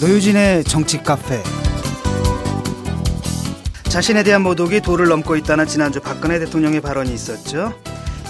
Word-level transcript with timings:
노유진의 0.00 0.62
정치 0.62 1.02
카페. 1.02 1.42
자신에 3.88 4.22
대한 4.22 4.42
모독이 4.42 4.80
도를 4.80 5.08
넘고 5.08 5.34
있다는 5.34 5.66
지난주 5.66 6.00
박근혜 6.00 6.38
대통령의 6.38 6.80
발언이 6.80 7.12
있었죠. 7.12 7.74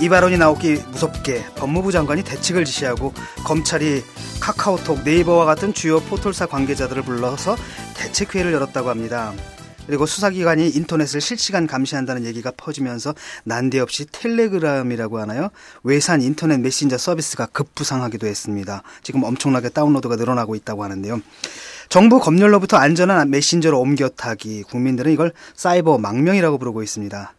이 0.00 0.08
발언이 0.08 0.38
나오기 0.38 0.82
무섭게 0.92 1.44
법무부 1.56 1.92
장관이 1.92 2.22
대책을 2.22 2.64
지시하고 2.64 3.12
검찰이 3.44 4.02
카카오톡, 4.40 5.02
네이버와 5.04 5.44
같은 5.44 5.74
주요 5.74 6.00
포털사 6.00 6.46
관계자들을 6.46 7.02
불러서 7.02 7.54
대책회의를 7.98 8.54
열었다고 8.54 8.88
합니다. 8.88 9.34
그리고 9.88 10.04
수사기관이 10.04 10.68
인터넷을 10.68 11.22
실시간 11.22 11.66
감시한다는 11.66 12.26
얘기가 12.26 12.52
퍼지면서 12.54 13.14
난데없이 13.44 14.04
텔레그램이라고 14.12 15.18
하나요? 15.18 15.48
외산 15.82 16.20
인터넷 16.20 16.58
메신저 16.58 16.98
서비스가 16.98 17.46
급부상하기도 17.46 18.26
했습니다. 18.26 18.82
지금 19.02 19.24
엄청나게 19.24 19.70
다운로드가 19.70 20.16
늘어나고 20.16 20.54
있다고 20.56 20.84
하는데요. 20.84 21.22
정부 21.88 22.20
검열로부터 22.20 22.76
안전한 22.76 23.30
메신저로 23.30 23.80
옮겨 23.80 24.10
타기, 24.10 24.64
국민들은 24.64 25.10
이걸 25.10 25.32
사이버 25.54 25.96
망명이라고 25.96 26.58
부르고 26.58 26.82
있습니다. 26.82 27.32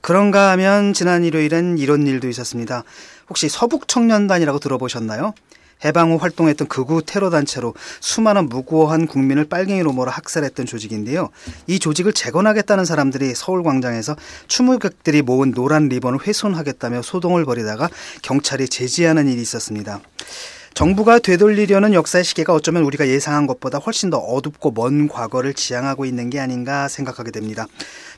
그런가 0.00 0.52
하면 0.52 0.92
지난 0.92 1.24
일요일엔 1.24 1.76
이런 1.78 2.06
일도 2.06 2.28
있었습니다. 2.28 2.84
혹시 3.28 3.48
서북청년단이라고 3.48 4.60
들어보셨나요? 4.60 5.34
해방 5.84 6.12
후 6.12 6.16
활동했던 6.16 6.68
극우 6.68 7.02
테러 7.02 7.30
단체로 7.30 7.74
수많은 8.00 8.48
무고한 8.48 9.06
국민을 9.06 9.44
빨갱이로 9.44 9.92
몰아 9.92 10.12
학살했던 10.12 10.66
조직인데요. 10.66 11.30
이 11.66 11.78
조직을 11.78 12.12
재건하겠다는 12.12 12.84
사람들이 12.84 13.34
서울 13.34 13.62
광장에서 13.62 14.16
추모객들이 14.48 15.22
모은 15.22 15.52
노란 15.52 15.88
리본을 15.88 16.26
훼손하겠다며 16.26 17.02
소동을 17.02 17.44
벌이다가 17.44 17.88
경찰이 18.22 18.68
제지하는 18.68 19.28
일이 19.28 19.42
있었습니다. 19.42 20.00
정부가 20.76 21.18
되돌리려는 21.20 21.94
역사의 21.94 22.22
시계가 22.22 22.52
어쩌면 22.52 22.82
우리가 22.82 23.08
예상한 23.08 23.46
것보다 23.46 23.78
훨씬 23.78 24.10
더 24.10 24.18
어둡고 24.18 24.72
먼 24.72 25.08
과거를 25.08 25.54
지향하고 25.54 26.04
있는 26.04 26.28
게 26.28 26.38
아닌가 26.38 26.86
생각하게 26.86 27.30
됩니다. 27.30 27.66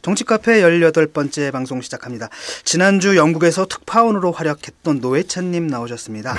정치카페 0.03 0.61
18번째 0.63 1.53
방송 1.53 1.81
시작합니다. 1.81 2.29
지난주 2.65 3.17
영국에서 3.17 3.67
특파원으로 3.67 4.33
활약했던 4.33 4.99
노회찬님 4.99 5.69
나오셨습니다. 5.69 6.35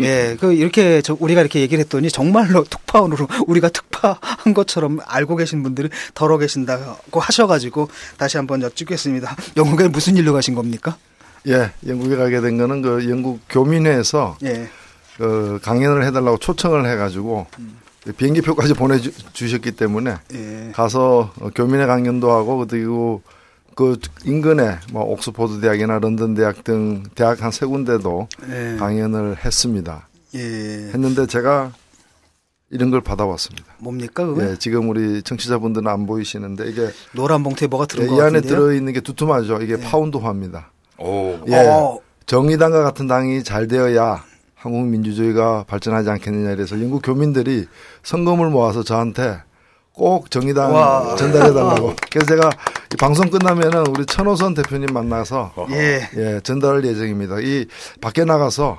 예, 0.00 0.36
그 0.38 0.52
이렇게 0.52 1.02
저 1.02 1.16
우리가 1.18 1.40
이렇게 1.40 1.60
얘기를 1.60 1.82
했더니 1.82 2.10
정말로 2.10 2.64
특파원으로 2.64 3.26
우리가 3.46 3.68
특파한 3.68 4.54
것처럼 4.54 4.98
알고 5.06 5.36
계신 5.36 5.62
분들이 5.62 5.88
덜어 6.14 6.38
계신다고 6.38 7.20
하셔가지고 7.20 7.88
다시 8.16 8.36
한번 8.36 8.62
여쭙겠습니다. 8.62 9.36
영국에 9.56 9.88
무슨 9.88 10.16
일로 10.16 10.32
가신 10.32 10.54
겁니까? 10.54 10.96
예, 11.46 11.72
영국에 11.86 12.16
가게 12.16 12.40
된 12.40 12.58
거는 12.58 12.82
그 12.82 13.08
영국 13.08 13.40
교민회에서 13.48 14.36
예. 14.44 14.68
그 15.16 15.58
강연을 15.62 16.04
해달라고 16.04 16.38
초청을 16.38 16.88
해가지고 16.90 17.46
음. 17.58 17.78
비행기표까지 18.16 18.74
보내주셨기 18.74 19.72
때문에 19.72 20.16
예. 20.34 20.72
가서 20.72 21.32
교민회 21.54 21.86
강연도 21.86 22.30
하고 22.32 22.66
그리고 22.66 23.22
그 23.78 23.96
인근에 24.24 24.78
뭐 24.92 25.04
옥스퍼드 25.04 25.60
대학이나 25.60 26.00
런던 26.00 26.34
대학 26.34 26.64
등 26.64 27.04
대학 27.14 27.40
한 27.44 27.52
세 27.52 27.64
군데도 27.64 28.26
예. 28.50 28.76
강연을 28.76 29.36
했습니다. 29.44 30.08
예. 30.34 30.40
했는데 30.92 31.26
제가 31.26 31.70
이런 32.70 32.90
걸 32.90 33.02
받아왔습니다. 33.02 33.64
뭡니까 33.78 34.26
그거? 34.26 34.42
예, 34.42 34.56
지금 34.58 34.88
우리 34.90 35.22
청취자분들은 35.22 35.86
안 35.86 36.06
보이시는데 36.06 36.68
이게 36.68 36.88
노란 37.14 37.44
봉투에 37.44 37.68
뭐가 37.68 37.86
들은 37.86 38.10
예, 38.10 38.16
이 38.16 38.20
안에 38.20 38.40
들어 38.40 38.72
있는 38.72 38.92
게 38.92 39.00
두툼하죠. 39.00 39.62
이게 39.62 39.74
예. 39.74 39.80
파운드화입니다. 39.80 40.72
오. 40.98 41.38
예. 41.46 41.68
오. 41.68 42.02
정의당과 42.26 42.82
같은 42.82 43.06
당이 43.06 43.44
잘 43.44 43.68
되어야 43.68 44.24
한국 44.56 44.88
민주주의가 44.88 45.62
발전하지 45.68 46.10
않겠느냐 46.10 46.50
이래서 46.50 46.74
영국 46.80 47.00
교민들이 47.02 47.66
성금을 48.02 48.50
모아서 48.50 48.82
저한테 48.82 49.38
꼭 49.98 50.30
정의당 50.30 50.72
와. 50.72 51.16
전달해 51.16 51.52
달라고. 51.52 51.94
그래서 52.10 52.26
제가 52.28 52.50
이 52.92 52.96
방송 52.96 53.28
끝나면은 53.28 53.86
우리 53.88 54.06
천호선 54.06 54.54
대표님 54.54 54.94
만나서 54.94 55.52
예. 55.72 56.08
예, 56.16 56.40
전달할 56.42 56.84
예정입니다. 56.84 57.40
이 57.40 57.66
밖에 58.00 58.24
나가서 58.24 58.78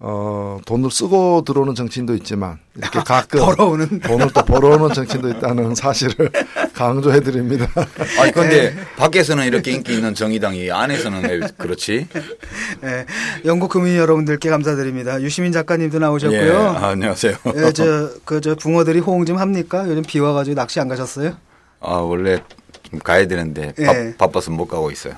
어, 0.00 0.60
돈을 0.64 0.92
쓰고 0.92 1.42
들어오는 1.44 1.74
정치인도 1.74 2.14
있지만 2.14 2.58
이렇게 2.76 3.00
가끔 3.00 3.40
벌어오는 3.40 3.98
돈을 3.98 4.30
또 4.32 4.44
벌어오는 4.44 4.94
정치인도 4.94 5.28
있다는 5.30 5.74
사실을 5.74 6.30
강조해 6.72 7.18
드립니다. 7.18 7.66
아니 8.20 8.30
근데 8.30 8.74
네. 8.74 8.80
밖에서는 8.96 9.44
이렇게 9.44 9.72
인기 9.72 9.94
있는 9.94 10.14
정의당이 10.14 10.70
안에서는 10.70 11.28
왜 11.28 11.40
그렇지? 11.58 12.06
네. 12.80 13.06
영국 13.44 13.70
국민 13.70 13.96
여러분들께 13.96 14.48
감사드립니다. 14.50 15.20
유시민 15.20 15.50
작가님도 15.50 15.98
나오셨고요. 15.98 16.40
예. 16.40 16.52
아, 16.52 16.88
안녕하세요. 16.90 17.36
예, 17.56 17.72
저, 17.72 18.10
그, 18.24 18.40
저 18.40 18.54
붕어들이 18.54 19.00
호응 19.00 19.24
좀 19.24 19.38
합니까? 19.38 19.84
요즘 19.88 20.02
비 20.02 20.20
와가지고 20.20 20.54
낚시 20.54 20.78
안 20.78 20.86
가셨어요? 20.86 21.36
아, 21.80 21.94
원래 21.94 22.40
좀 22.88 23.00
가야 23.00 23.26
되는데 23.26 23.74
예. 23.80 23.84
바, 23.84 23.92
바빠서 24.26 24.52
못 24.52 24.66
가고 24.68 24.92
있어요. 24.92 25.14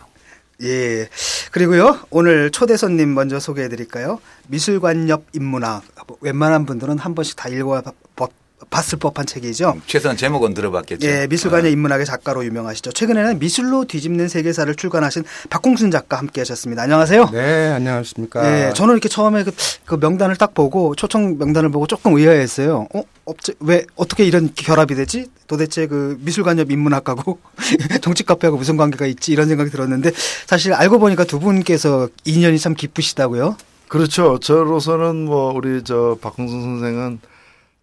예. 0.62 1.08
그리고요, 1.52 2.00
오늘 2.10 2.50
초대 2.50 2.76
손님 2.76 3.14
먼저 3.14 3.40
소개해 3.40 3.68
드릴까요? 3.68 4.20
미술관 4.48 5.08
옆 5.08 5.24
인문학. 5.32 5.82
웬만한 6.20 6.66
분들은 6.66 6.98
한 6.98 7.14
번씩 7.14 7.36
다 7.36 7.48
읽어 7.48 7.82
봤 8.16 8.30
을 8.62 8.98
법한 8.98 9.26
책이죠. 9.26 9.72
음, 9.76 9.82
최소한 9.86 10.16
제목은 10.16 10.54
들어봤겠죠. 10.54 11.06
예, 11.06 11.26
미술관의 11.28 11.70
어. 11.70 11.72
인문학의 11.72 12.04
작가로 12.04 12.44
유명하시죠. 12.44 12.92
최근에는 12.92 13.38
미술로 13.38 13.84
뒤집는 13.86 14.28
세계사를 14.28 14.72
출간하신 14.74 15.24
박공순 15.48 15.90
작가 15.90 16.18
함께 16.18 16.42
하셨습니다. 16.42 16.82
안녕하세요. 16.82 17.30
네, 17.32 17.70
안녕하십니까. 17.70 18.68
예, 18.68 18.72
저는 18.74 18.94
이렇게 18.94 19.08
처음에 19.08 19.44
그, 19.44 19.52
그 19.86 19.94
명단을 19.94 20.36
딱 20.36 20.54
보고 20.54 20.94
초청 20.94 21.38
명단을 21.38 21.70
보고 21.70 21.86
조금 21.86 22.14
의아했어요. 22.14 22.86
어, 22.94 23.02
업체, 23.24 23.54
왜 23.60 23.84
어떻게 23.96 24.24
이런 24.24 24.50
결합이 24.54 24.94
되지? 24.94 25.26
도대체 25.46 25.86
그 25.86 26.18
미술관 26.20 26.58
옆 26.58 26.70
인문학하고 26.70 27.38
정치 28.02 28.24
카페하고 28.24 28.58
무슨 28.58 28.76
관계가 28.76 29.06
있지? 29.06 29.32
이런 29.32 29.48
생각이 29.48 29.70
들었는데 29.70 30.12
사실 30.46 30.74
알고 30.74 30.98
보니까 30.98 31.24
두 31.24 31.40
분께서 31.40 32.08
인연이 32.24 32.58
참 32.58 32.74
깊으시다고요. 32.74 33.56
그렇죠. 33.88 34.38
저로서는 34.38 35.24
뭐 35.24 35.52
우리 35.52 35.82
저 35.82 36.16
박홍순 36.20 36.62
선생은 36.62 37.29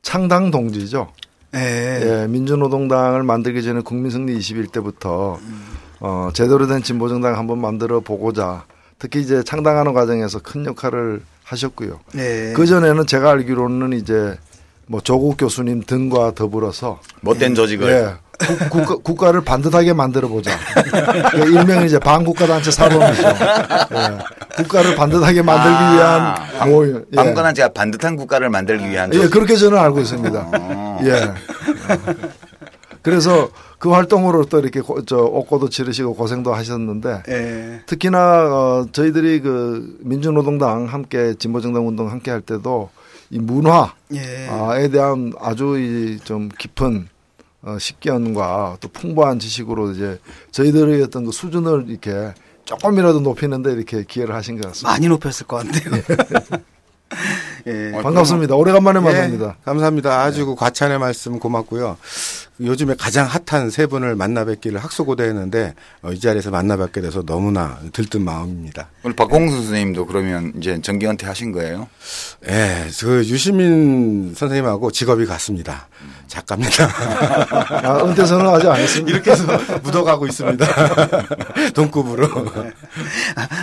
창당 0.07 0.51
동지죠. 0.51 1.11
예. 1.53 2.21
예. 2.23 2.27
민주노동당을 2.29 3.23
만들기 3.23 3.61
전에 3.61 3.81
국민승리 3.81 4.39
21대부터 4.39 5.37
음. 5.41 5.65
어, 5.99 6.29
제대로 6.33 6.65
된 6.65 6.81
진보정당 6.81 7.37
한번 7.37 7.59
만들어 7.59 7.99
보고자 7.99 8.63
특히 8.99 9.19
이제 9.19 9.43
창당하는 9.43 9.91
과정에서 9.91 10.39
큰 10.39 10.65
역할을 10.65 11.23
하셨고요. 11.43 11.99
예. 12.15 12.53
그 12.55 12.65
전에는 12.65 13.05
제가 13.05 13.31
알기로는 13.31 13.91
이제 13.99 14.37
뭐 14.87 15.01
조국 15.01 15.37
교수님 15.37 15.83
등과 15.83 16.31
더불어서 16.31 16.99
못된 17.21 17.55
조직을 17.55 17.89
예. 17.89 18.27
국, 18.69 19.03
국가, 19.03 19.31
를 19.31 19.41
반듯하게 19.41 19.93
만들어 19.93 20.27
보자. 20.27 20.51
일명 21.35 21.83
이제 21.83 21.97
반국가단체 21.97 22.69
사범이죠. 22.69 23.23
예. 23.27 24.57
국가를 24.57 24.95
반듯하게 24.95 25.41
만들기 25.41 25.75
아, 25.75 25.93
위한 25.93 26.69
뭐, 26.69 26.87
예. 26.87 27.15
반국가단체가 27.15 27.69
반듯한 27.69 28.15
국가를 28.15 28.49
만들기 28.49 28.87
위한. 28.89 29.11
예, 29.13 29.27
그렇게 29.27 29.55
저는 29.55 29.77
알고 29.77 29.99
있습니다. 30.01 30.49
어. 30.53 30.99
예. 31.03 31.33
그래서 33.01 33.49
그 33.79 33.89
활동으로 33.89 34.45
또 34.45 34.59
이렇게 34.59 34.81
고, 34.81 35.03
저 35.05 35.17
옷고도 35.17 35.69
치르시고 35.69 36.13
고생도 36.13 36.53
하셨는데 36.53 37.23
예. 37.29 37.81
특히나 37.87 38.19
어, 38.19 38.85
저희들이 38.91 39.41
그 39.41 39.97
민주노동당 40.01 40.85
함께 40.85 41.33
진보정당 41.39 41.87
운동 41.87 42.11
함께 42.11 42.31
할 42.31 42.41
때도 42.41 42.89
이 43.29 43.39
문화에 43.39 43.89
예. 44.13 44.87
대한 44.89 45.33
아주 45.39 45.77
이 45.79 46.19
좀 46.23 46.49
깊은 46.57 47.09
어, 47.63 47.77
식견과 47.79 48.77
또 48.79 48.87
풍부한 48.89 49.39
지식으로 49.39 49.91
이제 49.91 50.19
저희들의 50.51 51.01
어떤 51.03 51.25
그 51.25 51.31
수준을 51.31 51.85
이렇게 51.89 52.33
조금이라도 52.65 53.19
높이는데 53.21 53.71
이렇게 53.73 54.03
기회를 54.03 54.35
하신 54.35 54.59
것 54.59 54.67
같습니다. 54.67 54.91
많이 54.91 55.07
높였을 55.07 55.47
것 55.47 55.57
같네요. 55.57 56.03
예. 57.67 57.91
예. 57.97 58.01
반갑습니다. 58.01 58.55
오래간만에 58.55 58.99
예. 58.99 59.03
만납니다. 59.03 59.57
감사합니다. 59.65 60.21
아주 60.21 60.45
그 60.45 60.55
과찬의 60.55 60.99
말씀 60.99 61.37
고맙고요. 61.39 61.97
요즘에 62.59 62.95
가장 62.97 63.27
핫한 63.27 63.69
세 63.69 63.85
분을 63.85 64.15
만나 64.15 64.45
뵙기를 64.45 64.79
학수고대했는데 64.79 65.75
어, 66.01 66.11
이 66.11 66.19
자리에서 66.19 66.49
만나 66.49 66.77
뵙게 66.77 67.01
돼서 67.01 67.21
너무나 67.23 67.77
들뜬 67.93 68.23
마음입니다. 68.23 68.89
오늘 69.03 69.15
박공수 69.15 69.57
선생님도 69.57 70.07
그러면 70.07 70.53
이제 70.57 70.79
정기 70.81 71.05
은퇴하신 71.05 71.51
거예요? 71.51 71.87
네, 72.41 72.87
그 72.99 73.23
유시민 73.25 74.33
선생님하고 74.33 74.91
직업이 74.91 75.25
같습니다. 75.25 75.87
작가입니다. 76.27 76.87
아, 77.83 78.03
은퇴 78.05 78.25
선언 78.25 78.53
아직 78.53 78.67
안 78.67 78.77
했습니다. 78.77 79.15
이렇게 79.15 79.31
해서 79.31 79.45
묻어가고 79.83 80.27
있습니다. 80.27 80.65
동급으로. 81.73 82.27
네. 82.63 82.71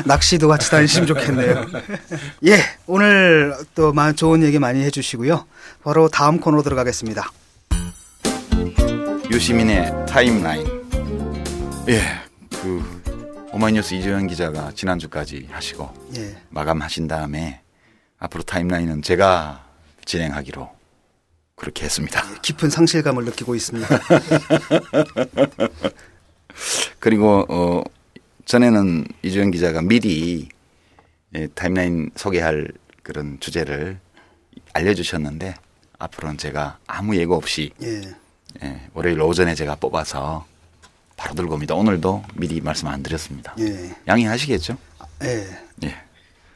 낚시도 0.04 0.48
같이 0.48 0.70
다니시면 0.70 1.06
좋겠네요. 1.06 1.66
예, 2.46 2.58
오늘 2.86 3.54
또 3.74 3.92
좋은 4.16 4.42
얘기 4.42 4.58
많이 4.58 4.82
해주시고요. 4.84 5.46
바로 5.82 6.08
다음 6.08 6.40
코너 6.40 6.62
들어가겠습니다. 6.62 7.30
유시민의 9.30 10.06
타임라인. 10.06 10.66
예, 11.88 12.00
그 12.62 12.82
오마이뉴스 13.52 13.94
이재현 13.94 14.26
기자가 14.26 14.72
지난주까지 14.74 15.48
하시고 15.50 15.92
예. 16.16 16.36
마감하신 16.50 17.06
다음에 17.06 17.60
앞으로 18.18 18.42
타임라인은 18.42 19.02
제가 19.02 19.64
진행하기로 20.04 20.73
그렇게 21.56 21.84
했습니다. 21.84 22.24
예, 22.30 22.38
깊은 22.42 22.70
상실감을 22.70 23.24
느끼고 23.24 23.54
있습니다. 23.54 23.88
그리고 26.98 27.44
어 27.48 27.82
전에는 28.44 29.06
이주영 29.22 29.50
기자가 29.50 29.82
미리 29.82 30.48
예, 31.34 31.46
타임라인 31.48 32.10
소개할 32.16 32.68
그런 33.02 33.38
주제를 33.40 33.98
알려주셨는데 34.72 35.54
앞으로는 35.98 36.38
제가 36.38 36.78
아무 36.86 37.16
예고 37.16 37.36
없이 37.36 37.70
예. 37.82 38.02
예, 38.62 38.80
월요일 38.92 39.20
오전에 39.20 39.54
제가 39.54 39.76
뽑아서 39.76 40.46
바로 41.16 41.34
들고 41.34 41.54
옵니다. 41.54 41.74
오늘도 41.74 42.24
미리 42.34 42.60
말씀 42.60 42.88
안 42.88 43.02
드렸습니다. 43.02 43.54
예. 43.60 43.94
양해하시겠죠? 44.08 44.76
예. 45.22 45.48
예. 45.84 46.03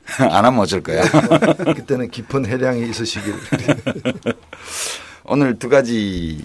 안 0.19 0.45
하면 0.45 0.61
어쩔 0.61 0.83
거야. 0.83 1.03
그때는 1.77 2.11
깊은 2.11 2.47
해량이 2.47 2.89
있으시길. 2.91 3.35
오늘 5.25 5.59
두 5.59 5.69
가지 5.69 6.43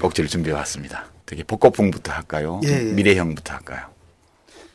곡지를 0.00 0.28
준비해 0.28 0.54
왔습니다. 0.56 1.06
되게 1.24 1.44
복고풍부터 1.44 2.12
할까요? 2.12 2.60
예, 2.64 2.70
예. 2.70 2.92
미래형부터 2.92 3.54
할까요? 3.54 3.86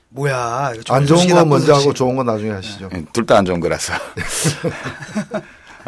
뭐야? 0.09 0.73
안 0.89 1.05
좋은 1.05 1.27
거 1.27 1.45
먼저 1.45 1.75
하고 1.75 1.93
좋은 1.93 2.15
거 2.15 2.23
나중에 2.23 2.51
하시죠. 2.51 2.89
예, 2.93 3.05
둘다 3.13 3.37
안 3.37 3.45
좋은 3.45 3.59
거라서. 3.59 3.93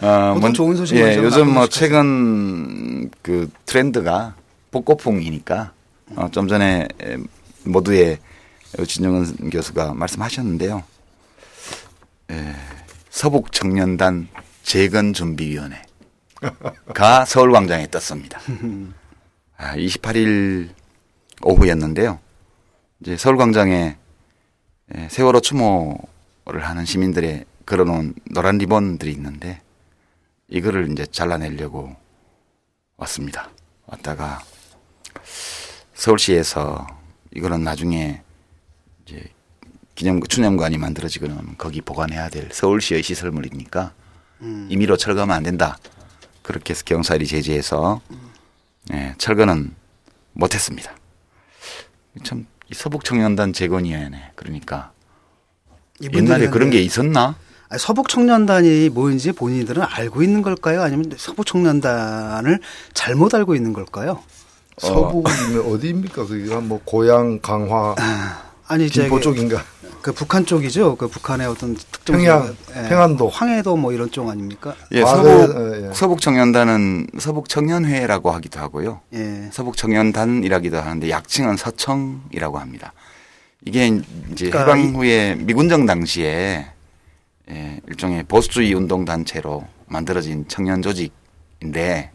어, 0.01 0.37
먼, 0.39 0.53
좋은 0.53 0.75
소식 0.75 0.97
예, 0.97 1.17
요즘 1.17 1.53
뭐 1.53 1.67
최근 1.67 3.09
그 3.21 3.49
트렌드가 3.65 4.35
복고풍이니까 4.71 5.71
어, 6.15 6.27
좀 6.31 6.47
전에 6.47 6.87
모두의 7.63 8.19
진영은 8.85 9.49
교수가 9.49 9.93
말씀하셨는데요. 9.93 10.83
예, 12.31 12.55
서북 13.09 13.51
청년단 13.51 14.29
재건 14.63 15.11
준비위원회가 15.11 15.83
서울광장에 17.27 17.87
떴습니다. 17.87 18.39
아, 19.57 19.75
28일 19.75 20.69
오후였는데요. 21.43 22.19
이제 23.01 23.17
서울광장에 23.17 23.97
예, 24.95 25.09
세월호 25.09 25.41
추모를 25.41 26.61
하는 26.61 26.85
시민들의 26.85 27.45
걸어놓은 27.65 28.15
노란 28.31 28.57
리본들이 28.57 29.11
있는데 29.11 29.61
이거를 30.47 30.89
이제 30.91 31.05
잘라내려고 31.05 31.93
왔습니다. 32.95 33.49
왔다가 33.87 34.39
서울시에서 35.93 36.87
이거는 37.35 37.63
나중에 37.63 38.21
이제 39.05 39.29
기념 40.01 40.19
추념관이 40.19 40.79
만들어지거나 40.79 41.43
거기 41.59 41.79
보관해야 41.79 42.29
될 42.29 42.49
서울시의 42.51 43.03
시설물이니까 43.03 43.91
음. 44.41 44.67
임의로 44.71 44.97
철거하면 44.97 45.35
안 45.35 45.43
된다. 45.43 45.77
그렇게 46.41 46.71
해서 46.71 46.81
경찰이 46.85 47.27
제지해서 47.27 48.01
예, 48.93 49.13
철거는 49.19 49.75
못했습니다. 50.33 50.91
참 52.23 52.47
서북 52.73 53.03
청년단 53.05 53.53
재건위원회 53.53 54.31
그러니까 54.33 54.91
옛날에 56.01 56.49
그런 56.49 56.71
게 56.71 56.81
있었나? 56.81 57.35
아니, 57.69 57.79
서북 57.79 58.09
청년단이 58.09 58.89
뭐인지 58.89 59.33
본인들은 59.33 59.83
알고 59.83 60.23
있는 60.23 60.41
걸까요? 60.41 60.81
아니면 60.81 61.11
서북 61.15 61.45
청년단을 61.45 62.59
잘못 62.95 63.35
알고 63.35 63.53
있는 63.53 63.71
걸까요? 63.71 64.23
서북이면 64.79 65.59
어. 65.59 65.69
어디입니까? 65.73 66.25
그게 66.25 66.55
뭐 66.55 66.81
고향 66.83 67.39
강화 67.39 67.93
아, 67.99 68.51
아니 68.65 68.89
김포 68.89 69.19
쪽인가? 69.19 69.63
그 70.01 70.11
북한 70.11 70.45
쪽이죠. 70.45 70.95
그 70.95 71.07
북한의 71.07 71.47
어떤 71.47 71.75
특정 71.75 72.17
평양, 72.17 72.55
예, 72.75 72.89
평안도, 72.89 73.29
황해도 73.29 73.75
뭐 73.75 73.93
이런 73.93 74.09
쪽 74.11 74.29
아닙니까? 74.29 74.75
예, 74.91 75.03
아, 75.03 75.05
서북 75.05 75.55
네, 75.55 75.87
예. 75.89 75.93
서북 75.93 76.21
청년단은 76.21 77.07
서북 77.19 77.49
청년회라고 77.49 78.31
하기도 78.31 78.59
하고요. 78.59 79.01
예. 79.13 79.49
서북 79.51 79.77
청년단이라기도 79.77 80.77
하는데 80.77 81.09
약칭은 81.09 81.57
서청이라고 81.57 82.57
합니다. 82.57 82.93
이게 83.63 83.87
이제 84.31 84.49
그러니까 84.49 84.59
해방 84.59 84.95
후에 84.95 85.35
미군정 85.35 85.85
당시에 85.85 86.65
예, 87.49 87.81
일종의 87.87 88.23
보수주의 88.23 88.73
운동 88.73 89.05
단체로 89.05 89.65
만들어진 89.87 90.45
청년 90.47 90.81
조직인데 90.81 92.11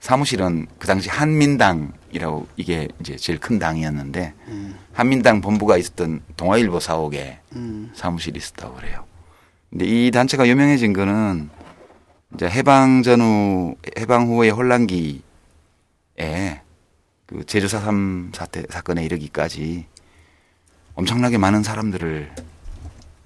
사무실은 0.00 0.66
그 0.78 0.86
당시 0.86 1.08
한민당 1.10 1.92
이라고 2.14 2.46
이게 2.56 2.88
이제 3.00 3.16
제일 3.16 3.40
큰 3.40 3.58
당이었는데 3.58 4.34
음. 4.48 4.78
한민당 4.92 5.40
본부가 5.40 5.76
있었던 5.76 6.22
동아일보 6.36 6.78
사옥에 6.78 7.40
음. 7.56 7.90
사무실이 7.94 8.38
있었다고 8.38 8.76
그래요. 8.76 9.04
근데 9.68 9.84
이 9.86 10.10
단체가 10.12 10.46
유명해진 10.46 10.92
거는 10.92 11.50
이제 12.34 12.48
해방 12.48 13.02
전후 13.02 13.74
해방 13.98 14.28
후의 14.28 14.50
혼란기에 14.50 15.20
그 17.26 17.44
제주 17.46 17.66
사 17.66 17.80
삼 17.80 18.30
사태 18.32 18.62
사건에 18.70 19.04
이르기까지 19.04 19.86
엄청나게 20.94 21.38
많은 21.38 21.64
사람들을 21.64 22.32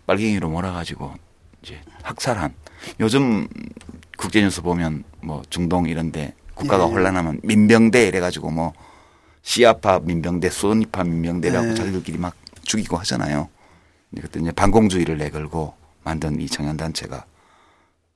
빨갱이로 0.06 0.48
몰아가지고 0.48 1.12
이제 1.62 1.78
학살한 2.02 2.54
요즘 3.00 3.46
국제뉴스 4.16 4.62
보면 4.62 5.04
뭐 5.20 5.42
중동 5.50 5.86
이런데 5.86 6.32
국가가 6.58 6.86
네. 6.86 6.92
혼란하면 6.92 7.40
민병대 7.44 8.08
이래가지고 8.08 8.50
뭐 8.50 8.72
시아파 9.42 10.00
민병대, 10.00 10.50
수니파 10.50 11.04
민병대라고 11.04 11.68
네. 11.68 11.74
자기들끼리 11.74 12.18
막 12.18 12.34
죽이고 12.62 12.96
하잖아요. 12.98 13.48
그때 14.20 14.40
이제 14.40 14.50
반공주의를 14.52 15.18
내걸고 15.18 15.74
만든 16.02 16.40
이 16.40 16.46
청년단체가 16.46 17.24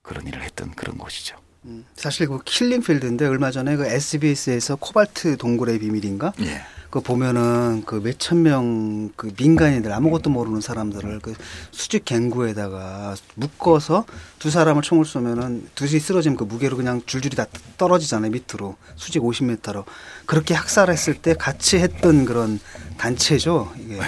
그런 0.01 0.27
일을 0.27 0.43
했던 0.43 0.71
그런 0.71 0.97
곳이죠. 0.97 1.37
음, 1.65 1.85
사실 1.95 2.27
그 2.27 2.39
킬링필드인데 2.43 3.25
얼마 3.25 3.49
전에 3.49 3.77
그 3.77 3.85
SBS에서 3.85 4.75
코발트 4.75 5.37
동굴의 5.37 5.79
비밀인가? 5.79 6.33
예. 6.41 6.61
그 6.93 7.01
보면은 7.01 7.81
그 7.87 7.95
몇천 7.95 8.43
명 8.43 9.11
그 9.15 9.31
민간인들 9.35 9.91
아무것도 9.91 10.29
모르는 10.29 10.61
사람들을 10.61 11.19
그 11.21 11.33
수직 11.71 12.05
갱구에다가 12.05 13.15
묶어서 13.35 14.05
두 14.37 14.51
사람을 14.51 14.83
총을 14.83 15.05
쏘면은 15.05 15.67
둘이 15.73 15.99
쓰러지면 15.99 16.37
그 16.37 16.43
무게로 16.43 16.77
그냥 16.77 17.01
줄줄이 17.07 17.35
다 17.35 17.45
떨어지잖아요 17.77 18.31
밑으로. 18.31 18.75
수직 18.95 19.23
50m로. 19.23 19.85
그렇게 20.27 20.53
학살했을 20.53 21.15
때 21.15 21.33
같이 21.33 21.77
했던 21.77 22.25
그런 22.25 22.59
단체죠 22.97 23.73
이게. 23.79 23.99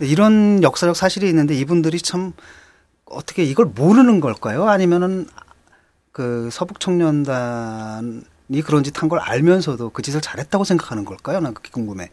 이런 0.00 0.62
역사적 0.62 0.96
사실이 0.96 1.28
있는데 1.28 1.54
이분들이 1.54 2.00
참 2.00 2.32
어떻게 3.04 3.44
이걸 3.44 3.66
모르는 3.66 4.20
걸까요? 4.20 4.68
아니면은 4.68 5.26
그 6.10 6.48
서북 6.50 6.80
청년단 6.80 8.22
이 8.22 8.33
그런 8.62 8.82
짓 8.84 8.96
한 9.00 9.08
걸 9.08 9.18
알면서도 9.20 9.90
그 9.90 10.02
짓을 10.02 10.20
잘했다고 10.20 10.64
생각하는 10.64 11.04
걸까요? 11.04 11.40
난 11.40 11.54
그게 11.54 11.70
궁금해. 11.70 12.10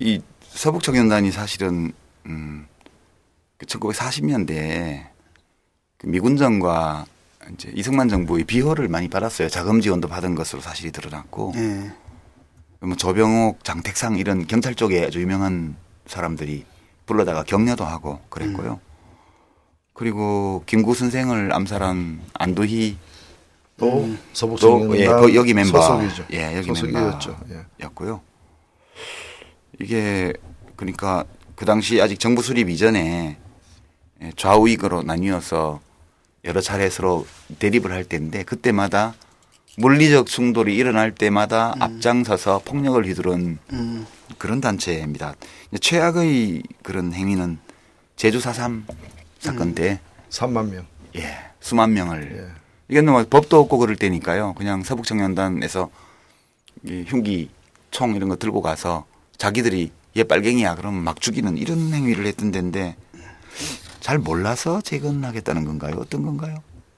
이 0.00 0.20
서북 0.42 0.82
청년단이 0.82 1.30
사실은 1.32 1.92
음, 2.26 2.66
1940년대에 3.58 5.02
그, 5.02 5.08
그 5.98 6.06
미군정과 6.06 7.06
이제 7.54 7.72
이승만 7.74 8.08
정부의 8.08 8.44
비호를 8.44 8.88
많이 8.88 9.08
받았어요. 9.08 9.48
자금 9.48 9.80
지원도 9.80 10.08
받은 10.08 10.34
것으로 10.34 10.60
사실이 10.62 10.92
드러났고, 10.92 11.52
네. 11.54 11.90
뭐 12.80 12.96
조병옥, 12.96 13.64
장택상 13.64 14.16
이런 14.16 14.46
경찰 14.46 14.74
쪽에 14.74 15.04
아주 15.06 15.20
유명한 15.20 15.76
사람들이 16.06 16.64
불러다가 17.06 17.42
격려도 17.42 17.84
하고 17.84 18.20
그랬고요. 18.28 18.72
음. 18.74 18.92
그리고 19.92 20.62
김구 20.66 20.94
선생을 20.94 21.52
암살한 21.52 22.20
안도희 22.34 22.96
또 23.82 24.04
음. 24.04 24.16
서북청년단 24.32 24.96
예, 25.00 25.06
그 25.08 25.34
여기 25.34 25.52
멤버 25.54 25.82
소속이죠. 25.82 26.26
예, 26.32 26.56
여기 26.56 26.70
멤버였고요. 26.70 28.20
예. 29.80 29.84
이게 29.84 30.32
그러니까 30.76 31.24
그 31.56 31.64
당시 31.64 32.00
아직 32.00 32.20
정부 32.20 32.42
수립 32.42 32.70
이전에 32.70 33.36
예, 34.22 34.32
좌우익으로 34.36 35.02
나뉘어서 35.02 35.80
여러 36.44 36.60
차례 36.60 36.88
서로 36.90 37.26
대립을 37.58 37.90
할 37.90 38.04
때인데 38.04 38.44
그때마다 38.44 39.14
물리적 39.78 40.28
충돌이 40.28 40.76
일어날 40.76 41.12
때마다 41.12 41.72
음. 41.74 41.82
앞장서서 41.82 42.62
폭력을 42.64 43.04
휘두른 43.04 43.58
음. 43.72 44.06
그런 44.38 44.60
단체입니다. 44.60 45.34
최악의 45.80 46.62
그런 46.84 47.12
행위는 47.12 47.58
제주 48.14 48.38
4.3 48.38 48.84
사건 49.40 49.74
때 49.74 49.98
음. 50.04 50.30
3만 50.30 50.70
명. 50.70 50.86
예. 51.16 51.36
수만 51.58 51.92
명을 51.94 52.52
예. 52.56 52.61
이건 52.92 53.06
뭐 53.06 53.24
법도 53.24 53.58
없고 53.58 53.78
그럴 53.78 53.96
때니까요. 53.96 54.52
그냥 54.52 54.82
서북청년단에서 54.82 55.88
흉기, 57.06 57.48
총 57.90 58.14
이런 58.14 58.28
거 58.28 58.36
들고 58.36 58.60
가서 58.60 59.06
자기들이 59.38 59.90
얘 60.18 60.22
빨갱이야 60.24 60.74
그러면 60.74 61.02
막 61.02 61.18
죽이는 61.18 61.56
이런 61.56 61.94
행위를 61.94 62.26
했던 62.26 62.50
데인데 62.50 62.96
잘 64.00 64.18
몰라서 64.18 64.82
재건하겠다는 64.82 65.64
건가요? 65.64 65.96
어떤 65.98 66.22
건가요? 66.22 66.56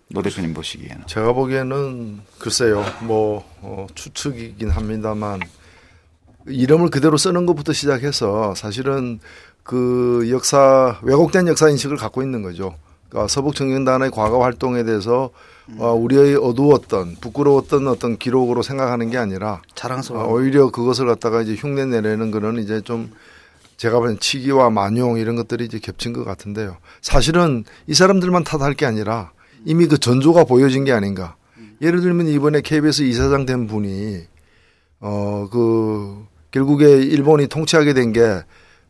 노 0.08 0.20
대표님 0.20 0.52
보시기에는. 0.52 1.06
제가 1.06 1.32
보기에는 1.32 2.22
글쎄요. 2.40 2.84
뭐 3.02 3.48
어, 3.60 3.86
추측이긴 3.94 4.70
합니다만 4.70 5.38
이름을 6.48 6.90
그대로 6.90 7.16
쓰는 7.16 7.46
것부터 7.46 7.72
시작해서 7.72 8.56
사실은 8.56 9.20
그 9.62 10.28
역사 10.32 10.98
왜곡된 11.02 11.46
역사 11.46 11.68
인식을 11.68 11.98
갖고 11.98 12.20
있는 12.20 12.42
거죠. 12.42 12.74
그러니까 13.08 13.28
서북 13.28 13.54
청년단의 13.54 14.10
과거 14.10 14.42
활동에 14.42 14.82
대해서 14.82 15.30
음. 15.32 15.53
어, 15.78 15.92
우리의 15.92 16.36
어두웠던 16.36 17.16
부끄러웠던 17.20 17.88
어떤 17.88 18.18
기록으로 18.18 18.62
생각하는 18.62 19.10
게 19.10 19.16
아니라 19.18 19.62
자랑스러워. 19.74 20.24
어, 20.24 20.32
오히려 20.32 20.70
그것을 20.70 21.06
갖다가 21.06 21.42
이제 21.42 21.54
흉내 21.54 21.84
내려는 21.86 22.30
거는 22.30 22.62
이제 22.62 22.80
좀 22.82 23.10
제가 23.76 23.98
보는 23.98 24.18
치기와 24.20 24.70
만용 24.70 25.18
이런 25.18 25.36
것들이 25.36 25.64
이제 25.64 25.78
겹친 25.78 26.12
것 26.12 26.24
같은데요. 26.24 26.76
사실은 27.00 27.64
이 27.86 27.94
사람들만 27.94 28.44
탓할 28.44 28.74
게 28.74 28.86
아니라 28.86 29.32
이미 29.64 29.86
그 29.86 29.98
전조가 29.98 30.44
보여진 30.44 30.84
게 30.84 30.92
아닌가. 30.92 31.36
예를 31.80 32.00
들면 32.02 32.28
이번에 32.28 32.60
KBS 32.60 33.02
이사장 33.02 33.46
된 33.46 33.66
분이 33.66 34.22
어 35.00 35.48
그 35.50 36.24
결국에 36.50 36.86
일본이 37.02 37.48
통치하게 37.48 37.94
된 37.94 38.12
게 38.12 38.42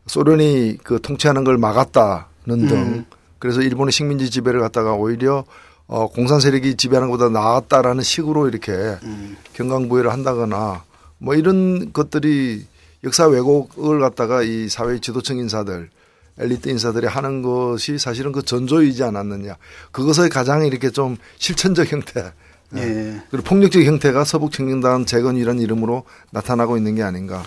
소련이 0.07 0.77
그 0.83 1.01
통치하는 1.01 1.43
걸 1.43 1.57
막았다는 1.57 2.67
등 2.67 2.77
음. 2.77 3.05
그래서 3.39 3.61
일본의 3.61 3.91
식민지 3.91 4.29
지배를 4.29 4.59
갖다가 4.59 4.93
오히려 4.93 5.43
어 5.87 6.07
공산 6.07 6.39
세력이 6.39 6.77
지배하는 6.77 7.09
것보다 7.09 7.29
나았다라는 7.29 8.03
식으로 8.03 8.47
이렇게 8.47 8.71
음. 9.03 9.37
경강부회를 9.53 10.11
한다거나 10.11 10.83
뭐 11.17 11.35
이런 11.35 11.93
것들이 11.93 12.65
역사 13.03 13.27
왜곡을 13.27 13.99
갖다가 13.99 14.41
이 14.41 14.67
사회 14.67 14.99
지도층 14.99 15.37
인사들 15.37 15.89
엘리트 16.37 16.69
인사들이 16.69 17.07
하는 17.07 17.41
것이 17.41 17.97
사실은 17.97 18.31
그 18.31 18.41
전조이지 18.41 19.03
않았느냐. 19.03 19.55
그것의 19.91 20.29
가장 20.29 20.65
이렇게 20.65 20.89
좀 20.89 21.17
실천적 21.37 21.91
형태. 21.91 22.31
예. 22.75 22.81
예. 22.81 23.21
그리고 23.29 23.45
폭력적 23.45 23.83
형태가 23.83 24.25
서북 24.25 24.51
청년단 24.51 25.05
재건 25.05 25.37
이런 25.37 25.59
이름으로 25.59 26.03
나타나고 26.31 26.77
있는 26.77 26.95
게 26.95 27.03
아닌가. 27.03 27.43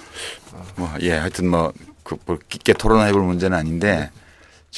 뭐, 0.77 0.89
예, 1.01 1.13
하여튼 1.13 1.51
뭐, 1.51 1.73
그, 2.03 2.17
뭐 2.25 2.39
깊게 2.49 2.75
토론해 2.75 3.13
볼 3.13 3.23
문제는 3.23 3.57
아닌데 3.59 4.11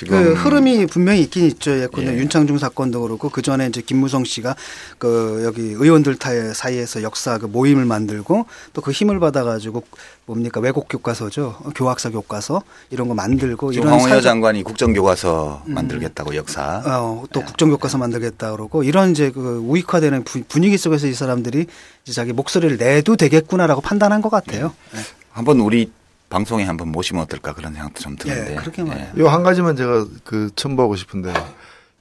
지금 0.00 0.22
그 0.22 0.32
흐름이 0.32 0.86
분명히 0.86 1.20
있긴 1.20 1.44
있죠. 1.44 1.78
예컨대 1.78 2.14
예. 2.14 2.16
윤창중 2.16 2.56
사건도 2.56 3.02
그렇고 3.02 3.28
그 3.28 3.42
전에 3.42 3.66
이제 3.66 3.82
김무성 3.82 4.24
씨가 4.24 4.56
그 4.96 5.42
여기 5.44 5.60
의원들 5.60 6.16
사이에서 6.54 7.02
역사 7.02 7.36
그 7.36 7.44
모임을 7.44 7.84
만들고 7.84 8.46
또 8.72 8.80
그 8.80 8.92
힘을 8.92 9.20
받아가지고 9.20 9.82
뭡니까 10.24 10.58
외국 10.60 10.88
교과서죠. 10.88 11.58
교학사 11.74 12.08
교과서 12.08 12.62
이런 12.88 13.08
거 13.08 13.14
만들고 13.14 13.72
이런 13.72 13.88
황우여 13.88 14.08
사회적... 14.08 14.22
장관이 14.22 14.62
국정교과서 14.62 15.64
음. 15.66 15.74
만들겠다고 15.74 16.34
역사. 16.34 16.82
어, 16.86 17.24
또 17.30 17.40
예. 17.40 17.44
국정교과서 17.44 17.98
만들겠다 17.98 18.52
그러고 18.52 18.82
이런 18.82 19.10
이제 19.10 19.30
그 19.30 19.58
우익화되는 19.58 20.24
분위기 20.48 20.78
속에서 20.78 21.08
이 21.08 21.12
사람들이 21.12 21.66
이제 22.04 22.12
자기 22.14 22.32
목소리를 22.32 22.78
내도 22.78 23.16
되겠구나라고 23.16 23.82
판단한 23.82 24.22
것 24.22 24.30
같아요. 24.30 24.72
예. 24.94 24.96
네. 24.96 25.04
한번 25.30 25.60
우리 25.60 25.92
방송에 26.30 26.64
한번 26.64 26.88
모시면 26.90 27.22
어떨까 27.24 27.52
그런 27.52 27.74
생각도 27.74 28.00
좀 28.00 28.16
드는데. 28.16 28.52
예, 28.52 28.54
그렇게 28.56 28.82
말이에요. 28.82 29.08
예. 29.16 29.20
요한 29.20 29.42
가지만 29.42 29.76
제가 29.76 30.06
그 30.24 30.48
첨부하고 30.56 30.96
싶은데 30.96 31.32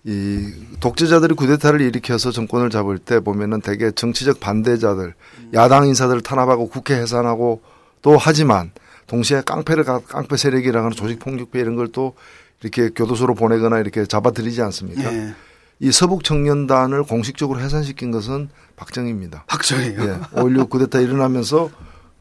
이 0.06 0.54
독재자들이 0.80 1.36
쿠데타를 1.36 1.82
일으켜서 1.82 2.32
정권을 2.32 2.70
잡을 2.70 2.98
때 3.00 3.20
보면은 3.20 3.60
대개 3.60 3.92
정치적 3.92 4.40
반대자들, 4.40 5.14
야당 5.54 5.88
인사들을 5.88 6.22
탄압하고 6.22 6.70
국회 6.70 6.96
해산하고 6.96 7.62
또 8.02 8.16
하지만 8.18 8.72
동시에 9.08 9.42
깡패를 9.46 9.84
깡패 9.84 10.38
세력이라는 10.38 10.90
하 10.90 10.94
조직 10.94 11.20
폭력배 11.20 11.60
이런 11.60 11.76
걸 11.76 11.90
또 11.92 12.16
이렇게 12.62 12.90
교도소로 12.90 13.36
보내거나 13.36 13.80
이렇게 13.80 14.06
잡아들이지 14.06 14.62
않습니까? 14.62 15.14
예. 15.14 15.34
이 15.80 15.92
서북 15.92 16.24
청년단을 16.24 17.04
공식적으로 17.04 17.62
해산시킨 17.62 18.12
것은 18.12 18.50
박정희입니다. 18.76 19.46
박정희요. 19.48 20.02
예. 20.02 20.20
5.16 20.36 20.70
쿠데타 20.70 21.00
일어나면서 21.00 21.70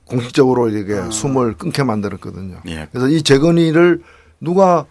공식적으로 0.08 0.68
이렇게 0.68 0.94
아. 0.94 1.10
숨을 1.10 1.54
끊게 1.56 1.82
만들었거든요. 1.82 2.60
예. 2.66 2.88
그래서 2.90 3.08
이 3.08 3.22
재건이를 3.22 4.02
누가 4.40 4.86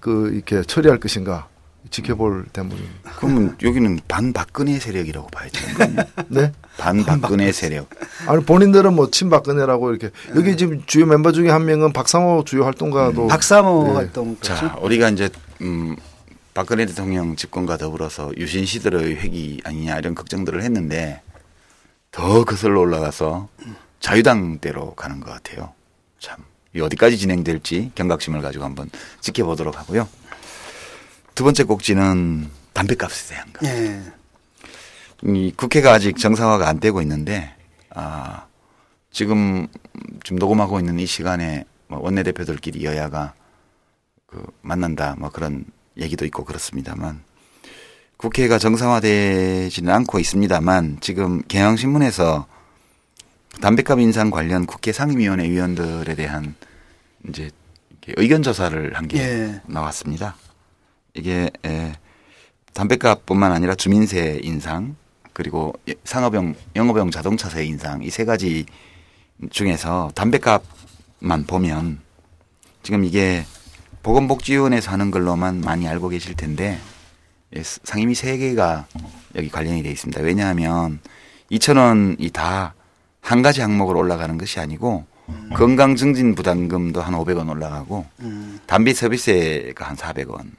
그 0.00 0.30
이렇게 0.34 0.62
처리할 0.62 0.98
것인가 1.00 1.48
지켜볼 1.90 2.46
대목입니다. 2.52 3.12
그러면 3.18 3.56
여기는 3.62 4.00
반박근혜 4.08 4.78
세력이라고 4.78 5.28
봐야죠. 5.28 5.60
네? 6.28 6.52
반박근혜 6.78 7.52
세력. 7.52 7.88
아니 8.26 8.42
본인들은 8.44 8.94
뭐 8.94 9.10
친박근혜라고 9.10 9.90
이렇게 9.90 10.08
네. 10.08 10.32
여기 10.36 10.56
지금 10.56 10.82
주요 10.86 11.06
멤버 11.06 11.30
중에 11.30 11.50
한 11.50 11.64
명은 11.66 11.92
박상호 11.92 12.44
주요 12.44 12.64
활동가도 12.64 13.24
음. 13.24 13.28
박상호 13.28 13.84
네. 13.84 13.92
활동. 13.94 14.36
자 14.40 14.58
그렇죠? 14.58 14.78
우리가 14.84 15.10
이제 15.10 15.28
음 15.60 15.94
박근혜 16.54 16.86
대통령 16.86 17.36
집권과 17.36 17.76
더불어서 17.76 18.32
유신 18.36 18.64
시대의 18.64 19.16
회기 19.16 19.60
아니냐 19.64 19.98
이런 19.98 20.14
걱정들을 20.14 20.62
했는데 20.62 21.20
더 22.10 22.44
거슬러 22.44 22.80
올라가서 22.80 23.48
자유당대로 24.04 24.94
가는 24.94 25.18
것 25.18 25.30
같아요. 25.30 25.72
참 26.18 26.36
어디까지 26.78 27.16
진행될지 27.16 27.90
경각심을 27.94 28.42
가지고 28.42 28.64
한번 28.64 28.90
지켜보도록 29.22 29.78
하고요. 29.78 30.06
두 31.34 31.42
번째 31.42 31.64
꼭지는 31.64 32.50
담배값에 32.74 33.28
대한 33.30 33.52
거. 33.54 33.66
예. 33.66 34.02
이 35.22 35.54
국회가 35.56 35.94
아직 35.94 36.18
정상화가 36.18 36.68
안 36.68 36.80
되고 36.80 37.00
있는데 37.00 37.54
아 37.94 38.44
지금 39.10 39.68
지금 40.22 40.36
녹음하고 40.36 40.78
있는 40.80 40.98
이 40.98 41.06
시간에 41.06 41.64
뭐 41.86 41.98
원내대표들끼리 42.00 42.84
여야가 42.84 43.32
그 44.26 44.44
만난다 44.60 45.16
뭐 45.18 45.30
그런 45.30 45.64
얘기도 45.96 46.26
있고 46.26 46.44
그렇습니다만 46.44 47.24
국회가 48.18 48.58
정상화되지는 48.58 49.90
않고 49.90 50.18
있습니다만 50.18 50.98
지금 51.00 51.40
경향신문에서 51.48 52.52
담배값 53.60 53.98
인상 54.00 54.30
관련 54.30 54.66
국회 54.66 54.92
상임위원회 54.92 55.48
위원들에 55.48 56.14
대한 56.14 56.54
이제 57.28 57.50
의견 58.16 58.42
조사를 58.42 58.94
한게 58.94 59.18
예. 59.18 59.60
나왔습니다. 59.66 60.36
이게 61.14 61.50
에, 61.64 61.92
담배값뿐만 62.74 63.52
아니라 63.52 63.74
주민세 63.74 64.40
인상 64.42 64.96
그리고 65.32 65.72
상업용 66.04 66.54
영업용 66.76 67.10
자동차세 67.10 67.64
인상 67.64 68.02
이 68.02 68.10
세 68.10 68.24
가지 68.24 68.66
중에서 69.50 70.10
담배값만 70.14 71.44
보면 71.46 72.00
지금 72.82 73.04
이게 73.04 73.44
보건복지위원회에서 74.02 74.90
하는 74.90 75.10
걸로만 75.10 75.60
많이 75.60 75.88
알고 75.88 76.10
계실 76.10 76.34
텐데 76.34 76.78
상임위 77.62 78.14
세 78.14 78.36
개가 78.36 78.86
여기 79.36 79.48
관련이 79.48 79.82
돼 79.82 79.90
있습니다. 79.90 80.20
왜냐하면 80.22 81.00
2천 81.50 81.78
원이 81.78 82.30
다 82.30 82.74
한 83.24 83.40
가지 83.40 83.62
항목으로 83.62 83.98
올라가는 84.00 84.36
것이 84.36 84.60
아니고 84.60 85.06
음. 85.30 85.50
건강 85.54 85.96
증진 85.96 86.34
부담금도 86.34 87.00
한 87.00 87.14
500원 87.14 87.48
올라가고 87.48 88.04
음. 88.20 88.60
담배 88.66 88.92
서비스가 88.92 89.88
한 89.88 89.96
400원 89.96 90.50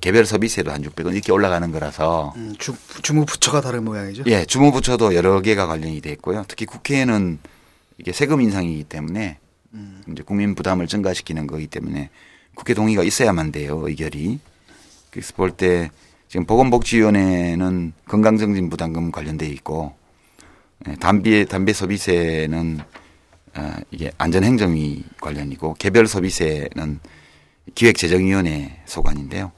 개별 0.00 0.24
서비스에도 0.24 0.70
한 0.70 0.82
600원 0.82 1.12
이렇게 1.12 1.32
올라가는 1.32 1.70
거라서 1.72 2.32
음, 2.36 2.54
주, 2.58 2.74
주무 3.02 3.26
부처가 3.26 3.60
다른 3.60 3.84
모양이죠. 3.84 4.22
예, 4.26 4.44
주무 4.44 4.70
부처도 4.72 5.14
여러 5.14 5.40
개가 5.40 5.66
관련이 5.66 6.00
돼 6.00 6.12
있고요. 6.12 6.44
특히 6.48 6.64
국회에는 6.66 7.38
이게 7.98 8.12
세금 8.12 8.40
인상이기 8.40 8.84
때문에 8.84 9.38
음. 9.74 10.02
이제 10.10 10.22
국민 10.22 10.54
부담을 10.54 10.86
증가시키는 10.86 11.46
거기 11.48 11.66
때문에 11.66 12.10
국회 12.54 12.74
동의가 12.74 13.02
있어야만 13.02 13.50
돼요 13.52 13.82
의결이. 13.86 14.38
그래서 15.10 15.34
볼 15.34 15.50
때 15.50 15.90
지금 16.28 16.46
보건복지위원회는 16.46 17.92
건강증진 18.06 18.70
부담금 18.70 19.10
관련돼 19.10 19.46
있고 19.48 19.94
예, 19.96 20.01
담배 21.00 21.44
담배 21.44 21.72
서비스에는 21.72 22.80
어, 23.54 23.72
이게 23.90 24.10
안전행정위 24.18 25.04
관련이고 25.20 25.74
개별 25.78 26.06
서비스에는 26.06 27.00
기획재정위원회 27.74 28.80
소관인데요. 28.86 29.52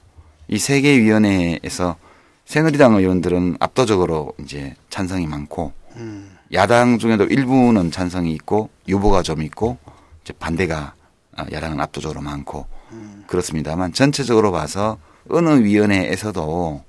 이 0.49 0.57
세 0.57 0.81
개 0.83 0.99
위원회에서 1.01 1.97
새누리당 2.45 2.95
의원들은 2.97 3.57
압도적으로 3.61 4.35
이제 4.41 4.75
찬성이 4.91 5.27
많고 5.27 5.73
음. 5.97 6.37
야당 6.53 6.99
중에도 6.99 7.25
일부는 7.25 7.91
찬성이 7.91 8.33
있고 8.33 8.69
유보가 8.87 9.23
좀 9.23 9.41
있고 9.43 9.79
이제 10.23 10.35
반대가 10.39 10.95
어, 11.39 11.45
야당은 11.51 11.81
압도적으로 11.81 12.21
많고 12.21 12.67
음. 12.93 13.25
그렇습니다만 13.27 13.93
전체적으로 13.95 14.53
봐서 14.53 14.99
어느 15.31 15.63
위원회에서도 15.63 16.83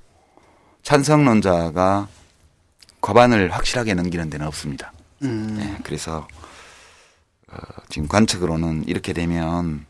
찬성론자가 0.84 2.08
과반을 3.02 3.52
확실하게 3.52 3.94
넘기는 3.94 4.30
데는 4.30 4.48
없습니다. 4.48 4.94
음. 5.24 5.56
네, 5.58 5.78
그래서 5.84 6.28
어, 7.48 7.58
지금 7.90 8.08
관측으로는 8.08 8.86
이렇게 8.88 9.14
되면 9.14 9.86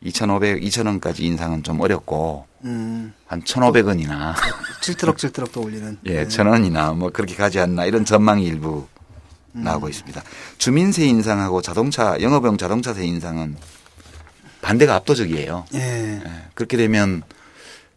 2,500, 0.00 0.60
2,000원까지 0.60 1.20
인상은 1.20 1.62
좀 1.62 1.80
어렵고 1.80 2.46
음. 2.64 3.14
한 3.26 3.42
1,500원이나 3.42 4.34
7트럭7트럭 4.82 5.52
또 5.52 5.62
올리는 5.62 5.98
예, 6.06 6.24
네. 6.24 6.28
1,000원이나 6.28 6.94
뭐 6.96 7.10
그렇게 7.10 7.34
가지 7.34 7.58
않나 7.58 7.86
이런 7.86 8.04
전망이 8.04 8.44
일부 8.44 8.86
음. 9.54 9.62
나오고 9.62 9.88
있습니다. 9.88 10.22
주민세 10.58 11.06
인상하고 11.06 11.62
자동차 11.62 12.20
영업용 12.20 12.56
자동차세 12.58 13.04
인상은 13.04 13.56
반대가 14.60 14.96
압도적이에요. 14.96 15.64
예. 15.74 15.78
예. 15.78 16.22
그렇게 16.54 16.76
되면 16.76 17.22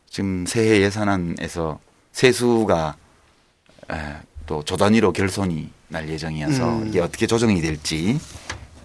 지금 0.10 0.46
새해 0.46 0.82
예산안에서 0.82 1.80
세수가 2.12 2.96
예, 3.92 4.22
또 4.50 4.64
조단위로 4.64 5.14
결손이 5.14 5.70
날 5.90 6.10
예정이어서 6.10 6.80
음. 6.80 6.88
이게 6.88 7.00
어떻게 7.02 7.28
조정이 7.28 7.62
될지 7.62 8.20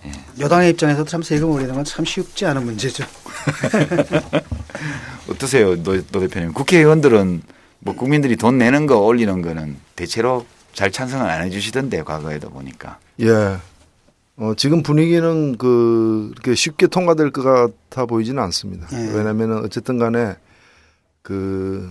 예. 0.04 0.12
여당의 0.38 0.72
입장에서도 0.72 1.08
참 1.08 1.22
세금 1.22 1.50
올리는 1.50 1.72
건 1.74 1.82
참 1.82 2.04
쉽지 2.04 2.44
않은 2.44 2.66
문제죠. 2.66 3.02
어떠세요, 5.30 5.82
노, 5.82 6.02
노 6.08 6.20
대표님? 6.20 6.52
국회의원들은 6.52 7.40
뭐 7.78 7.94
국민들이 7.94 8.36
돈 8.36 8.58
내는 8.58 8.86
거 8.86 8.98
올리는 8.98 9.40
거는 9.40 9.76
대체로 9.96 10.44
잘 10.74 10.92
찬성을 10.92 11.26
안 11.26 11.42
해주시던데 11.44 12.02
과거에도 12.02 12.50
보니까. 12.50 12.98
예. 13.20 13.56
어, 14.36 14.52
지금 14.58 14.82
분위기는 14.82 15.56
그, 15.56 16.32
그렇게 16.34 16.54
쉽게 16.54 16.88
통과될 16.88 17.30
것 17.30 17.42
같아 17.42 18.04
보이지는 18.04 18.42
않습니다. 18.42 18.86
예. 18.92 19.16
왜냐면은 19.16 19.64
어쨌든 19.64 19.96
간에 19.98 20.34
그 21.22 21.90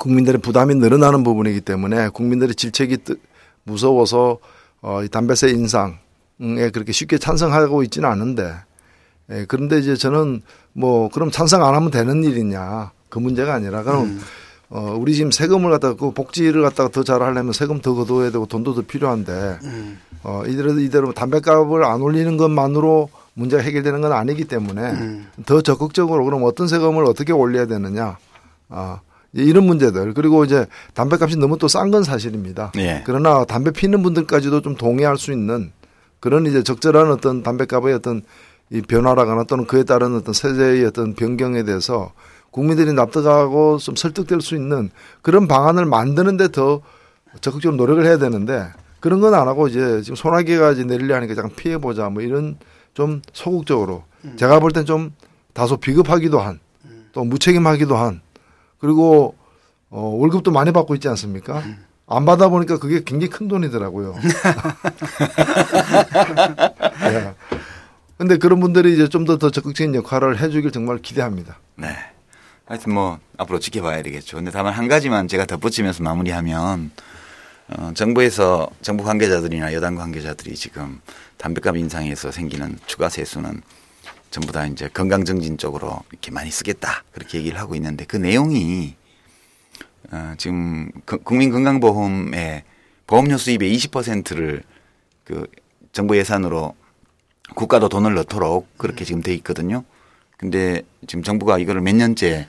국민들의 0.00 0.40
부담이 0.40 0.74
늘어나는 0.76 1.22
부분이기 1.22 1.60
때문에 1.60 2.08
국민들의 2.08 2.54
질책이 2.54 2.98
무서워서 3.64 4.38
어, 4.80 5.02
이 5.04 5.08
담배세 5.08 5.50
인상에 5.50 6.70
그렇게 6.72 6.90
쉽게 6.90 7.18
찬성하고 7.18 7.82
있지는 7.84 8.08
않은데 8.08 8.54
예, 9.30 9.44
그런데 9.46 9.78
이제 9.78 9.94
저는 9.94 10.42
뭐 10.72 11.08
그럼 11.10 11.30
찬성 11.30 11.62
안 11.64 11.74
하면 11.74 11.90
되는 11.90 12.24
일이냐 12.24 12.92
그 13.08 13.18
문제가 13.18 13.54
아니라 13.54 13.82
그럼 13.82 14.04
음. 14.04 14.20
어, 14.70 14.96
우리 14.98 15.14
지금 15.14 15.30
세금을 15.30 15.70
갖다가 15.70 15.94
그 15.94 16.12
복지를 16.12 16.62
갖다가 16.62 16.88
더 16.88 17.02
잘하려면 17.02 17.52
세금 17.52 17.80
더 17.80 17.94
걷어야 17.94 18.30
되고 18.30 18.46
돈도 18.46 18.74
더 18.74 18.82
필요한데 18.82 19.58
음. 19.64 19.98
어, 20.22 20.42
이대로 20.46 20.78
이대로 20.78 21.12
담배값을 21.12 21.84
안 21.84 22.00
올리는 22.00 22.36
것만으로 22.36 23.10
문제가 23.34 23.62
해결되는 23.62 24.00
건 24.00 24.12
아니기 24.12 24.44
때문에 24.44 24.82
음. 24.92 25.26
더 25.44 25.60
적극적으로 25.60 26.24
그럼 26.24 26.44
어떤 26.44 26.68
세금을 26.68 27.04
어떻게 27.04 27.32
올려야 27.32 27.66
되느냐 27.66 28.16
아, 28.68 29.00
이런 29.32 29.64
문제들 29.64 30.12
그리고 30.14 30.44
이제 30.44 30.66
담배값이 30.94 31.36
너무 31.38 31.56
또 31.58 31.66
싼 31.68 31.90
건 31.90 32.02
사실입니다. 32.02 32.72
예. 32.78 33.02
그러나 33.06 33.44
담배 33.44 33.70
피는 33.70 34.02
분들까지도 34.02 34.60
좀 34.62 34.74
동의할 34.76 35.16
수 35.18 35.32
있는 35.32 35.72
그런 36.18 36.46
이제 36.46 36.62
적절한 36.62 37.10
어떤 37.12 37.42
담배값의 37.42 37.94
어떤 37.94 38.22
이 38.70 38.80
변화라거나 38.82 39.44
또는 39.44 39.66
그에 39.66 39.84
따른 39.84 40.14
어떤 40.14 40.32
세제의 40.34 40.84
어떤 40.84 41.14
변경에 41.14 41.62
대해서 41.64 42.12
국민들이 42.50 42.92
납득하고 42.92 43.78
좀 43.78 43.94
설득될 43.96 44.40
수 44.40 44.54
있는 44.56 44.90
그런 45.22 45.46
방안을 45.48 45.84
만드는데 45.86 46.48
더 46.48 46.80
적극적으로 47.40 47.76
노력을 47.76 48.04
해야 48.04 48.18
되는데 48.18 48.66
그런 48.98 49.20
건 49.20 49.34
안 49.34 49.46
하고 49.48 49.68
이제 49.68 50.02
지금 50.02 50.16
소나기가 50.16 50.72
이제 50.72 50.84
내리려 50.84 51.14
하니까 51.16 51.34
잠깐 51.34 51.54
피해 51.56 51.78
보자 51.78 52.08
뭐 52.10 52.22
이런 52.22 52.58
좀 52.94 53.22
소극적으로 53.32 54.02
음. 54.24 54.34
제가 54.36 54.58
볼 54.60 54.72
땐 54.72 54.84
좀 54.84 55.12
다소 55.54 55.76
비급하기도 55.76 56.38
한 56.40 56.58
또 57.12 57.24
무책임하기도 57.24 57.96
한 57.96 58.20
그리고 58.80 59.34
어, 59.90 60.00
월급도 60.00 60.50
많이 60.50 60.72
받고 60.72 60.94
있지 60.94 61.08
않습니까? 61.08 61.58
음. 61.60 61.84
안 62.06 62.24
받아 62.24 62.48
보니까 62.48 62.78
그게 62.78 63.02
굉장히 63.04 63.30
큰 63.30 63.46
돈이더라고요. 63.48 64.16
네. 67.00 67.34
근데 68.18 68.36
그런 68.36 68.60
분들이 68.60 68.92
이제 68.94 69.08
좀 69.08 69.24
더 69.24 69.38
더 69.38 69.50
적극적인 69.50 69.94
역할을 69.94 70.38
해주길 70.40 70.72
정말 70.72 70.98
기대합니다. 70.98 71.58
네. 71.76 71.96
하여튼 72.66 72.92
뭐 72.94 73.18
앞으로 73.38 73.58
지켜봐야 73.58 74.02
되겠죠. 74.02 74.36
근데 74.36 74.50
다만 74.50 74.72
한 74.74 74.88
가지만 74.88 75.28
제가 75.28 75.46
덧붙이면서 75.46 76.02
마무리하면 76.02 76.90
어, 77.68 77.92
정부에서 77.94 78.68
정부 78.82 79.04
관계자들이나 79.04 79.72
여당 79.74 79.94
관계자들이 79.94 80.54
지금 80.56 81.00
담배값 81.38 81.76
인상에서 81.76 82.30
생기는 82.32 82.76
추가 82.86 83.08
세수는 83.08 83.62
전부 84.30 84.52
다 84.52 84.64
이제 84.66 84.88
건강 84.88 85.24
증진 85.24 85.58
쪽으로 85.58 86.00
이렇게 86.10 86.30
많이 86.30 86.50
쓰겠다 86.50 87.04
그렇게 87.12 87.38
얘기를 87.38 87.58
하고 87.58 87.74
있는데 87.74 88.04
그 88.04 88.16
내용이 88.16 88.94
어, 90.12 90.34
지금 90.38 90.90
국민건강보험의 91.04 92.64
보험료 93.06 93.36
수입의 93.36 93.76
20%를 93.76 94.62
그 95.24 95.46
정부 95.92 96.16
예산으로 96.16 96.74
국가도 97.54 97.88
돈을 97.88 98.14
넣도록 98.14 98.78
그렇게 98.78 99.04
지금 99.04 99.22
돼 99.22 99.34
있거든요. 99.34 99.84
근데 100.36 100.82
지금 101.06 101.22
정부가 101.22 101.58
이거를 101.58 101.80
몇 101.80 101.94
년째 101.94 102.46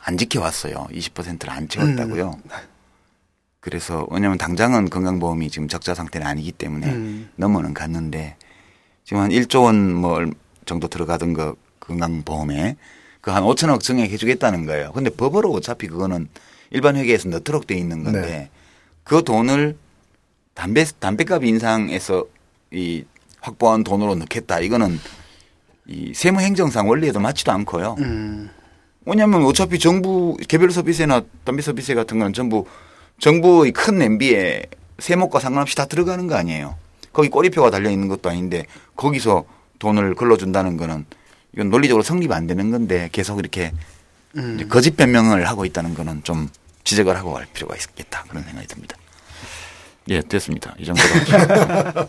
안 0.00 0.18
지켜왔어요. 0.18 0.88
20%를 0.92 1.50
안 1.50 1.68
채웠다고요. 1.68 2.38
음. 2.44 2.50
그래서 3.60 4.06
왜냐하면 4.10 4.36
당장은 4.36 4.90
건강보험이 4.90 5.48
지금 5.48 5.68
적자 5.68 5.94
상태는 5.94 6.26
아니기 6.26 6.52
때문에 6.52 6.86
음. 6.92 7.30
넘어는 7.36 7.72
갔는데 7.72 8.36
지금 9.04 9.22
한 9.22 9.30
1조 9.30 9.64
원 9.64 9.94
뭐 9.94 10.20
정도 10.66 10.88
들어가던 10.88 11.34
거 11.34 11.56
건강보험에 11.80 12.76
그 13.24 13.30
한 13.30 13.42
5천억 13.42 13.80
증액 13.80 14.10
해 14.10 14.16
주겠다는 14.18 14.66
거예요. 14.66 14.92
근데 14.92 15.08
법으로 15.08 15.50
어차피 15.52 15.86
그거는 15.88 16.28
일반 16.70 16.96
회계에서 16.96 17.30
넣도록 17.30 17.66
돼 17.66 17.74
있는 17.74 18.04
건데 18.04 18.20
네. 18.20 18.50
그 19.02 19.24
돈을 19.24 19.78
담배 20.52 20.84
담배값 20.84 21.42
인상에서 21.42 22.26
이 22.70 23.04
확보한 23.40 23.82
돈으로 23.82 24.14
넣겠다. 24.16 24.60
이거는 24.60 25.00
이 25.86 26.12
세무 26.14 26.40
행정상 26.40 26.86
원리에도 26.88 27.18
맞지도 27.18 27.50
않고요. 27.52 27.96
음. 28.00 28.50
왜냐하면 29.06 29.44
어차피 29.44 29.78
정부 29.78 30.36
개별 30.48 30.70
소비세나 30.70 31.22
담배 31.44 31.62
소비세 31.62 31.94
같은 31.94 32.18
건 32.18 32.34
전부 32.34 32.66
정부의 33.20 33.72
큰 33.72 33.98
냄비에 33.98 34.64
세목과 34.98 35.40
상관없이 35.40 35.76
다 35.76 35.86
들어가는 35.86 36.26
거 36.26 36.34
아니에요. 36.34 36.76
거기 37.12 37.30
꼬리표가 37.30 37.70
달려 37.70 37.90
있는 37.90 38.08
것도 38.08 38.28
아닌데 38.28 38.66
거기서 38.96 39.44
돈을 39.78 40.14
걸러준다는 40.14 40.76
거는 40.76 41.04
이건 41.52 41.70
논리적으로 41.70 42.02
성립 42.02 42.32
안 42.32 42.46
되는 42.46 42.70
건데 42.70 43.08
계속 43.12 43.38
이렇게 43.38 43.72
음. 44.36 44.66
거짓 44.68 44.96
변명을 44.96 45.48
하고 45.48 45.64
있다는 45.64 45.94
거는 45.94 46.24
좀 46.24 46.48
지적을 46.84 47.16
하고 47.16 47.32
갈 47.32 47.46
필요가 47.52 47.74
있겠다 47.76 48.24
그런 48.28 48.44
생각이 48.44 48.66
듭니다. 48.66 48.96
예, 50.08 50.20
됐습니다. 50.20 50.74
이 50.78 50.84
정도로. 50.84 51.08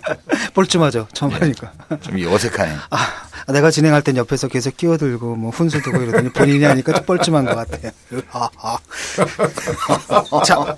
뻘쭘하죠. 0.54 1.08
처음 1.14 1.32
예, 1.32 1.36
하니까. 1.36 1.72
좀 2.02 2.16
어색하네. 2.28 2.76
아, 2.90 3.52
내가 3.54 3.72
진행할 3.72 4.02
땐 4.02 4.18
옆에서 4.18 4.50
계속 4.50 4.76
끼어들고 4.76 5.36
뭐 5.36 5.52
훈수 5.52 5.82
두고 5.82 6.02
이러더니 6.02 6.30
본인이 6.30 6.66
하니까 6.66 6.92
좀 6.92 7.06
뻘쭘한 7.06 7.46
것 7.46 7.56
같아요. 7.56 7.92
자, 10.46 10.78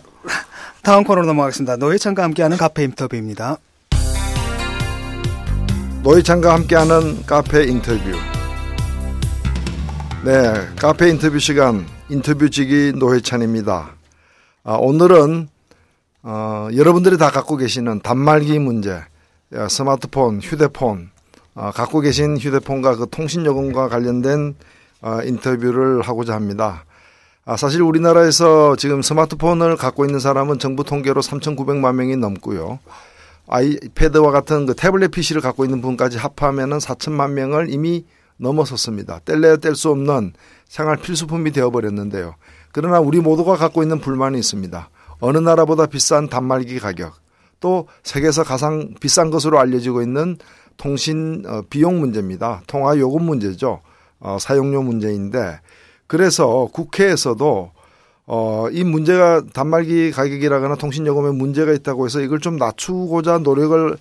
다음 0.84 1.04
코너로 1.04 1.26
넘어가겠습니다. 1.26 1.78
노회찬과 1.78 2.22
함께하는 2.24 2.58
카페 2.58 2.84
인터뷰입니다. 2.84 3.58
노회찬과 6.08 6.54
함께하는 6.54 7.26
카페 7.26 7.66
인터뷰. 7.66 8.00
네, 10.24 10.54
카페 10.78 11.10
인터뷰 11.10 11.38
시간 11.38 11.86
인터뷰지기 12.08 12.94
노회찬입니다. 12.96 13.90
아, 14.64 14.74
오늘은 14.76 15.50
어, 16.24 16.70
여러분들이 16.74 17.18
다 17.18 17.30
갖고 17.30 17.58
계시는 17.58 18.00
단말기 18.04 18.58
문제, 18.60 19.02
스마트폰, 19.70 20.40
휴대폰, 20.40 21.10
어, 21.56 21.72
갖고 21.72 22.00
계신 22.00 22.38
휴대폰과 22.38 22.96
그 22.96 23.08
통신 23.12 23.46
요금과 23.46 23.90
관련된 23.90 24.56
어, 25.02 25.20
인터뷰를 25.26 26.04
하고자 26.04 26.36
합니다. 26.36 26.86
아, 27.44 27.58
사실 27.58 27.82
우리나라에서 27.82 28.78
지금 28.78 29.02
스마트폰을 29.02 29.76
갖고 29.76 30.06
있는 30.06 30.22
사람은 30.22 30.60
정부 30.60 30.86
통계로 30.86 31.20
3,900만 31.20 31.96
명이 31.96 32.16
넘고요. 32.16 32.80
아이패드와 33.48 34.32
같은 34.32 34.66
그 34.66 34.76
태블릿 34.76 35.12
PC를 35.12 35.42
갖고 35.42 35.64
있는 35.64 35.82
분까지 35.82 36.18
합하면은 36.18 36.78
4천만 36.80 37.32
명을 37.32 37.72
이미 37.72 38.06
넘어섰습니다. 38.38 39.20
뗄래야 39.26 39.58
뗄 39.58 39.76
수 39.76 39.90
없는 39.90 40.34
생활 40.68 40.98
필수품이 40.98 41.52
되어버렸는데요. 41.52 42.36
그러나 42.72 43.00
우리 43.00 43.20
모두가 43.20 43.56
갖고 43.56 43.82
있는 43.82 44.00
불만이 44.00 44.38
있습니다. 44.38 44.90
어느 45.20 45.38
나라보다 45.40 45.88
비싼 45.88 46.30
단말기 46.30 46.80
가격, 46.80 47.16
또 47.60 47.88
세계에서 48.04 48.44
가장 48.44 48.94
비싼 49.00 49.32
것으로 49.32 49.60
알려지고 49.60 50.02
있는 50.02 50.38
통신 50.76 51.44
어, 51.48 51.64
비용 51.70 52.00
문제입니다. 52.00 52.62
통화 52.68 52.98
요금 52.98 53.24
문제죠. 53.24 53.82
어, 54.20 54.38
사용료 54.40 54.84
문제인데 54.84 55.60
그래서 56.06 56.70
국회에서도 56.72 57.72
어, 58.28 58.68
이 58.72 58.84
문제가 58.84 59.42
단말기 59.54 60.12
가격이라거나 60.12 60.76
통신 60.76 61.08
요금에 61.08 61.32
문제가 61.32 61.72
있다고 61.72 62.06
해서 62.06 62.20
이걸 62.20 62.40
좀 62.40 62.58
낮추고자 62.58 63.40
노력을 63.40 63.98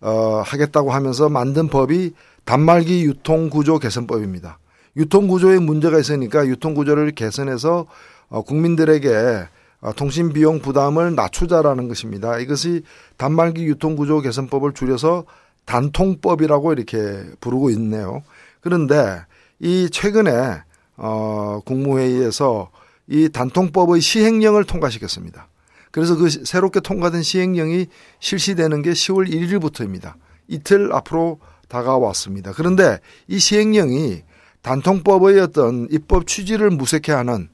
어, 0.00 0.42
하겠다고 0.44 0.92
하면서 0.92 1.28
만든 1.28 1.68
법이 1.68 2.12
단말기 2.44 3.04
유통구조 3.04 3.80
개선법입니다. 3.80 4.58
유통구조에 4.96 5.58
문제가 5.58 5.98
있으니까 5.98 6.46
유통구조를 6.46 7.10
개선해서 7.10 7.86
어, 8.28 8.42
국민들에게 8.42 9.48
어, 9.80 9.92
통신 9.94 10.32
비용 10.32 10.60
부담을 10.60 11.16
낮추자라는 11.16 11.88
것입니다. 11.88 12.38
이것이 12.38 12.82
단말기 13.16 13.64
유통구조 13.64 14.20
개선법을 14.20 14.74
줄여서 14.74 15.24
단통법이라고 15.64 16.72
이렇게 16.72 17.24
부르고 17.40 17.70
있네요. 17.70 18.22
그런데 18.60 19.20
이 19.58 19.88
최근에 19.90 20.62
어 20.96 21.60
국무회의에서 21.64 22.70
이 23.08 23.28
단통법의 23.28 24.00
시행령을 24.00 24.64
통과시켰습니다. 24.64 25.48
그래서 25.90 26.16
그 26.16 26.28
새롭게 26.28 26.80
통과된 26.80 27.22
시행령이 27.22 27.86
실시되는 28.20 28.82
게 28.82 28.90
10월 28.90 29.30
1일부터입니다. 29.30 30.14
이틀 30.48 30.92
앞으로 30.92 31.38
다가왔습니다. 31.68 32.52
그런데 32.52 33.00
이 33.28 33.38
시행령이 33.38 34.22
단통법의 34.62 35.40
어떤 35.40 35.88
입법 35.90 36.26
취지를 36.26 36.70
무색해 36.70 37.12
하는 37.12 37.48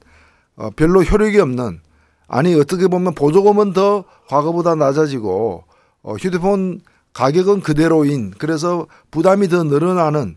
어, 0.55 0.69
별로 0.71 1.03
효력이 1.03 1.39
없는 1.39 1.81
아니 2.27 2.55
어떻게 2.55 2.87
보면 2.87 3.13
보조금은 3.13 3.73
더 3.73 4.05
과거보다 4.27 4.75
낮아지고 4.75 5.63
어, 6.01 6.15
휴대폰 6.15 6.81
가격은 7.13 7.61
그대로인 7.61 8.31
그래서 8.37 8.87
부담이 9.11 9.47
더 9.47 9.63
늘어나는 9.63 10.35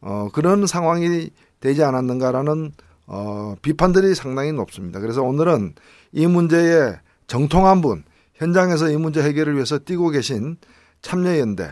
어, 0.00 0.28
그런 0.32 0.66
상황이 0.66 1.30
되지 1.60 1.82
않았는가라는 1.84 2.72
어, 3.06 3.54
비판들이 3.62 4.14
상당히 4.14 4.52
높습니다. 4.52 5.00
그래서 5.00 5.22
오늘은 5.22 5.74
이 6.12 6.26
문제에 6.26 6.94
정통한 7.26 7.80
분, 7.80 8.04
현장에서 8.34 8.90
이 8.90 8.96
문제 8.96 9.22
해결을 9.22 9.54
위해서 9.54 9.78
뛰고 9.78 10.10
계신 10.10 10.56
참여연대, 11.02 11.70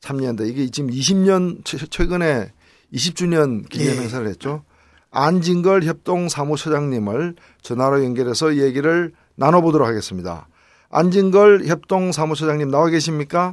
참여연대 0.00 0.46
이게 0.46 0.66
지금 0.70 0.90
20년 0.90 1.64
최근에 1.64 2.52
20주년 2.92 3.68
기념 3.68 3.96
예. 3.96 4.00
행사를 4.00 4.26
했죠. 4.26 4.64
안진걸 5.12 5.84
협동 5.84 6.28
사무처장님을 6.28 7.34
전화로 7.62 8.04
연결해서 8.04 8.56
얘기를 8.56 9.12
나눠보도록 9.36 9.86
하겠습니다. 9.88 10.46
안진걸 10.90 11.66
협동 11.66 12.12
사무처장님 12.12 12.70
나와 12.70 12.88
계십니까? 12.88 13.52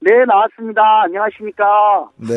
네, 0.00 0.10
나왔습니다. 0.26 0.82
안녕하십니까? 1.04 1.64
네. 2.16 2.36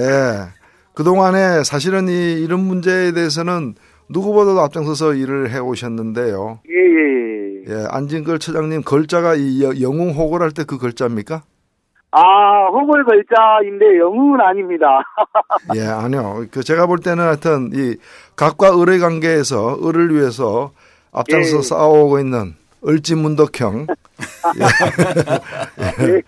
그동안에 0.94 1.64
사실은 1.64 2.10
이 2.10 2.42
이런 2.42 2.62
문제에 2.62 3.14
대해서는 3.14 3.76
누구보다도 4.10 4.60
앞장서서 4.62 5.14
일을 5.14 5.52
해 5.52 5.60
오셨는데요. 5.60 6.60
예, 6.70 6.74
예, 6.74 7.64
예. 7.68 7.82
예, 7.82 7.86
안진걸 7.90 8.40
처장님 8.40 8.84
글자가 8.84 9.36
이 9.36 9.62
영웅 9.82 10.12
호걸 10.12 10.42
할 10.42 10.52
때그 10.52 10.78
글자입니까? 10.80 11.44
아, 12.12 12.66
호걸 12.70 13.06
글자인데 13.06 14.00
영웅은 14.00 14.42
아닙니다. 14.42 15.04
예, 15.76 15.82
아니요. 15.82 16.46
그 16.52 16.64
제가 16.64 16.88
볼 16.88 16.98
때는 17.00 17.24
하여튼 17.24 17.70
이 17.74 17.98
각과 18.36 18.70
의뢰 18.70 18.98
관계에서 18.98 19.78
을을 19.88 20.16
위해서 20.16 20.72
앞장서 21.12 21.58
예. 21.58 21.62
싸워오고 21.62 22.20
있는 22.20 22.56
을지문덕형. 22.88 23.86
예. 26.00 26.06
네. 26.06 26.22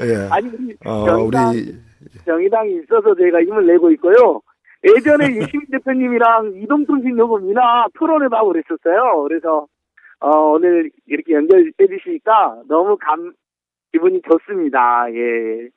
예. 0.00 0.28
아니, 0.30 0.48
어, 0.84 1.04
정의당, 1.06 1.50
우리 1.50 1.74
정의당이 2.24 2.70
있어서 2.84 3.14
제가 3.16 3.40
힘을 3.40 3.66
내고 3.66 3.90
있고요. 3.92 4.40
예전에 4.84 5.26
유시민 5.28 5.66
대표님이랑 5.70 6.54
이동통신 6.62 7.18
요금이나 7.18 7.86
토론을 7.98 8.28
하고 8.32 8.52
그랬었어요. 8.52 9.22
그래서 9.28 9.66
어, 10.20 10.28
오늘 10.52 10.90
이렇게 11.06 11.34
연결해 11.34 11.70
주시니까 11.78 12.62
너무 12.68 12.96
감 12.98 13.32
기분이 13.92 14.20
좋습니다. 14.28 15.06
예. 15.10 15.68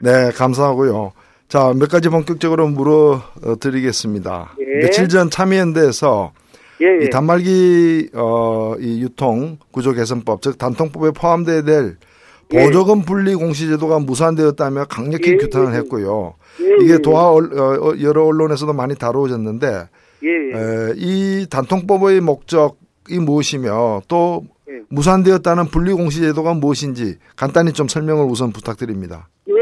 네, 0.00 0.30
감사하고요. 0.36 1.12
자, 1.48 1.72
몇 1.78 1.88
가지 1.88 2.08
본격적으로 2.08 2.68
물어드리겠습니다. 2.68 4.56
예. 4.60 4.80
며칠 4.80 5.08
전 5.08 5.30
참여연대에서 5.30 6.32
예, 6.80 6.86
예. 6.86 7.04
이 7.04 7.10
단말기 7.10 8.10
어, 8.14 8.74
이 8.78 9.02
유통 9.02 9.58
구조 9.70 9.92
개선법 9.92 10.42
즉 10.42 10.58
단통법에 10.58 11.12
포함돼야 11.12 11.62
될 11.62 11.84
예. 11.84 12.13
보조금 12.50 13.02
분리 13.02 13.34
공시제도가 13.34 14.00
무산되었다며 14.00 14.84
강력히 14.84 15.32
예, 15.32 15.36
규탄을 15.36 15.72
예, 15.72 15.78
했고요. 15.78 16.34
이게 16.80 16.98
도하 16.98 17.30
어, 17.30 17.38
어, 17.38 17.94
여러 18.02 18.24
언론에서도 18.24 18.72
많이 18.72 18.94
다루어졌는데 18.94 19.66
에, 19.66 20.92
이 20.96 21.46
단통법의 21.50 22.20
목적이 22.20 23.18
무엇이며 23.20 24.02
또 24.08 24.44
무산되었다는 24.90 25.66
분리 25.66 25.92
공시제도가 25.92 26.54
무엇인지 26.54 27.18
간단히 27.36 27.72
좀 27.72 27.88
설명을 27.88 28.24
우선 28.24 28.52
부탁드립니다. 28.52 29.28
예, 29.48 29.52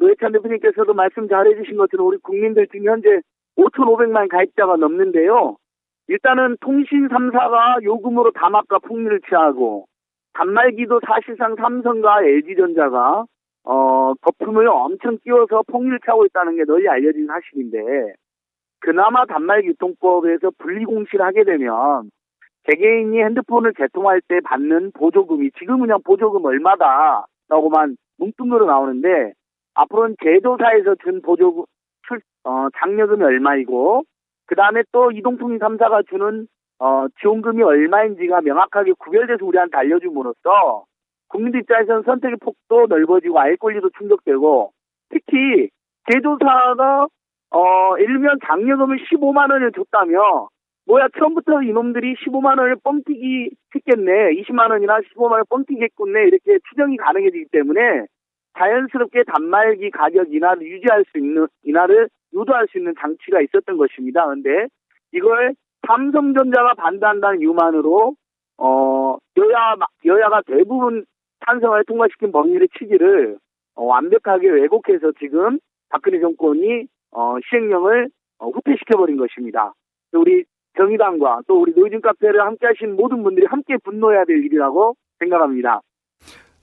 노회찬 0.00 0.32
대표님께서도 0.32 0.94
말씀 0.94 1.28
잘해주신 1.28 1.76
것처럼 1.76 2.06
우리 2.06 2.18
국민들 2.18 2.66
지금 2.72 2.86
현재 2.86 3.08
5,500만 3.56 4.28
가입자가 4.28 4.76
넘는데요. 4.76 5.56
일단은 6.08 6.56
통신 6.60 7.08
3사가 7.08 7.82
요금으로 7.82 8.32
담합과 8.32 8.78
폭리를 8.80 9.20
취하고 9.28 9.86
단말기도 10.34 11.00
사실상 11.06 11.54
삼성과 11.56 12.22
LG전자가 12.24 13.24
어 13.64 14.14
거품을 14.14 14.68
엄청 14.68 15.16
끼워서 15.18 15.62
취하고 16.04 16.26
있다는 16.26 16.56
게 16.56 16.64
널리 16.64 16.88
알려진 16.88 17.26
사실인데 17.26 18.14
그나마 18.80 19.24
단말기 19.24 19.68
유통법에서 19.68 20.50
분리공시를 20.58 21.24
하게 21.24 21.44
되면 21.44 22.10
개개인이 22.64 23.18
핸드폰을 23.22 23.72
개통할 23.72 24.20
때 24.28 24.40
받는 24.44 24.92
보조금이 24.92 25.52
지금은 25.58 25.80
그냥 25.80 26.00
보조금 26.04 26.44
얼마다라고만 26.44 27.96
뭉뚱그려 28.18 28.66
나오는데 28.66 29.32
앞으로는 29.74 30.16
제조사에서 30.22 30.96
준 31.02 31.22
보조금 31.22 31.64
출, 32.06 32.20
어, 32.44 32.68
장려금이 32.78 33.22
얼마이고 33.22 34.02
그 34.46 34.54
다음에 34.54 34.82
또 34.92 35.10
이동통신 35.10 35.58
3사가 35.58 36.08
주는 36.08 36.46
어, 36.78 37.06
지원금이 37.20 37.62
얼마인지가 37.62 38.40
명확하게 38.40 38.92
구별돼서 38.98 39.44
우리한테 39.44 39.76
알려줌으로써 39.76 40.84
국민들 41.28 41.60
입장에서는 41.60 42.02
선택의 42.02 42.36
폭도 42.40 42.86
넓어지고 42.88 43.38
알 43.38 43.56
권리도 43.56 43.90
충족되고 43.98 44.72
특히 45.10 45.68
제조사가 46.10 47.06
어, 47.50 47.96
들면 47.96 48.38
장려금을 48.46 48.98
15만 48.98 49.50
원을 49.50 49.72
줬다며 49.72 50.48
뭐야 50.86 51.08
처음부터 51.18 51.62
이놈들이 51.62 52.14
15만 52.14 52.58
원을 52.58 52.76
뻥튀기 52.82 53.50
했겠네 53.74 54.34
20만 54.42 54.70
원이나 54.70 54.98
15만 54.98 55.30
원을 55.30 55.44
뻥튀기 55.48 55.82
했겠네 55.82 56.24
이렇게 56.26 56.58
추정이 56.68 56.96
가능해지기 56.96 57.46
때문에 57.52 58.06
자연스럽게 58.58 59.24
단말기 59.24 59.90
가격 59.90 60.32
인하를 60.32 60.62
유지할 60.62 61.04
수 61.10 61.18
있는 61.18 61.46
인하를 61.62 62.08
유도할 62.34 62.66
수 62.70 62.78
있는 62.78 62.94
장치가 63.00 63.40
있었던 63.40 63.76
것입니다. 63.76 64.24
그런데 64.26 64.66
이걸 65.12 65.54
삼성전자가 65.86 66.74
반대한다는 66.74 67.40
이유만으로 67.40 68.14
어 68.58 69.16
여야 69.36 69.76
여야가 70.04 70.42
대부분 70.46 71.04
찬성을 71.46 71.84
통과시킨 71.84 72.32
법률의 72.32 72.68
취지를 72.78 73.38
어, 73.74 73.84
완벽하게 73.84 74.48
왜곡해서 74.48 75.12
지금 75.18 75.58
박근혜 75.90 76.20
정권이 76.20 76.86
어, 77.12 77.36
시행령을 77.48 78.08
어, 78.38 78.48
후퇴시켜버린 78.50 79.16
것입니다. 79.16 79.72
우리 80.12 80.44
정의당과 80.76 81.42
또 81.46 81.60
우리 81.60 81.72
노유진 81.74 82.00
카페를 82.00 82.40
함께 82.40 82.66
하신 82.66 82.96
모든 82.96 83.22
분들이 83.22 83.46
함께 83.46 83.76
분노해야 83.82 84.24
될 84.24 84.44
일이라고 84.44 84.96
생각합니다. 85.18 85.80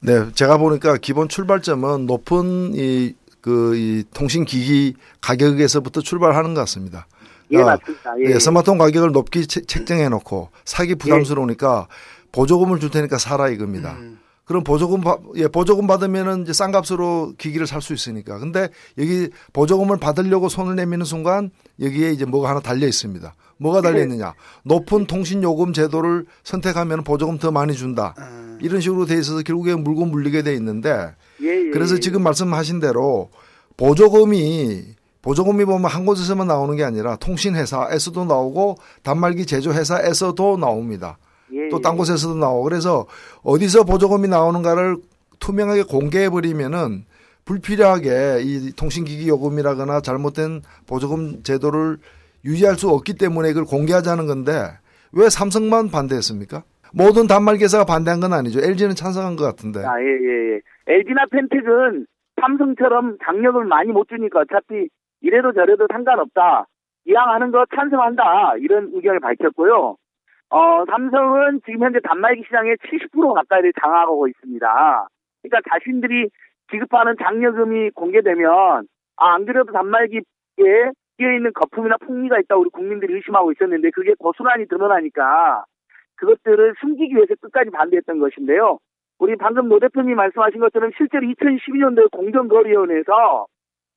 네, 0.04 0.32
제가 0.34 0.58
보니까 0.58 0.98
기본 1.02 1.30
출발점은 1.30 2.08
높은 2.08 2.74
이, 2.74 3.14
그, 3.42 3.76
이 3.76 4.04
통신기기 4.16 4.96
가격에서부터 5.22 6.02
출발하는 6.02 6.54
것 6.54 6.62
같습니다. 6.62 7.06
예, 7.52 7.64
맞습니다. 7.64 8.14
예. 8.20 8.34
예, 8.34 8.40
스마트폰 8.40 8.78
가격을 8.78 9.12
높게 9.12 9.46
책정해 9.46 10.10
놓고 10.10 10.50
사기 10.66 10.96
부담스러우니까 10.96 11.88
예. 11.90 12.28
보조금을 12.32 12.80
줄 12.80 12.90
테니까 12.92 13.18
사라 13.18 13.50
이겁니다. 13.50 13.94
음. 14.00 14.20
그럼 14.46 14.64
보조금 14.64 15.02
예, 15.36 15.48
보조금 15.48 15.88
받으면은 15.88 16.44
이제 16.44 16.52
싼 16.52 16.72
값으로 16.72 17.34
기기를 17.38 17.68
살 17.68 17.82
수 17.82 17.94
있으니까. 17.94 18.38
근데 18.40 18.70
여기 18.98 19.30
보조금을 19.54 19.98
받으려고 19.98 20.50
손을 20.50 20.76
내미는 20.76 21.06
순간 21.06 21.52
여기에 21.80 22.12
이제 22.12 22.26
뭐가 22.26 22.50
하나 22.50 22.60
달려 22.60 22.86
있습니다. 22.88 23.34
뭐가 23.58 23.82
달려 23.82 24.02
있느냐? 24.02 24.34
높은 24.64 25.06
통신 25.06 25.44
요금 25.44 25.72
제도를 25.72 26.26
선택하면 26.44 27.04
보조금 27.04 27.38
더 27.38 27.52
많이 27.52 27.74
준다. 27.76 28.16
아. 28.18 28.58
이런 28.60 28.82
식으로 28.82 29.06
돼 29.06 29.16
있어서 29.20 29.42
결국에 29.44 29.76
물고 29.76 30.06
물리게 30.06 30.42
돼 30.44 30.54
있는데 30.56 31.14
예, 31.42 31.48
예, 31.48 31.70
그래서 31.72 31.98
지금 32.00 32.22
말씀하신 32.24 32.80
대로 32.80 33.30
보조금이 33.78 34.84
보조금이 35.22 35.66
보면 35.66 35.86
한 35.86 36.06
곳에서만 36.06 36.48
나오는 36.48 36.76
게 36.76 36.84
아니라 36.84 37.16
통신회사에서도 37.18 38.26
나오고 38.26 38.76
단말기 39.04 39.46
제조회사에서도 39.46 40.58
나옵니다. 40.58 41.18
예, 41.54 41.70
또딴 41.70 41.94
예. 41.94 41.98
곳에서도 41.98 42.36
나오고 42.36 42.64
그래서 42.64 43.06
어디서 43.44 43.84
보조금이 43.84 44.28
나오는가를 44.28 44.98
투명하게 45.40 45.84
공개해 45.84 46.30
버리면은 46.30 47.06
불필요하게 47.46 48.42
이 48.42 48.72
통신기기 48.74 49.28
요금이라거나 49.28 50.02
잘못된 50.02 50.62
보조금 50.88 51.44
제도를 51.44 51.98
유지할 52.46 52.76
수 52.76 52.90
없기 52.90 53.16
때문에 53.16 53.50
이걸 53.50 53.66
공개하자는 53.66 54.28
건데 54.28 54.52
왜 55.12 55.30
삼성만 55.30 55.90
반대했습니까? 55.90 56.64
모든 56.94 57.28
단말기사가 57.28 57.86
반대한 57.86 58.20
건 58.20 58.34
아니죠. 58.34 58.60
LG는 58.60 58.96
찬성한 58.96 59.36
것 59.36 59.44
같은데. 59.44 59.80
아, 59.80 60.00
예, 60.00 60.06
예, 60.06 60.56
예. 60.56 60.60
LG나 60.88 61.26
펜텍은 61.32 62.06
삼성처럼 62.40 63.18
장력을 63.26 63.64
많이 63.66 63.92
못 63.92 64.08
주니까 64.10 64.42
어차피 64.42 64.90
이래도 65.22 65.54
저래도 65.54 65.88
상관없다. 65.92 66.66
이왕하는 67.06 67.52
거 67.52 67.66
찬성한다. 67.74 68.56
이런 68.58 68.92
의견을 68.94 69.20
밝혔고요. 69.20 69.96
어, 70.50 70.86
삼성은 70.86 71.62
지금 71.66 71.84
현재 71.84 72.00
단말기 72.04 72.44
시장의 72.46 72.76
70% 72.78 73.34
가까이를 73.34 73.72
장악하고 73.82 74.28
있습니다. 74.28 75.08
그러니까 75.42 75.70
자신들이 75.72 76.30
지급하는 76.72 77.16
장려금이 77.22 77.92
공개되면 77.92 78.88
아, 79.18 79.34
안 79.34 79.46
그래도 79.46 79.72
단말기에 79.72 80.22
끼어 81.18 81.32
있는 81.34 81.52
거품이나 81.54 81.98
풍미가 81.98 82.40
있다고 82.40 82.62
우리 82.62 82.70
국민들이 82.70 83.14
의심하고 83.14 83.52
있었는데 83.52 83.92
그게 83.92 84.14
고스란히 84.18 84.68
드러나니까 84.68 85.64
그것들을 86.16 86.76
숨기기 86.80 87.16
위해서 87.16 87.36
끝까지 87.42 87.70
반대했던 87.72 88.20
것인데요. 88.20 88.80
우리 89.20 89.36
방금 89.36 89.70
노 89.70 89.80
대표님 89.80 90.16
말씀하신 90.16 90.60
것처럼 90.60 90.92
실제로 90.98 91.28
2012년도에 91.28 92.12
공정거래위원회에서 92.12 93.46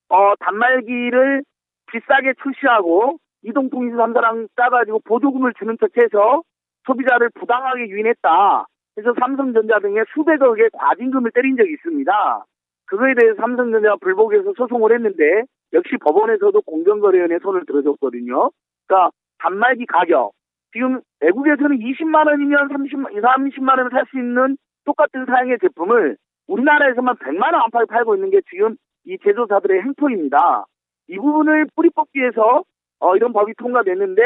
어, 0.09 0.35
단말기를 0.37 1.43
비싸게 1.91 2.35
출시하고 2.43 3.19
이동통신 3.43 3.97
3사랑 3.97 4.49
따가지고 4.57 5.01
보조금을 5.05 5.53
주는 5.59 5.77
척해서 5.79 6.43
소비자를 6.87 7.31
부당하게 7.35 7.89
유인했다. 7.89 8.67
그래서 8.95 9.15
삼성전자 9.19 9.81
등의 9.81 10.05
수백억의 10.15 10.71
과징금을 10.73 11.31
때린 11.33 11.57
적이 11.57 11.73
있습니다. 11.73 12.45
그거에 12.87 13.15
대해서 13.15 13.37
삼성전자가 13.41 13.97
불복해서 13.97 14.53
소송을 14.57 14.95
했는데 14.95 15.45
역시 15.73 15.97
법원에서도 16.01 16.61
공정거래위원회 16.63 17.39
손을 17.41 17.65
들어줬거든요. 17.67 18.51
그러니까 18.87 19.11
단말기 19.39 19.87
가격 19.87 20.33
지금 20.73 21.01
외국에서는 21.21 21.79
20만 21.79 22.27
원이면 22.27 22.69
30만 22.69 23.13
30만 23.21 23.79
원을 23.79 23.91
살 23.91 24.05
수 24.11 24.19
있는 24.19 24.57
똑같은 24.85 25.25
사양의 25.27 25.59
제품을 25.61 26.17
우리나라에서만 26.47 27.17
100만 27.17 27.53
원 27.53 27.55
안팎에 27.65 27.87
팔고 27.87 28.15
있는 28.17 28.31
게 28.31 28.41
지금 28.51 28.77
이 29.07 29.17
제조사들의 29.23 29.83
행토입니다. 29.83 30.67
이 31.09 31.17
부분을 31.17 31.67
뿌리 31.75 31.91
뽑기 31.91 32.19
위해서 32.19 32.65
어, 33.01 33.17
이런 33.17 33.33
법이 33.33 33.53
통과됐는데 33.59 34.23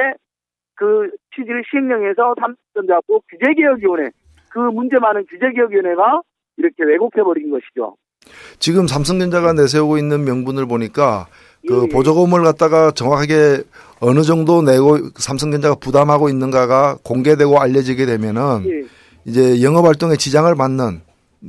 그 0.74 1.10
취지를 1.34 1.64
시행령에서 1.70 2.34
삼성전자국 2.38 3.24
규제개혁위원회 3.28 4.10
그 4.50 4.58
문제 4.58 4.98
많은 4.98 5.26
규제개혁위원회가 5.28 6.22
이렇게 6.56 6.84
왜곡해버린 6.84 7.50
것이죠. 7.50 7.96
지금 8.58 8.86
삼성전자가 8.86 9.52
내세우고 9.52 9.98
있는 9.98 10.24
명분을 10.24 10.66
보니까 10.66 11.26
그 11.66 11.84
예. 11.84 11.88
보조금을 11.92 12.42
갖다가 12.44 12.90
정확하게 12.90 13.62
어느 14.00 14.22
정도 14.22 14.62
내고 14.62 14.98
삼성전자가 15.16 15.76
부담하고 15.76 16.28
있는가가 16.28 16.98
공개되고 17.04 17.60
알려지게 17.60 18.06
되면은 18.06 18.64
예. 18.66 18.82
이제 19.24 19.62
영업 19.62 19.84
활동에 19.86 20.16
지장을 20.16 20.54
받는 20.54 21.00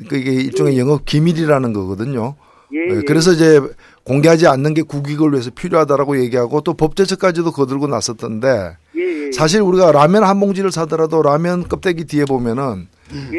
그게 0.07 0.31
일종의 0.31 0.75
예. 0.75 0.79
영업 0.79 1.05
기밀이라는 1.05 1.73
거거든요. 1.73 2.35
예, 2.73 2.97
예. 2.97 3.01
그래서 3.07 3.31
이제 3.31 3.59
공개하지 4.03 4.47
않는 4.47 4.73
게 4.73 4.81
국익을 4.81 5.31
위해서 5.31 5.49
필요하다라고 5.51 6.19
얘기하고 6.21 6.61
또 6.61 6.73
법제처까지도 6.73 7.51
거들고 7.51 7.87
나섰던데 7.87 8.77
예, 8.95 9.31
사실 9.31 9.61
우리가 9.61 9.91
라면 9.91 10.23
한 10.23 10.39
봉지를 10.39 10.71
사더라도 10.71 11.21
라면 11.21 11.67
껍데기 11.67 12.05
뒤에 12.05 12.25
보면은 12.25 12.87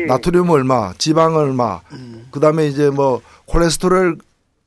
나트륨 0.09 0.51
얼마, 0.51 0.93
지방 0.99 1.37
얼마, 1.37 1.81
음. 1.93 2.27
그다음에 2.33 2.67
이제 2.67 2.91
뭐 2.91 3.21
콜레스테롤 3.47 4.19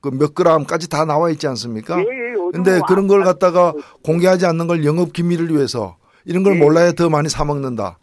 그몇 0.01 0.33
그램까지 0.33 0.89
다 0.89 1.05
나와 1.05 1.29
있지 1.29 1.47
않습니까? 1.47 1.99
예, 1.99 2.05
근데 2.51 2.79
그런 2.87 3.07
걸 3.07 3.23
갖다가 3.23 3.73
공개하지 4.03 4.45
않는 4.45 4.67
걸 4.67 4.85
영업 4.85 5.13
기밀을 5.13 5.53
위해서 5.53 5.97
이런 6.25 6.43
걸 6.43 6.55
몰라야 6.57 6.91
더 6.91 7.09
많이 7.09 7.29
사 7.29 7.43
먹는다. 7.45 7.97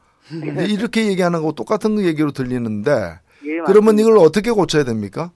이렇게 0.68 1.06
얘기하는 1.06 1.42
거 1.42 1.52
똑같은 1.52 2.00
얘기로 2.00 2.32
들리는데 2.32 3.18
그러면 3.66 3.98
이걸 3.98 4.18
어떻게 4.18 4.50
고쳐야 4.50 4.84
됩니까? 4.84 5.30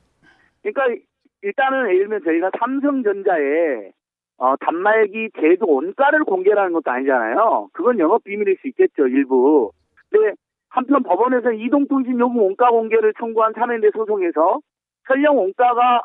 그러니까 0.63 1.03
일단은 1.45 1.91
예를 1.91 2.09
들면 2.09 2.25
저희가 2.25 2.51
삼성전자에 2.59 3.93
어, 4.39 4.57
단말기 4.57 5.31
제조 5.41 5.67
원가를 5.67 6.25
공개하는 6.25 6.73
것도 6.73 6.91
아니잖아요. 6.91 7.69
그건 7.73 7.99
영업 8.01 8.25
비밀일 8.25 8.57
수 8.61 8.69
있겠죠, 8.69 9.07
일부. 9.07 9.71
근데 10.11 10.33
한편 10.69 11.03
법원에서 11.05 11.53
이동통신 11.53 12.19
요금 12.19 12.39
원가 12.39 12.71
공개를 12.71 13.15
청구한 13.19 13.53
사면대 13.55 13.91
소송에서 13.93 14.59
설령 15.07 15.39
원가가 15.39 16.01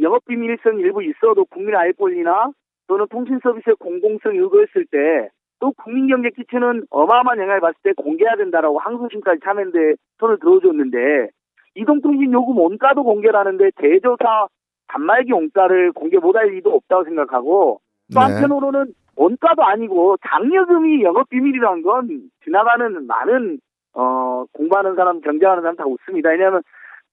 영업 0.00 0.24
비밀성 0.26 0.80
일부 0.80 1.02
있어도 1.02 1.46
국민 1.46 1.74
알 1.74 1.92
권리나 1.94 2.50
또는 2.88 3.06
통신 3.10 3.38
서비스의 3.42 3.76
공공성이 3.78 4.38
의거했을 4.38 4.84
때 4.90 5.30
또 5.62 5.72
국민 5.76 6.08
경제 6.08 6.30
끼치는 6.30 6.86
어마어마한 6.90 7.38
영향을 7.38 7.60
봤을 7.60 7.76
때 7.84 7.92
공개해야 7.92 8.34
된다라고 8.34 8.80
항소심까지 8.80 9.42
참여인데 9.44 9.94
손을 10.18 10.40
들어줬는데 10.40 11.28
이동통신 11.76 12.32
요금 12.32 12.58
원가도 12.58 13.04
공개를 13.04 13.38
하는데 13.38 13.70
제조사 13.80 14.48
단말기 14.92 15.32
원가를 15.32 15.92
공개 15.92 16.18
못할 16.18 16.48
리도 16.48 16.70
없다고 16.74 17.04
생각하고 17.04 17.80
또 18.12 18.20
네. 18.20 18.26
한편으로는 18.26 18.92
원가도 19.16 19.64
아니고 19.64 20.16
장려금이 20.28 21.02
영업 21.02 21.28
비밀이라는 21.30 21.82
건 21.82 22.30
지나가는 22.44 23.06
많은 23.06 23.58
어 23.94 24.44
공부하는 24.52 24.94
사람 24.94 25.20
경제하는 25.20 25.62
사람 25.62 25.76
다 25.76 25.84
웃습니다. 25.86 26.30
왜냐하면 26.30 26.62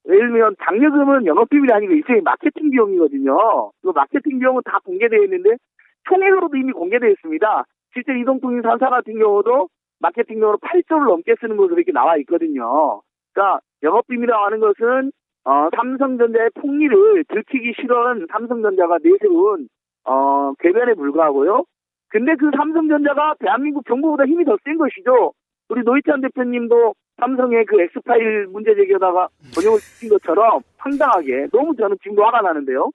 예를 0.08 0.30
들면 0.30 0.56
장려금은 0.64 1.26
영업 1.26 1.48
비밀이 1.50 1.72
아니고 1.72 1.92
일종의 1.92 2.22
마케팅 2.22 2.70
비용이거든요. 2.70 3.70
그 3.82 3.92
마케팅 3.94 4.38
비용은 4.38 4.62
다 4.64 4.78
공개되어 4.84 5.22
있는데 5.24 5.56
총액으로도 6.08 6.56
이미 6.56 6.72
공개되어 6.72 7.10
있습니다. 7.10 7.64
실제 7.92 8.18
이동통신 8.18 8.62
산사 8.62 8.88
같은 8.88 9.18
경우도 9.18 9.68
마케팅 10.00 10.36
비용으로 10.36 10.58
8조를 10.58 11.08
넘게 11.08 11.34
쓰는 11.40 11.56
것으로 11.56 11.76
이렇게 11.76 11.92
나와 11.92 12.16
있거든요. 12.18 13.02
그러니까 13.32 13.60
영업 13.82 14.06
비밀이라고 14.06 14.44
하는 14.44 14.60
것은 14.60 15.12
어, 15.44 15.68
삼성전자의 15.74 16.50
폭리를 16.60 17.24
들키기 17.28 17.72
싫어하는 17.80 18.26
삼성전자가 18.30 18.98
내세운 19.02 19.68
어, 20.04 20.52
궤변에 20.60 20.94
불과하고요. 20.94 21.64
근데 22.08 22.34
그 22.36 22.50
삼성전자가 22.56 23.34
대한민국 23.38 23.84
정부보다 23.86 24.26
힘이 24.26 24.44
더 24.44 24.56
센 24.64 24.76
것이죠. 24.76 25.32
우리 25.68 25.82
노희찬 25.82 26.20
대표님도 26.22 26.94
삼성의 27.20 27.64
그 27.66 27.80
엑스파일 27.82 28.46
문제 28.48 28.74
제기하다가 28.74 29.28
번역을 29.54 29.78
시킨 29.78 30.10
것처럼 30.10 30.60
황당하게 30.78 31.46
너무 31.52 31.76
저는 31.76 31.96
지금도 32.02 32.24
화가 32.24 32.40
나는데요. 32.42 32.90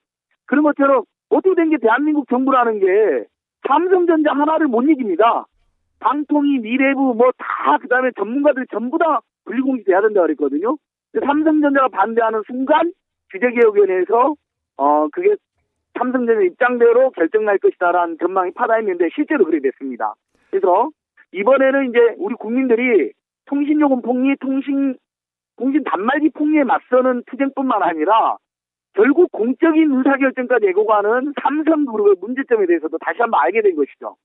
그런 0.46 0.64
것처럼 0.64 1.04
어떻게 1.30 1.56
된 1.56 1.70
게 1.70 1.78
대한민국 1.78 2.28
정부라는 2.30 2.80
게 2.80 3.26
삼성전자 3.68 4.32
하나를 4.34 4.68
못 4.68 4.84
이깁니다. 4.84 5.46
방통위, 6.00 6.60
미래부 6.60 7.16
뭐 7.16 7.32
다 7.38 7.78
그다음에 7.82 8.12
전문가들 8.18 8.66
전부 8.72 8.98
다 8.98 9.22
분리공개돼야 9.46 10.02
된다 10.02 10.22
그랬거든요. 10.22 10.76
삼성전자가 11.20 11.88
반대하는 11.90 12.42
순간 12.48 12.92
규제개혁위원회에서 13.32 14.36
어 14.78 15.08
그게 15.12 15.36
삼성전자 15.98 16.42
입장대로 16.42 17.12
결정날 17.12 17.58
것이다라는 17.58 18.18
전망이 18.20 18.52
파다했는데 18.52 19.10
실제로 19.16 19.46
그렇게 19.46 19.70
됐습니다. 19.70 20.14
그래서 20.50 20.90
이번에는 21.32 21.90
이제 21.90 22.00
우리 22.18 22.36
국민들이 22.36 23.12
통신요금 23.46 24.02
폭리, 24.02 24.36
통신 24.38 24.96
통신 25.58 25.84
단말기 25.84 26.30
폭리에 26.30 26.64
맞서는 26.64 27.24
투쟁뿐만 27.28 27.82
아니라 27.82 28.38
결국 28.94 29.32
공적인 29.32 29.92
의사결정까지 29.92 30.68
예고 30.68 30.86
가는 30.86 31.34
삼성그룹의 31.42 32.16
문제점에 32.20 32.66
대해서도 32.66 32.98
다시 33.00 33.20
한번 33.20 33.42
알게 33.42 33.62
된 33.62 33.76
것이죠. 33.76 34.16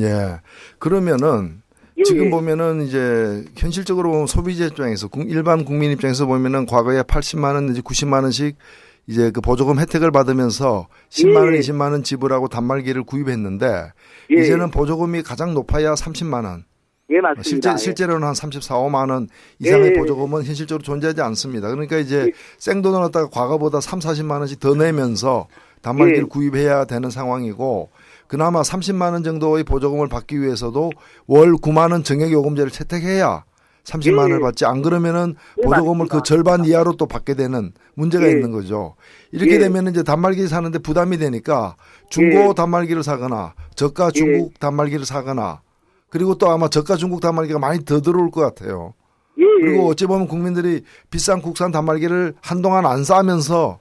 예. 0.00 0.40
그러면은 0.78 1.62
예, 1.98 2.02
지금 2.04 2.26
예. 2.26 2.30
보면은 2.30 2.82
이제 2.82 3.44
현실적으로 3.56 4.26
소비자 4.26 4.66
입장에서 4.66 5.08
일반 5.26 5.64
국민 5.64 5.90
입장에서 5.90 6.26
보면은 6.26 6.66
과거에 6.66 7.02
80만 7.02 7.54
원 7.54 7.66
내지 7.66 7.82
90만 7.82 8.22
원씩 8.22 8.56
이제 9.06 9.30
그 9.30 9.40
보조금 9.40 9.78
혜택을 9.78 10.10
받으면서 10.10 10.88
10만 11.10 11.36
원, 11.36 11.54
예. 11.54 11.58
20만 11.60 11.92
원 11.92 12.02
지불하고 12.02 12.48
단말기를 12.48 13.02
구입했는데 13.04 13.92
예. 14.30 14.40
이제는 14.40 14.70
보조금이 14.70 15.22
가장 15.22 15.54
높아야 15.54 15.94
30만 15.94 16.44
원. 16.44 16.64
예, 17.10 17.20
맞습니다. 17.20 17.42
실제, 17.42 17.70
예. 17.72 17.76
실제로는 17.76 18.26
한 18.26 18.34
34, 18.34 18.74
5만 18.76 19.10
원 19.10 19.28
이상의 19.58 19.92
예. 19.92 19.98
보조금은 19.98 20.44
현실적으로 20.44 20.82
존재하지 20.82 21.20
않습니다. 21.20 21.68
그러니까 21.68 21.98
이제 21.98 22.26
예. 22.28 22.32
생돈을 22.58 23.00
갖다가 23.00 23.28
과거보다 23.28 23.80
3, 23.80 23.98
40만 23.98 24.38
원씩 24.38 24.60
더 24.60 24.74
내면서 24.74 25.48
단말기를 25.82 26.22
예. 26.22 26.28
구입해야 26.28 26.84
되는 26.84 27.10
상황이고 27.10 27.90
그나마 28.32 28.62
30만 28.62 29.12
원 29.12 29.22
정도의 29.22 29.62
보조금을 29.62 30.08
받기 30.08 30.40
위해서도 30.40 30.90
월 31.26 31.52
9만 31.52 31.92
원 31.92 32.02
정액 32.02 32.32
요금제를 32.32 32.70
채택해야 32.70 33.44
30만 33.84 34.20
원을 34.20 34.40
받지. 34.40 34.64
안 34.64 34.80
그러면은 34.80 35.34
보조금을 35.62 36.08
그 36.08 36.22
절반 36.22 36.64
이하로 36.64 36.96
또 36.96 37.04
받게 37.04 37.34
되는 37.34 37.72
문제가 37.92 38.26
있는 38.28 38.50
거죠. 38.50 38.94
이렇게 39.32 39.58
되면 39.58 39.86
이제 39.88 40.02
단말기 40.02 40.48
사는데 40.48 40.78
부담이 40.78 41.18
되니까 41.18 41.76
중고 42.08 42.54
단말기를 42.54 43.02
사거나 43.02 43.52
저가 43.74 44.12
중국 44.12 44.58
단말기를 44.58 45.04
사거나 45.04 45.60
그리고 46.08 46.38
또 46.38 46.48
아마 46.48 46.68
저가 46.68 46.96
중국 46.96 47.20
단말기가 47.20 47.58
많이 47.58 47.84
더 47.84 48.00
들어올 48.00 48.30
것 48.30 48.40
같아요. 48.40 48.94
예, 49.38 49.42
예. 49.42 49.66
그리고 49.66 49.88
어찌 49.88 50.06
보면 50.06 50.26
국민들이 50.26 50.84
비싼 51.10 51.42
국산 51.42 51.70
단말기를 51.70 52.36
한동안 52.40 52.86
안 52.86 53.04
싸면서 53.04 53.78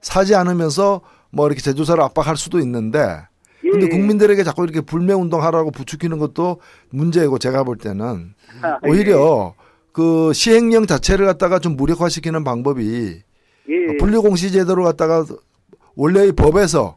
사지 0.00 0.36
않으면서 0.36 1.00
뭐 1.32 1.48
이렇게 1.48 1.60
제조사를 1.60 2.00
압박할 2.00 2.36
수도 2.36 2.60
있는데 2.60 3.28
근데 3.70 3.86
예. 3.86 3.88
국민들에게 3.88 4.42
자꾸 4.44 4.64
이렇게 4.64 4.80
불매 4.80 5.12
운동하라고 5.12 5.70
부추기는 5.70 6.18
것도 6.18 6.60
문제고 6.90 7.38
제가 7.38 7.64
볼 7.64 7.76
때는 7.76 8.34
아, 8.62 8.78
오히려 8.82 9.54
그 9.92 10.32
시행령 10.32 10.86
자체를 10.86 11.26
갖다가 11.26 11.58
좀 11.58 11.76
무력화시키는 11.76 12.44
방법이 12.44 13.22
분리공시 13.98 14.52
제도를 14.52 14.84
갖다가 14.84 15.24
원래의 15.94 16.32
법에서 16.32 16.96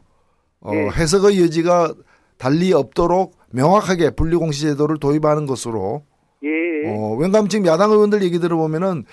어 0.60 0.72
해석의 0.72 1.40
여지가 1.42 1.94
달리 2.38 2.72
없도록 2.72 3.36
명확하게 3.50 4.10
분리공시 4.10 4.62
제도를 4.62 4.98
도입하는 4.98 5.46
것으로 5.46 6.02
예. 6.42 6.88
어, 6.88 7.14
왠가하면 7.16 7.48
지금 7.48 7.66
야당 7.66 7.90
의원들 7.90 8.22
얘기 8.22 8.38
들어보면은 8.38 9.04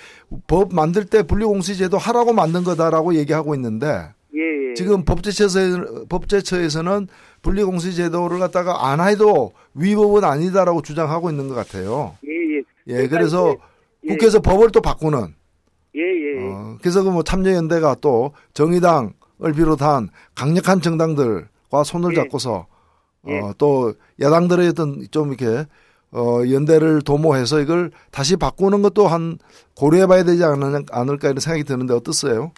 법 0.47 0.73
만들 0.73 1.05
때 1.05 1.23
분리공시 1.23 1.77
제도 1.77 1.97
하라고 1.97 2.33
만든 2.33 2.63
거다라고 2.63 3.15
얘기하고 3.15 3.55
있는데 3.55 4.09
예. 4.33 4.73
지금 4.75 5.03
법제처에서, 5.03 6.05
법제처에서는 6.07 7.07
분리공시 7.41 7.95
제도를 7.95 8.39
갖다가 8.39 8.89
안 8.89 9.01
해도 9.01 9.53
위법은 9.73 10.23
아니다라고 10.23 10.81
주장하고 10.81 11.29
있는 11.29 11.47
것 11.49 11.55
같아요. 11.55 12.15
예, 12.25 12.31
예. 12.31 12.57
예 12.87 12.93
그러니까 12.93 13.17
그래서 13.17 13.55
예. 14.05 14.09
국회에서 14.09 14.39
법을 14.39 14.71
또 14.71 14.81
바꾸는. 14.81 15.33
예, 15.95 16.01
예. 16.01 16.45
어, 16.45 16.77
그래서 16.81 17.03
그 17.03 17.09
뭐 17.09 17.23
참여연대가 17.23 17.97
또 17.99 18.31
정의당을 18.53 19.53
비롯한 19.55 20.09
강력한 20.35 20.81
정당들과 20.81 21.83
손을 21.83 22.11
예. 22.11 22.15
잡고서 22.15 22.67
예. 23.27 23.39
어, 23.39 23.53
또 23.57 23.93
야당들의 24.19 24.69
어떤 24.69 25.05
좀 25.11 25.33
이렇게 25.33 25.65
어, 26.11 26.41
연대를 26.49 27.01
도모해서 27.01 27.61
이걸 27.61 27.91
다시 28.11 28.35
바꾸는 28.35 28.81
것도 28.81 29.07
한 29.07 29.37
고려해봐야 29.75 30.23
되지 30.23 30.43
않을까 30.43 31.29
이런 31.29 31.39
생각이 31.39 31.63
드는데 31.63 31.93
어떻어요? 31.93 32.51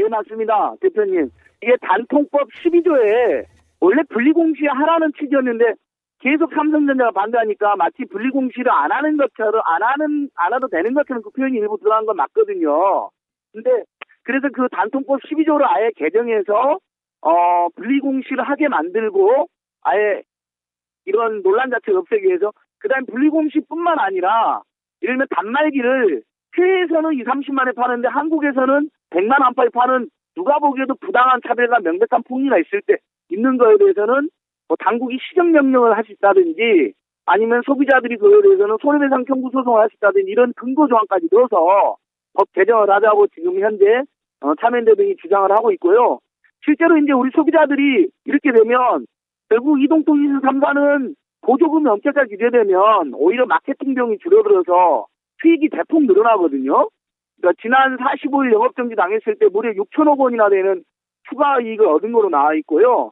예, 0.00 0.08
맞습니다. 0.08 0.74
대표님. 0.80 1.30
이게 1.62 1.76
단통법 1.82 2.48
12조에 2.48 3.44
원래 3.80 4.02
분리공시 4.08 4.66
하라는 4.66 5.12
취지였는데 5.18 5.74
계속 6.20 6.52
삼성전자가 6.54 7.10
반대하니까 7.12 7.76
마치 7.76 8.04
분리공시를 8.10 8.70
안 8.70 8.92
하는 8.92 9.16
것처럼 9.16 9.62
안 9.64 9.82
하는 9.82 10.28
안 10.34 10.54
해도 10.54 10.68
되는 10.68 10.94
것처럼 10.94 11.22
그 11.22 11.30
표현이 11.30 11.58
일부 11.58 11.78
들어간 11.78 12.06
건 12.06 12.16
맞거든요. 12.16 13.10
근데 13.52 13.84
그래서 14.22 14.48
그 14.52 14.68
단통법 14.70 15.20
12조를 15.22 15.64
아예 15.64 15.90
개정해서 15.96 16.78
어 17.22 17.68
분리공시를 17.76 18.42
하게 18.42 18.68
만들고 18.68 19.48
아예 19.82 20.22
이런 21.06 21.42
논란 21.42 21.70
자체를 21.70 22.00
없애기 22.00 22.26
위해서 22.26 22.52
그다음 22.78 23.06
분리공시뿐만 23.06 23.98
아니라 23.98 24.62
예를 25.02 25.14
들면 25.14 25.26
단말기를 25.30 26.22
해외에서는 26.58 27.14
2, 27.14 27.24
30만에 27.24 27.74
파는데 27.74 28.08
한국에서는 28.08 28.90
100만 29.10 29.42
안팎에 29.42 29.68
파는 29.70 30.08
누가 30.36 30.58
보기에도 30.58 30.94
부당한 31.00 31.40
차별과 31.46 31.80
명백한 31.80 32.22
폭리가 32.28 32.58
있을 32.58 32.82
때 32.86 32.96
있는 33.30 33.58
거에 33.58 33.76
대해서는 33.78 34.30
뭐 34.68 34.76
당국이 34.78 35.18
시정 35.28 35.52
명령을 35.52 35.96
할 35.96 36.04
수 36.04 36.12
있다든지 36.12 36.92
아니면 37.26 37.62
소비자들이 37.66 38.16
그에 38.16 38.42
대해서는 38.42 38.76
손해배상 38.80 39.24
청구 39.26 39.50
소송을 39.52 39.80
할 39.80 39.88
수 39.90 39.96
있다든지 39.96 40.30
이런 40.30 40.52
근거 40.56 40.86
조항까지 40.88 41.28
넣어서 41.32 41.96
법 42.34 42.52
개정을 42.52 42.90
하자고 42.90 43.26
지금 43.28 43.60
현재 43.60 44.02
어, 44.40 44.54
참여연대 44.60 44.94
등이 44.94 45.16
주장을 45.16 45.50
하고 45.50 45.72
있고요. 45.72 46.18
실제로 46.64 46.96
이제 46.96 47.12
우리 47.12 47.30
소비자들이 47.34 48.08
이렇게 48.24 48.52
되면 48.52 49.06
결국 49.48 49.82
이동통신 49.82 50.40
3사는 50.40 51.14
보조금이 51.42 51.88
엄격하게 51.88 52.36
규제되면 52.36 53.14
오히려 53.14 53.46
마케팅 53.46 53.94
비용이 53.94 54.18
줄어들어서 54.18 55.06
수익이 55.40 55.68
대폭 55.70 56.04
늘어나거든요. 56.04 56.88
그러니까 57.40 57.52
지난 57.60 57.96
45일 57.96 58.52
영업정지 58.52 58.94
당했을 58.94 59.36
때 59.36 59.46
무려 59.52 59.72
6천억 59.72 60.18
원이나 60.18 60.48
되는 60.48 60.82
추가 61.28 61.60
이익을 61.60 61.86
얻은 61.86 62.12
거로 62.12 62.28
나와 62.28 62.54
있고요. 62.54 63.10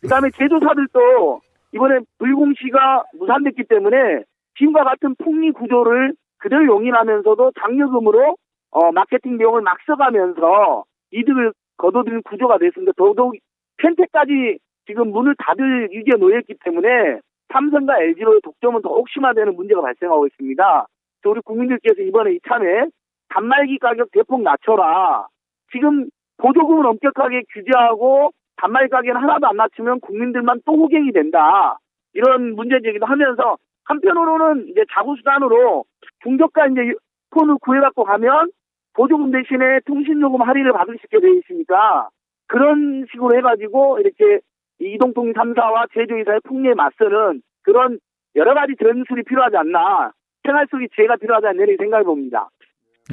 그 0.00 0.08
다음에 0.08 0.30
제조사들도 0.30 1.40
이번에 1.72 2.00
불공시가 2.18 3.04
무산됐기 3.18 3.64
때문에 3.64 4.22
지금과 4.58 4.84
같은 4.84 5.14
폭리 5.16 5.50
구조를 5.52 6.14
그대로 6.38 6.66
용인하면서도 6.66 7.52
장려금으로 7.60 8.36
어, 8.70 8.92
마케팅 8.92 9.38
비용을 9.38 9.62
막 9.62 9.78
써가면서 9.86 10.84
이득을 11.12 11.52
거둬들이는 11.78 12.22
구조가 12.22 12.58
됐습니다. 12.58 12.92
더더욱 12.96 13.36
펜테까지 13.78 14.58
지금 14.86 15.10
문을 15.10 15.34
닫을 15.38 15.88
위기에 15.92 16.14
놓여있기 16.18 16.54
때문에 16.64 17.20
삼성과 17.52 18.00
LG로의 18.00 18.40
독점은 18.42 18.82
더욱 18.82 19.08
심화되는 19.10 19.54
문제가 19.54 19.80
발생하고 19.80 20.26
있습니다. 20.26 20.86
우리 21.24 21.40
국민들께서 21.40 22.02
이번에 22.02 22.34
이참에 22.34 22.86
단말기 23.28 23.78
가격 23.78 24.10
대폭 24.12 24.42
낮춰라. 24.42 25.26
지금 25.72 26.08
보조금을 26.38 26.86
엄격하게 26.86 27.42
규제하고 27.52 28.30
단말 28.56 28.88
가격은 28.88 29.20
하나도 29.20 29.48
안 29.48 29.56
낮추면 29.56 30.00
국민들만 30.00 30.60
또 30.64 30.72
호갱이 30.72 31.12
된다. 31.12 31.78
이런 32.14 32.54
문제 32.54 32.80
제기도 32.80 33.06
하면서 33.06 33.56
한편으로는 33.84 34.68
이제 34.68 34.84
자구수단으로 34.92 35.84
중저가 36.22 36.66
이제 36.68 36.94
폰을 37.30 37.56
구해갖고 37.60 38.04
가면 38.04 38.50
보조금 38.94 39.30
대신에 39.30 39.80
통신요금 39.84 40.40
할인을 40.40 40.72
받을 40.72 40.96
수 40.96 41.06
있게 41.06 41.20
되어 41.20 41.34
있으니까 41.34 42.08
그런 42.48 43.06
식으로 43.10 43.36
해가지고 43.36 43.98
이렇게 43.98 44.40
이동통 44.78 45.32
3사와 45.32 45.92
제조회사의 45.92 46.40
폭리에 46.44 46.74
맞서는 46.74 47.42
그런 47.62 47.98
여러 48.34 48.54
가지 48.54 48.74
전술이 48.80 49.22
필요하지 49.24 49.56
않나 49.56 50.12
생활 50.42 50.66
속의 50.70 50.88
지혜가 50.94 51.16
필요하지 51.16 51.46
않나 51.48 51.62
이렇게 51.62 51.76
생각해 51.78 52.04
봅니다. 52.04 52.48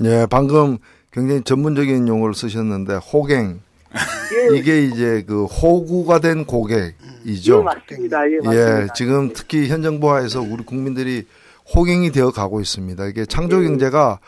네, 0.01 0.25
방금 0.27 0.77
굉장히 1.11 1.43
전문적인 1.43 2.07
용어를 2.07 2.33
쓰셨는데 2.33 2.95
호갱 2.95 3.59
예. 4.51 4.57
이게 4.57 4.83
이제 4.85 5.23
그 5.27 5.45
호구가 5.45 6.19
된 6.19 6.45
고객이죠. 6.45 7.59
예, 7.59 7.63
맞습니다. 7.63 8.31
예, 8.31 8.37
맞습니다. 8.43 8.81
예, 8.83 8.87
지금 8.95 9.31
특히 9.33 9.67
현 9.67 9.83
정부하에서 9.83 10.41
우리 10.41 10.63
국민들이 10.65 11.25
호갱이 11.75 12.11
되어 12.11 12.31
가고 12.31 12.59
있습니다. 12.59 13.05
이게 13.05 13.25
창조 13.25 13.63
예. 13.63 13.67
경제가 13.67 14.19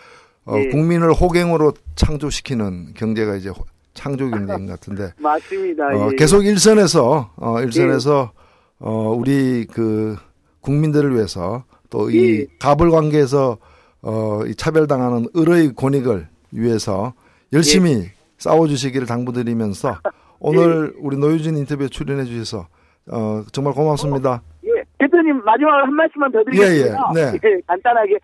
어, 0.46 0.56
예. 0.58 0.70
국민을 0.70 1.12
호갱으로 1.14 1.74
창조시키는 1.96 2.94
경제가 2.94 3.36
이제 3.36 3.52
창조 3.96 4.30
경제인 4.30 4.68
것 4.68 4.74
같은데. 4.74 5.12
맞습니다. 5.18 5.88
어, 5.88 6.10
예. 6.12 6.16
계속 6.16 6.46
일선에서 6.46 7.32
어, 7.36 7.62
일선에서 7.62 8.32
어, 8.78 9.16
우리 9.18 9.66
그 9.66 10.16
국민들을 10.62 11.16
위해서 11.16 11.64
또 11.90 12.10
이 12.12 12.46
갑을 12.60 12.92
관계에서 12.92 13.58
어, 14.06 14.46
이 14.46 14.54
차별당하는 14.54 15.26
을의 15.36 15.74
권익을 15.76 16.28
위해서 16.52 17.14
열심히 17.52 18.06
싸워주시기를 18.38 19.08
당부드리면서 19.08 19.96
오늘 20.40 20.94
예. 20.94 21.00
우리 21.02 21.18
노유진 21.18 21.58
인터뷰에 21.58 21.88
출연해 21.88 22.26
주셔서 22.26 22.68
어, 23.12 23.42
정말 23.52 23.74
고맙습니다. 23.74 24.42
예, 24.66 24.84
대표님 25.00 25.44
마지막으로 25.44 25.86
한 25.86 25.94
말씀만 25.94 26.32
더 26.32 26.44
드리겠습니다. 26.44 27.12
예, 27.16 27.20
예. 27.20 27.32
네. 27.32 27.40
예, 27.44 27.62
간단하게 27.66 28.20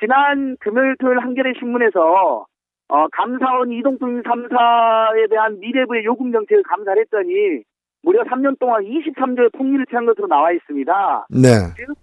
지난 0.00 0.56
금요일 0.60 0.96
토요일 0.98 1.18
한겨레 1.20 1.52
신문에서 1.58 2.46
어, 2.88 3.08
감사원 3.12 3.72
이동통 3.72 4.22
3사에 4.22 5.28
대한 5.28 5.58
미래부의 5.60 6.04
요금 6.04 6.32
정책을 6.32 6.62
감사를 6.62 7.02
했더니 7.02 7.62
무려 8.02 8.22
3년 8.22 8.58
동안 8.58 8.84
23조의 8.84 9.52
통일을 9.56 9.84
취한 9.86 10.06
것으로 10.06 10.28
나와 10.28 10.52
있습니다. 10.52 11.26
네. 11.30 11.48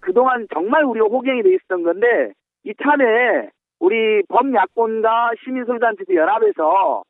그동안 0.00 0.46
정말 0.52 0.84
우리가 0.84 1.06
호갱이 1.06 1.42
돼 1.42 1.54
있었던 1.54 1.82
건데 1.82 2.34
이참에 2.64 3.50
우리 3.80 4.22
범야권과 4.28 5.32
시민소비단체들 5.44 6.14
연합해서 6.16 7.02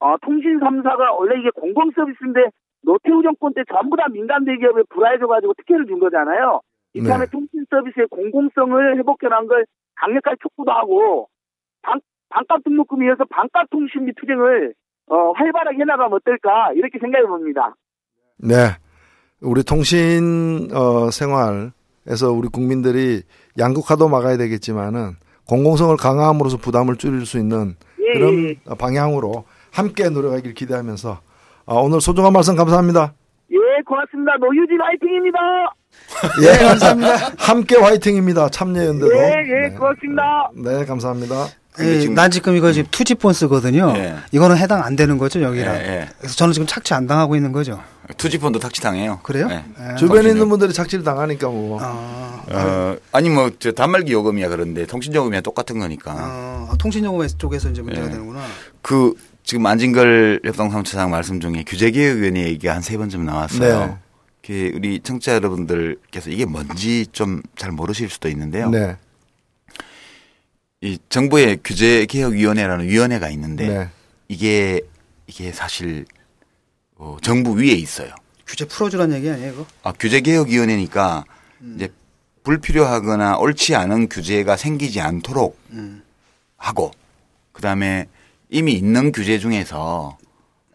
어, 0.00 0.16
통신 0.22 0.60
3사가 0.60 1.18
원래 1.18 1.40
이게 1.40 1.50
공공 1.50 1.90
서비스인데 1.92 2.50
노태우 2.82 3.22
정권 3.22 3.52
때 3.54 3.62
전부 3.72 3.96
다 3.96 4.06
민간 4.12 4.44
대기업에 4.44 4.82
불화해줘가지고 4.90 5.54
특혜를 5.54 5.86
준 5.86 5.98
거잖아요. 5.98 6.60
이참에 6.94 7.24
네. 7.24 7.30
통신 7.30 7.64
서비스의 7.68 8.06
공공성을 8.08 8.98
회복해놓은 8.98 9.46
걸 9.48 9.66
강력하게 9.96 10.36
촉구도 10.40 10.70
하고 10.70 11.28
방, 11.82 12.00
반값 12.28 12.62
등록금이어서 12.64 13.24
반값 13.24 13.70
통신 13.70 14.04
및 14.04 14.14
투쟁을 14.16 14.74
어, 15.06 15.32
활발하게 15.32 15.78
해나가면 15.80 16.12
어떨까 16.14 16.72
이렇게 16.74 16.98
생각해 16.98 17.26
봅니다. 17.26 17.74
네, 18.38 18.54
우리 19.42 19.64
통신 19.64 20.68
어, 20.72 21.10
생활 21.10 21.72
에서 22.08 22.32
우리 22.32 22.48
국민들이 22.48 23.22
양극화도 23.58 24.08
막아야 24.08 24.36
되겠지만은 24.38 25.16
공공성을 25.46 25.96
강화함으로써 25.96 26.56
부담을 26.56 26.96
줄일 26.96 27.26
수 27.26 27.38
있는 27.38 27.76
예, 28.00 28.18
그런 28.18 28.48
예. 28.50 28.74
방향으로 28.76 29.44
함께 29.70 30.08
노력하길 30.08 30.54
기대하면서 30.54 31.20
아, 31.66 31.74
오늘 31.74 32.00
소중한 32.00 32.32
말씀 32.32 32.56
감사합니다. 32.56 33.12
예, 33.50 33.56
고맙습니다. 33.86 34.32
노유진 34.40 34.78
화이팅입니다. 34.80 35.38
예, 36.42 36.66
감사합니다. 36.66 37.16
함께 37.38 37.76
화이팅입니다. 37.76 38.48
참여연대도. 38.48 39.14
예, 39.14 39.18
예, 39.18 39.68
네. 39.68 39.74
고맙습니다. 39.76 40.50
네, 40.54 40.84
감사합니다. 40.84 41.34
예, 41.80 42.00
지금 42.00 42.14
난 42.14 42.30
지금 42.30 42.56
이거 42.56 42.72
지금 42.72 42.88
투지폰 42.90 43.32
쓰거든요. 43.32 43.92
예. 43.96 44.16
이거는 44.32 44.56
해당 44.56 44.82
안 44.82 44.96
되는 44.96 45.18
거죠, 45.18 45.40
여기랑. 45.42 45.74
예, 45.76 45.80
예. 45.80 46.08
그래서 46.18 46.34
저는 46.36 46.52
지금 46.52 46.66
착취 46.66 46.94
안 46.94 47.06
당하고 47.06 47.36
있는 47.36 47.52
거죠. 47.52 47.80
투지폰도 48.16 48.58
착취 48.58 48.80
당해요. 48.80 49.20
그래요? 49.22 49.48
네. 49.48 49.64
예. 49.92 49.96
주변에 49.96 50.30
있는 50.30 50.48
분들이 50.48 50.72
착취를 50.72 51.04
당하니까 51.04 51.48
뭐. 51.48 51.78
아, 51.80 52.42
어, 52.50 52.96
아니 53.12 53.28
뭐 53.30 53.50
저 53.58 53.72
단말기 53.72 54.12
요금이야 54.12 54.48
그런데 54.48 54.86
통신 54.86 55.14
요금이야 55.14 55.40
똑같은 55.42 55.78
거니까. 55.78 56.12
아, 56.16 56.74
통신 56.78 57.04
요금 57.04 57.26
쪽에서 57.38 57.68
이제 57.70 57.82
문제가 57.82 58.06
예. 58.06 58.10
되는구나. 58.10 58.40
그 58.82 59.14
지금 59.44 59.64
안진걸 59.66 60.40
협동사무처장 60.44 61.10
말씀 61.10 61.40
중에 61.40 61.64
규제개혁위원회 61.66 62.44
얘기가 62.48 62.74
한 62.74 62.82
세 62.82 62.96
번쯤 62.96 63.24
나왔어요. 63.24 63.98
네. 64.48 64.70
우리 64.74 65.00
청취자 65.00 65.34
여러분들께서 65.34 66.30
이게 66.30 66.46
뭔지 66.46 67.06
좀 67.12 67.42
잘 67.56 67.70
모르실 67.72 68.08
수도 68.08 68.28
있는데요. 68.30 68.70
네. 68.70 68.96
이 70.80 70.98
정부의 71.08 71.58
규제개혁위원회라는 71.64 72.86
위원회가 72.86 73.30
있는데 73.30 73.66
네. 73.66 73.88
이게 74.28 74.80
이게 75.26 75.52
사실 75.52 76.04
어, 76.96 77.16
정부 77.20 77.52
위에 77.58 77.72
있어요. 77.72 78.14
규제 78.46 78.64
풀어주란 78.64 79.12
얘기 79.12 79.28
아니에요, 79.28 79.52
이거? 79.52 79.66
아, 79.82 79.92
규제개혁위원회니까 79.92 81.24
음. 81.62 81.74
이제 81.76 81.92
불필요하거나 82.44 83.38
옳지 83.38 83.74
않은 83.74 84.08
규제가 84.08 84.56
생기지 84.56 85.00
않도록 85.00 85.58
음. 85.70 86.02
하고 86.56 86.92
그 87.52 87.60
다음에 87.60 88.06
이미 88.48 88.72
있는 88.72 89.10
규제 89.10 89.38
중에서 89.38 90.16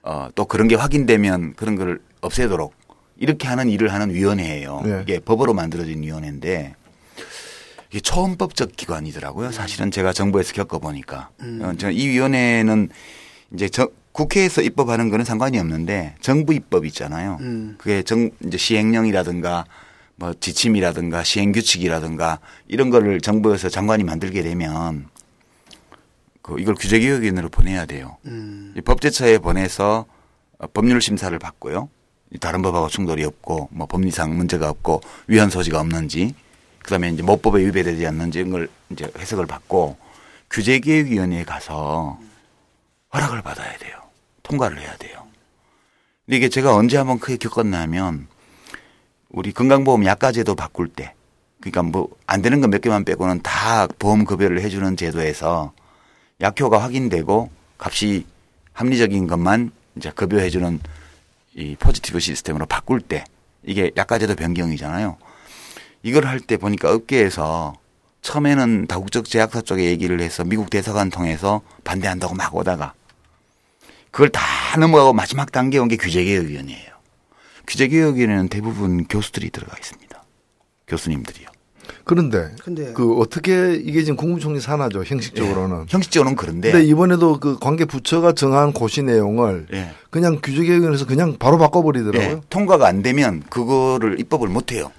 어, 0.03 0.27
또 0.35 0.45
그런 0.45 0.67
게 0.67 0.75
확인되면 0.75 1.53
그런 1.55 1.75
걸 1.75 2.01
없애도록 2.19 2.73
이렇게 3.17 3.47
하는 3.47 3.69
일을 3.69 3.93
하는 3.93 4.13
위원회예요. 4.13 4.81
네. 4.81 4.99
이게 5.01 5.19
법으로 5.19 5.53
만들어진 5.53 6.03
위원회인데 6.03 6.75
이게 7.93 7.99
초헌법적 7.99 8.75
기관이더라고요. 8.75 9.51
사실은 9.51 9.91
제가 9.91 10.13
정부에서 10.13 10.53
겪어보니까. 10.53 11.29
음. 11.41 11.61
어, 11.61 11.89
이 11.91 12.07
위원회는 12.07 12.89
이제 13.53 13.69
저, 13.69 13.87
국회에서 14.13 14.63
입법하는 14.63 15.11
거는 15.11 15.23
상관이 15.23 15.59
없는데 15.59 16.15
정부 16.19 16.55
입법 16.55 16.85
있잖아요. 16.85 17.37
음. 17.41 17.75
그게 17.77 18.01
정, 18.01 18.31
이제 18.43 18.57
시행령이라든가 18.57 19.65
뭐 20.15 20.33
지침이라든가 20.33 21.23
시행 21.23 21.51
규칙이라든가 21.51 22.39
이런 22.67 22.89
거를 22.89 23.21
정부에서 23.21 23.69
장관이 23.69 24.03
만들게 24.03 24.41
되면 24.41 25.07
그 26.41 26.59
이걸 26.59 26.73
규제개혁위원회로 26.73 27.49
보내야 27.49 27.85
돼요. 27.85 28.17
음. 28.25 28.73
법제처에 28.83 29.37
보내서 29.37 30.07
법률 30.73 30.99
심사를 30.99 31.37
받고요. 31.37 31.89
다른 32.39 32.63
법하고 32.63 32.87
충돌이 32.87 33.23
없고 33.23 33.69
뭐 33.71 33.85
법리상 33.85 34.35
문제가 34.35 34.67
없고 34.69 35.01
위헌 35.27 35.51
소지가 35.51 35.79
없는지 35.79 36.33
그다음에 36.83 37.09
이제 37.09 37.23
모법에 37.23 37.65
위배되지 37.65 38.05
않는지 38.07 38.39
이런 38.39 38.51
걸 38.51 38.69
이제 38.91 39.09
해석을 39.17 39.45
받고 39.45 39.97
규제개혁위원회에 40.49 41.43
가서 41.43 42.19
허락을 43.13 43.41
받아야 43.41 43.75
돼요. 43.77 43.97
통과를 44.43 44.79
해야 44.79 44.95
돼요. 44.97 45.23
근데 46.25 46.37
이게 46.37 46.49
제가 46.49 46.75
언제 46.75 46.97
한번 46.97 47.19
크게 47.19 47.37
겪었냐면 47.37 48.27
우리 49.29 49.51
건강보험 49.51 50.05
약가제도 50.05 50.55
바꿀 50.55 50.87
때 50.89 51.13
그러니까 51.61 51.83
뭐 51.83 52.09
안 52.27 52.41
되는 52.41 52.61
거 52.61 52.67
몇 52.67 52.81
개만 52.81 53.05
빼고는 53.05 53.41
다 53.41 53.87
보험 53.87 54.25
급여를 54.25 54.61
해주는 54.61 54.97
제도에서 54.97 55.71
약효가 56.41 56.79
확인되고 56.79 57.49
값이 57.77 58.25
합리적인 58.73 59.27
것만 59.27 59.71
이제 59.95 60.11
급여해주는 60.11 60.79
이 61.55 61.75
포지티브 61.79 62.19
시스템으로 62.19 62.65
바꿀 62.65 62.99
때 63.01 63.23
이게 63.63 63.91
약가제도 63.95 64.35
변경이잖아요. 64.35 65.17
이걸 66.03 66.25
할 66.25 66.39
때 66.39 66.57
보니까 66.57 66.91
업계에서 66.93 67.73
처음에는 68.21 68.87
다국적 68.87 69.25
제약사 69.25 69.61
쪽에 69.61 69.85
얘기를 69.85 70.19
해서 70.21 70.43
미국 70.43 70.69
대사관 70.69 71.09
통해서 71.09 71.61
반대한다고 71.83 72.35
막 72.35 72.55
오다가 72.55 72.93
그걸 74.11 74.29
다 74.29 74.41
넘어가고 74.79 75.13
마지막 75.13 75.51
단계 75.51 75.77
온게 75.79 75.97
규제개혁위원회예요. 75.97 76.91
규제개혁위원회는 77.67 78.49
대부분 78.49 79.05
교수들이 79.05 79.49
들어가 79.49 79.75
있습니다. 79.77 80.23
교수님들이요. 80.87 81.47
그런데 82.05 82.51
근데 82.63 82.93
그 82.93 83.17
어떻게 83.17 83.75
이게 83.75 84.03
지금 84.03 84.15
국무총리 84.15 84.59
산하죠 84.61 85.03
형식적으로는 85.03 85.79
네. 85.79 85.85
형식적으로는 85.89 86.35
그런데 86.37 86.71
근데 86.71 86.85
이번에도 86.85 87.39
그 87.39 87.57
관계 87.59 87.85
부처가 87.85 88.33
정한 88.33 88.71
고시 88.73 89.03
내용을 89.03 89.67
네. 89.69 89.91
그냥 90.09 90.39
규제개혁에서 90.41 91.05
그냥 91.05 91.37
바로 91.37 91.57
바꿔버리더라고요. 91.57 92.35
네. 92.35 92.41
통과가 92.49 92.87
안 92.87 93.01
되면 93.01 93.41
그거를 93.49 94.19
입법을 94.19 94.47
못 94.49 94.71
해요. 94.71 94.91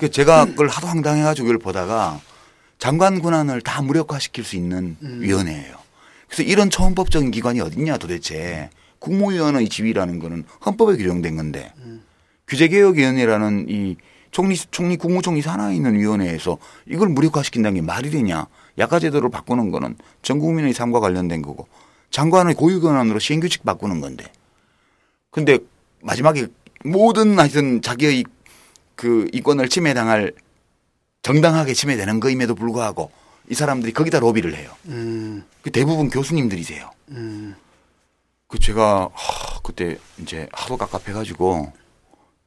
음. 0.00 0.06
그 0.06 0.10
제가 0.10 0.46
그걸 0.46 0.68
하도 0.68 0.86
황당해가지고 0.86 1.46
이걸 1.46 1.58
보다가 1.58 2.20
장관 2.78 3.20
권한을 3.20 3.60
다 3.60 3.82
무력화시킬 3.82 4.44
수 4.44 4.56
있는 4.56 4.96
음. 5.02 5.18
위원회예요. 5.20 5.76
그래서 6.26 6.42
이런 6.42 6.70
초헌법적인 6.70 7.30
기관이 7.30 7.60
어딨냐 7.60 7.98
도대체 7.98 8.70
국무위원의 8.98 9.68
지위라는 9.68 10.18
거는 10.18 10.44
헌법에 10.64 10.96
규정된 10.96 11.36
건데 11.36 11.72
음. 11.78 12.02
규제개혁위원회라는 12.48 13.66
이 13.68 13.96
총리, 14.30 14.56
총리, 14.56 14.96
국무총리 14.96 15.42
산하에 15.42 15.74
있는 15.74 15.98
위원회에서 15.98 16.58
이걸 16.86 17.08
무력화시킨다는 17.08 17.80
게 17.80 17.82
말이 17.82 18.10
되냐. 18.10 18.46
약가제도를 18.78 19.28
바꾸는 19.28 19.70
거는 19.70 19.96
전 20.22 20.38
국민의 20.38 20.72
삶과 20.72 21.00
관련된 21.00 21.42
거고 21.42 21.66
장관의 22.10 22.54
고유 22.54 22.80
권한으로 22.80 23.18
시행규칙 23.18 23.64
바꾸는 23.64 24.00
건데. 24.00 24.24
근데 25.30 25.58
마지막에 26.02 26.46
모든 26.84 27.38
하여튼 27.38 27.82
자기의 27.82 28.24
그 29.00 29.26
이권을 29.32 29.70
침해당할 29.70 30.34
정당하게 31.22 31.72
침해되는 31.72 32.20
거임에도 32.20 32.54
불구하고 32.54 33.10
이 33.48 33.54
사람들이 33.54 33.94
거기다 33.94 34.20
로비를 34.20 34.54
해요. 34.54 34.70
음. 34.88 35.42
그 35.62 35.70
대부분 35.70 36.10
교수님들이세요. 36.10 36.90
음. 37.12 37.56
그 38.46 38.58
제가 38.58 39.08
하, 39.10 39.60
그때 39.62 39.96
이제 40.18 40.46
하도 40.52 40.76
깝깝해가지고 40.76 41.72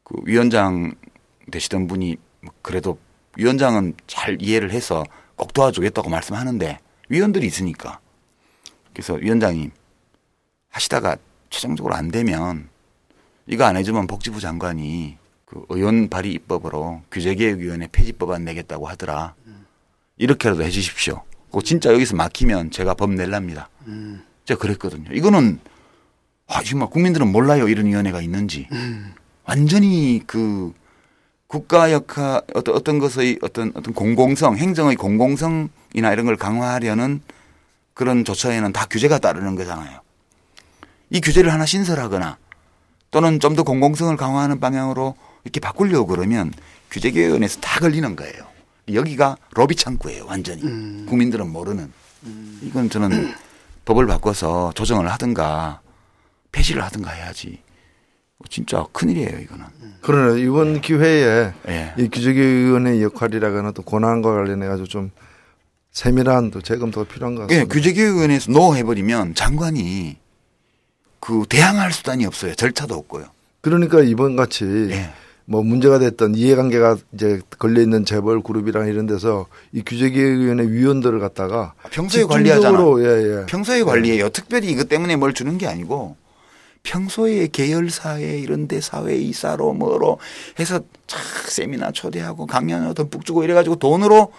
그 0.03 0.15
위원장 0.25 0.93
되시던 1.49 1.87
분이 1.87 2.17
그래도 2.61 2.99
위원장은 3.35 3.95
잘 4.05 4.39
이해를 4.39 4.69
해서 4.69 5.03
꼭 5.35 5.53
도와주겠다고 5.53 6.11
말씀하는데 6.11 6.77
위원들이 7.09 7.47
있으니까 7.47 7.99
그래서 8.93 9.15
위원장님 9.15 9.71
하시다가 10.69 11.17
최종적으로 11.49 11.95
안 11.95 12.11
되면 12.11 12.69
이거 13.47 13.63
안 13.63 13.75
해주면 13.75 14.05
복지부 14.05 14.39
장관이 14.39 15.22
그 15.53 15.65
의원 15.69 16.09
발의 16.09 16.31
입법으로 16.33 17.03
규제개혁위원회 17.11 17.87
폐지법안 17.91 18.43
내겠다고 18.43 18.87
하더라. 18.87 19.35
이렇게라도 20.17 20.63
해 20.63 20.69
주십시오. 20.71 21.21
그 21.51 21.61
진짜 21.61 21.93
여기서 21.93 22.15
막히면 22.15 22.71
제가 22.71 22.95
법 22.95 23.11
낼랍니다. 23.11 23.69
음. 23.85 24.23
제가 24.45 24.59
그랬거든요. 24.59 25.11
이거는 25.13 25.59
아, 26.47 26.63
정말 26.63 26.89
국민들은 26.89 27.31
몰라요. 27.31 27.67
이런 27.67 27.85
위원회가 27.85 28.21
있는지. 28.21 28.67
음. 28.71 29.13
완전히 29.45 30.23
그 30.25 30.73
국가 31.45 31.91
역할 31.91 32.41
어떤 32.55 32.75
어떤 32.75 32.97
것의 32.97 33.37
어떤 33.43 33.71
어떤 33.75 33.93
공공성 33.93 34.57
행정의 34.57 34.95
공공성이나 34.95 36.11
이런 36.13 36.25
걸 36.25 36.35
강화하려는 36.35 37.21
그런 37.93 38.25
조처에는 38.25 38.73
다 38.73 38.87
규제가 38.89 39.19
따르는 39.19 39.55
거잖아요. 39.55 39.99
이 41.11 41.21
규제를 41.21 41.53
하나 41.53 41.67
신설하거나 41.67 42.37
또는 43.11 43.39
좀 43.39 43.55
더 43.55 43.61
공공성을 43.61 44.17
강화하는 44.17 44.59
방향으로 44.59 45.15
이렇게 45.43 45.59
바꾸려고 45.59 46.07
그러면 46.07 46.51
규제개혁원에서 46.91 47.59
다 47.59 47.79
걸리는 47.79 48.15
거예요. 48.15 48.47
여기가 48.91 49.37
로비 49.53 49.75
창구예요, 49.75 50.25
완전히. 50.25 50.63
음. 50.63 51.05
국민들은 51.07 51.49
모르는. 51.49 51.91
음. 52.23 52.59
이건 52.63 52.89
저는 52.89 53.33
법을 53.85 54.07
바꿔서 54.07 54.71
조정을 54.75 55.11
하든가 55.11 55.81
폐지를 56.51 56.83
하든가 56.83 57.11
해야지. 57.11 57.59
진짜 58.49 58.85
큰일이에요, 58.91 59.39
이거는. 59.39 59.65
그러나 60.01 60.37
이번 60.37 60.73
네. 60.73 60.81
기회에 60.81 61.53
네. 61.65 61.93
이 61.97 62.09
규제개혁위원회 62.09 63.01
역할이라거나 63.01 63.71
또 63.71 63.83
권한과 63.83 64.33
관련해 64.33 64.67
가지고 64.67 64.87
좀 64.87 65.11
세밀한 65.91 66.51
또 66.51 66.61
재검토가 66.61 67.07
필요한 67.11 67.35
것 67.35 67.43
같습니다. 67.43 67.63
네, 67.63 67.73
규제개혁위원회에서 67.73 68.51
노 68.51 68.75
해버리면 68.75 69.35
장관이 69.35 70.17
그 71.21 71.45
대항할 71.47 71.93
수단이 71.93 72.25
없어요. 72.25 72.53
절차도 72.55 72.95
없고요. 72.95 73.27
그러니까 73.61 74.01
이번 74.01 74.35
같이 74.35 74.65
네. 74.65 75.13
뭐 75.45 75.61
문제가 75.61 75.99
됐던 75.99 76.35
이해관계가 76.35 76.97
이제 77.13 77.41
걸려 77.59 77.81
있는 77.81 78.05
재벌 78.05 78.41
그룹이랑 78.41 78.87
이런 78.87 79.05
데서 79.05 79.47
이 79.71 79.81
규제개혁위원회 79.81 80.67
위원들을 80.67 81.19
갖다가 81.19 81.73
평소에 81.91 82.23
관리하잖아. 82.23 82.79
예, 82.99 83.03
예. 83.41 83.45
평소에 83.47 83.83
관리해요. 83.83 84.29
특별히 84.29 84.69
이것 84.69 84.87
때문에 84.87 85.15
뭘 85.15 85.33
주는 85.33 85.57
게 85.57 85.67
아니고 85.67 86.15
평소에 86.83 87.47
계열사회 87.47 88.39
이런데 88.39 88.81
사회 88.81 89.15
이사로 89.15 89.73
뭐로 89.73 90.19
해서 90.59 90.79
쫙 91.07 91.19
세미나 91.47 91.91
초대하고 91.91 92.45
강연 92.45 92.93
듬뿍 92.93 93.25
주고 93.25 93.43
이래가지고 93.43 93.77
돈으로 93.77 94.31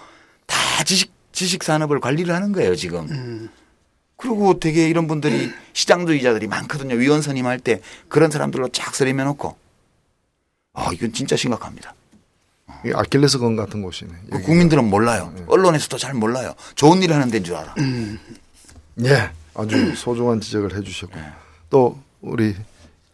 다 0.46 0.56
지식 0.84 1.12
지식 1.32 1.64
산업을 1.64 2.00
관리를 2.00 2.34
하는 2.34 2.52
거예요 2.52 2.76
지금. 2.76 3.08
음. 3.10 3.48
그리고 4.16 4.58
되게 4.58 4.88
이런 4.88 5.06
분들이 5.06 5.50
시장주의자들이 5.72 6.46
많거든요. 6.46 6.94
위원 6.94 7.20
선임할 7.20 7.58
때 7.58 7.80
그런 8.08 8.30
사람들로 8.30 8.68
쫙 8.68 8.94
서림해 8.94 9.24
놓고. 9.24 9.63
아 10.74 10.90
이건 10.92 11.12
진짜 11.12 11.36
심각합니다. 11.36 11.94
아킬레스건 12.94 13.56
같은 13.56 13.80
곳이네. 13.82 14.12
그 14.30 14.42
국민들은 14.42 14.84
몰라요. 14.84 15.32
네. 15.34 15.44
언론에서도 15.46 15.96
잘 15.96 16.12
몰라요. 16.14 16.52
좋은 16.74 17.02
일 17.02 17.12
하는 17.14 17.30
데인 17.30 17.42
줄 17.44 17.54
알아. 17.56 17.74
음. 17.78 18.18
예, 19.04 19.30
아주 19.54 19.94
소중한 19.96 20.40
지적을 20.40 20.76
해주셨고 20.76 21.14
네. 21.16 21.32
또 21.70 21.98
우리 22.20 22.54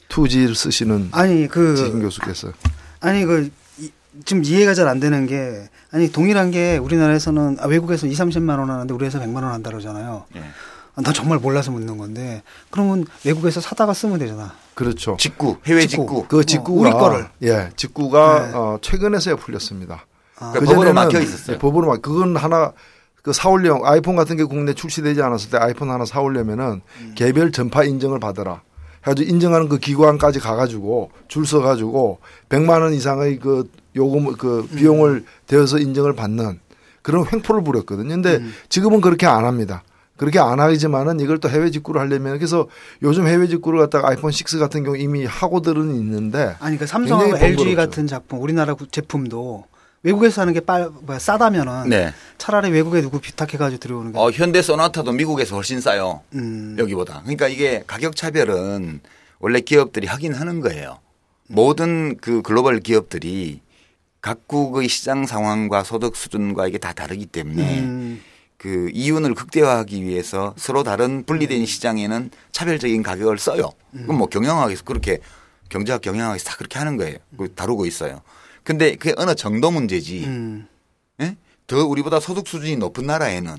투지를 0.08 0.54
쓰시는 0.54 1.08
아니 1.12 1.46
그 1.46 1.76
지금 1.76 2.00
교수께서 2.02 2.52
아니 3.00 3.24
그 3.24 3.50
이, 3.78 3.90
지금 4.24 4.44
이해가 4.44 4.74
잘 4.74 4.88
안 4.88 4.98
되는 4.98 5.26
게 5.26 5.68
아니 5.92 6.10
동일한 6.10 6.50
게 6.50 6.76
우리나라에서는 6.78 7.58
아, 7.60 7.66
외국에서 7.66 8.06
2, 8.06 8.12
30만 8.12 8.58
원 8.58 8.70
하는데 8.70 8.92
우리에서 8.92 9.20
100만 9.20 9.36
원 9.36 9.52
한다 9.52 9.70
그러잖아요. 9.70 10.24
네. 10.34 10.42
아, 10.96 11.02
나 11.02 11.12
정말 11.12 11.38
몰라서 11.38 11.70
묻는 11.70 11.96
건데 11.96 12.42
그러면 12.70 13.04
외국에서 13.24 13.60
사다가 13.60 13.94
쓰면 13.94 14.18
되잖아. 14.18 14.54
그렇죠. 14.80 15.14
직구 15.18 15.58
해외 15.66 15.86
직구. 15.86 16.24
그 16.26 16.42
직구가 16.42 16.72
어, 16.72 16.80
우리 16.80 16.90
거를 16.90 17.28
예 17.42 17.68
직구가 17.76 18.46
네. 18.46 18.52
어, 18.54 18.78
최근에서야 18.80 19.36
풀렸습니다. 19.36 20.06
아. 20.38 20.52
그 20.52 20.64
법으로 20.64 20.94
막혀 20.94 21.20
있었어요. 21.20 21.56
네, 21.56 21.58
법으로 21.58 21.86
막 21.86 22.00
그건 22.00 22.34
하나 22.34 22.72
그 23.22 23.34
사올령 23.34 23.84
아이폰 23.84 24.16
같은 24.16 24.38
게 24.38 24.44
국내 24.44 24.72
출시되지 24.72 25.20
않았을 25.20 25.50
때 25.50 25.58
아이폰 25.58 25.90
하나 25.90 26.06
사올려면은 26.06 26.80
음. 27.00 27.12
개별 27.14 27.52
전파 27.52 27.84
인정을 27.84 28.20
받아라. 28.20 28.62
해가지고 29.02 29.28
인정하는 29.28 29.68
그 29.68 29.76
기관까지 29.76 30.40
가가지고 30.40 31.10
줄 31.28 31.46
서가지고 31.46 32.18
100만 32.48 32.80
원 32.80 32.94
이상의 32.94 33.38
그 33.38 33.70
요금 33.96 34.32
그 34.32 34.66
비용을 34.74 35.10
음. 35.10 35.26
대어서 35.46 35.78
인정을 35.78 36.14
받는 36.14 36.58
그런 37.02 37.26
횡포를 37.30 37.62
부렸거든요. 37.62 38.08
근데 38.08 38.36
음. 38.36 38.54
지금은 38.70 39.02
그렇게 39.02 39.26
안 39.26 39.44
합니다. 39.44 39.82
그렇게 40.20 40.38
안 40.38 40.60
하지만은 40.60 41.18
이걸 41.18 41.38
또 41.38 41.48
해외 41.48 41.70
직구를 41.70 41.98
하려면 41.98 42.36
그래서 42.36 42.68
요즘 43.02 43.26
해외 43.26 43.46
직구를 43.46 43.78
갖다가 43.78 44.10
아이폰 44.10 44.30
6 44.30 44.60
같은 44.60 44.84
경우 44.84 44.94
이미 44.94 45.24
하고들은 45.24 45.94
있는데 45.94 46.56
아니 46.60 46.76
그 46.76 46.86
삼성하고 46.86 47.38
LG 47.38 47.74
같은 47.74 48.06
작품 48.06 48.42
우리나라 48.42 48.76
제품도 48.90 49.64
외국에서 50.02 50.42
하는 50.42 50.52
게 50.52 50.60
빨, 50.60 50.90
뭐야, 50.90 51.18
싸다면은 51.18 51.88
네. 51.88 52.12
차라리 52.36 52.70
외국에 52.70 53.00
누구 53.00 53.18
비탁해가지고 53.18 53.80
들어오는 53.80 54.12
게. 54.12 54.18
어, 54.18 54.30
현대 54.30 54.60
소나타도 54.60 55.12
미국에서 55.12 55.54
훨씬 55.56 55.80
싸요. 55.80 56.20
음. 56.34 56.76
여기보다. 56.78 57.20
그러니까 57.22 57.48
이게 57.48 57.82
가격 57.86 58.14
차별은 58.14 59.00
원래 59.38 59.60
기업들이 59.60 60.06
하긴 60.06 60.34
하는 60.34 60.60
거예요. 60.60 60.98
모든 61.48 62.18
그 62.18 62.42
글로벌 62.42 62.80
기업들이 62.80 63.62
각국의 64.20 64.88
시장 64.88 65.24
상황과 65.24 65.82
소득 65.82 66.14
수준과 66.14 66.68
이게 66.68 66.76
다 66.76 66.92
다르기 66.92 67.24
때문에 67.24 67.80
음. 67.80 68.22
그 68.60 68.90
이윤을 68.92 69.34
극대화하기 69.34 70.04
위해서 70.04 70.52
서로 70.58 70.82
다른 70.82 71.24
분리된 71.24 71.62
음. 71.62 71.64
시장에는 71.64 72.30
차별적인 72.52 73.02
가격을 73.02 73.38
써요. 73.38 73.70
그럼 73.90 74.18
뭐 74.18 74.26
경영학에서 74.26 74.84
그렇게 74.84 75.20
경제학 75.70 76.02
경영학에서 76.02 76.44
다 76.44 76.56
그렇게 76.58 76.78
하는 76.78 76.98
거예요. 76.98 77.16
다루고 77.54 77.86
있어요. 77.86 78.20
근데 78.62 78.96
그게 78.96 79.14
어느 79.16 79.34
정도 79.34 79.70
문제지. 79.70 80.24
음. 80.26 80.68
예? 81.22 81.36
더 81.66 81.86
우리보다 81.86 82.20
소득 82.20 82.46
수준이 82.46 82.76
높은 82.76 83.06
나라에는 83.06 83.56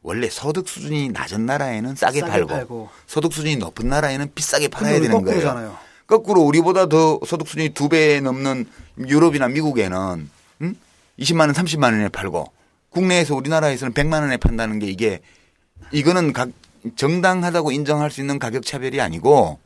원래 0.00 0.30
소득 0.30 0.70
수준이 0.70 1.10
낮은 1.10 1.44
나라에는 1.44 1.94
싸게, 1.96 2.20
싸게 2.20 2.32
팔고, 2.32 2.48
팔고, 2.48 2.88
소득 3.06 3.34
수준이 3.34 3.56
높은 3.56 3.90
나라에는 3.90 4.32
비싸게 4.34 4.68
팔아야 4.68 5.00
되는. 5.00 5.22
거예요. 5.22 5.76
거꾸로 6.06 6.40
우리보다 6.40 6.86
더 6.88 7.20
소득 7.26 7.46
수준이 7.46 7.74
두 7.74 7.90
배 7.90 8.20
넘는 8.20 8.64
유럽이나 9.06 9.48
미국에는 9.48 10.30
음? 10.62 10.74
20만 11.18 11.40
원, 11.40 11.52
30만 11.52 11.92
원에 11.92 12.08
팔고 12.08 12.50
국내에서 12.90 13.34
우리나라에서는 13.34 13.94
100만 13.94 14.20
원에 14.20 14.36
판다는 14.36 14.78
게 14.78 14.86
이게 14.86 15.20
이거는 15.92 16.32
각 16.32 16.50
정당하다고 16.96 17.72
인정할 17.72 18.10
수 18.10 18.20
있는 18.20 18.38
가격 18.38 18.64
차별이 18.64 19.00
아니고 19.00 19.58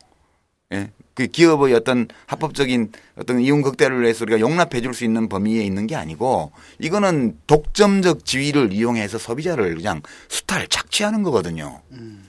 예. 0.72 0.90
그 1.14 1.28
기업의 1.28 1.72
어떤 1.74 2.08
합법적인 2.26 2.90
어떤 3.16 3.40
이윤 3.40 3.62
극대를 3.62 4.02
위해서 4.02 4.24
우리가 4.24 4.40
용납해 4.40 4.80
줄 4.80 4.94
수 4.94 5.04
있는 5.04 5.28
범위에 5.28 5.62
있는 5.62 5.86
게 5.86 5.94
아니고 5.94 6.50
이거는 6.80 7.38
독점적 7.46 8.24
지위를 8.24 8.72
이용해서 8.72 9.18
소비자를 9.18 9.76
그냥 9.76 10.02
수탈 10.28 10.66
착취하는 10.66 11.22
거거든요. 11.22 11.80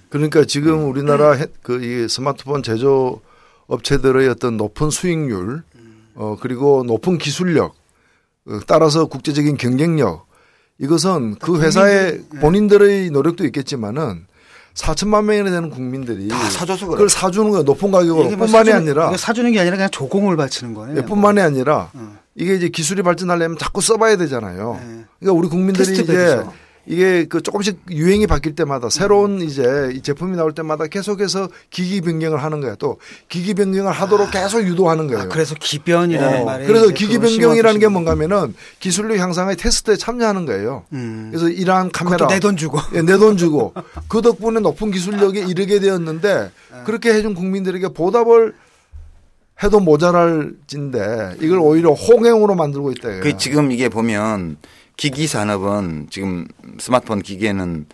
그러니까 0.10 0.46
지금 0.46 0.88
우리나라 0.88 1.36
그이 1.64 2.08
스마트폰 2.08 2.62
제조 2.62 3.22
업체들의 3.68 4.28
어떤 4.30 4.58
높은 4.58 4.92
수익률 4.92 5.64
어 6.14 6.38
그리고 6.40 6.84
높은 6.84 7.18
기술력 7.18 7.76
어, 8.46 8.60
따라서 8.68 9.08
국제적인 9.08 9.58
경쟁력 9.58 10.28
이것은 10.80 11.36
그 11.40 11.62
회사의 11.62 12.24
네. 12.32 12.40
본인들의 12.40 13.10
노력도 13.12 13.46
있겠지만은 13.46 14.26
4천만 14.74 15.24
명이나 15.24 15.50
되는 15.52 15.70
국민들이 15.70 16.28
다 16.28 16.50
사줘서. 16.50 16.88
그걸 16.88 17.08
사주는 17.08 17.50
거예요. 17.50 17.64
높은 17.64 17.92
가격으로 17.92 18.24
뭐 18.24 18.46
뿐만이 18.46 18.70
사주는, 18.70 18.76
아니라 18.76 19.16
사주는 19.16 19.52
게 19.54 19.60
아니라 19.60 19.78
그냥 19.78 19.90
조공을 19.90 20.36
바치는 20.36 20.74
거예요. 20.74 20.96
네, 20.96 21.06
뿐만이 21.06 21.40
아니라 21.40 21.90
어. 21.94 22.18
이게 22.36 22.56
이제 22.56 22.68
기술이 22.68 23.02
발전하려면 23.02 23.58
자꾸 23.58 23.80
써봐야 23.80 24.18
되잖아요. 24.18 24.80
네. 24.82 25.06
그러니까 25.20 25.40
우리 25.40 25.48
국민들이 25.48 25.94
이제 25.94 26.06
백 26.06 26.46
이게 26.88 27.26
그 27.26 27.42
조금씩 27.42 27.80
유행이 27.90 28.28
바뀔 28.28 28.56
때마다 28.56 28.90
새로운 28.90 29.42
이제 29.42 29.92
이 29.94 30.02
제품이 30.02 30.36
나올 30.38 30.54
때마다 30.54 30.86
계속해서 30.88 31.50
기기 31.70 32.02
변경을 32.02 32.44
하는 32.44 32.62
거야. 32.62 32.76
또 32.76 32.98
기기 33.28 33.54
변경을 33.54 33.92
하도록 33.92 34.28
아. 34.28 34.32
계속 34.32 34.62
유도하는 34.64 35.08
거예요. 35.08 35.24
아, 35.24 35.28
그래서 35.28 35.56
기변이라는 35.60 36.42
어. 36.42 36.46
말이 36.46 36.68
그래서 36.68 36.90
기기 36.90 37.18
변경이라는 37.18 37.80
게 37.80 37.88
뭔가면은 37.88 38.54
기술력 38.80 39.18
향상의 39.18 39.56
테스트에 39.58 39.96
참여하는 39.96 40.46
거예요. 40.46 40.84
음. 40.94 41.30
그래서 41.32 41.50
이러한 41.50 41.92
카메라 41.92 42.28
내 42.28 42.40
돈 42.40 42.56
주고 42.58 42.78
예, 42.94 43.02
내돈 43.02 43.38
주고 43.38 43.74
그 44.08 44.22
덕분에 44.22 44.60
높은 44.60 44.92
기술력에 44.92 45.40
이르게 45.48 45.80
되었는데 45.80 46.52
아. 46.72 46.84
그렇게 46.84 47.14
해준 47.14 47.34
국민들에게 47.34 47.88
보답을 47.90 48.54
해도 49.64 49.80
모자랄 49.80 50.54
진데 50.68 51.34
이걸 51.40 51.60
오히려 51.60 51.94
홍행으로 51.94 52.56
만들고 52.56 52.92
있다. 52.92 53.22
그 53.22 53.38
지금 53.38 53.72
이게 53.72 53.88
보면 53.90 54.58
기기 54.98 55.28
산업은 55.28 56.08
지금 56.10 56.48
스마트폰 56.80 57.22
기계는 57.22 57.86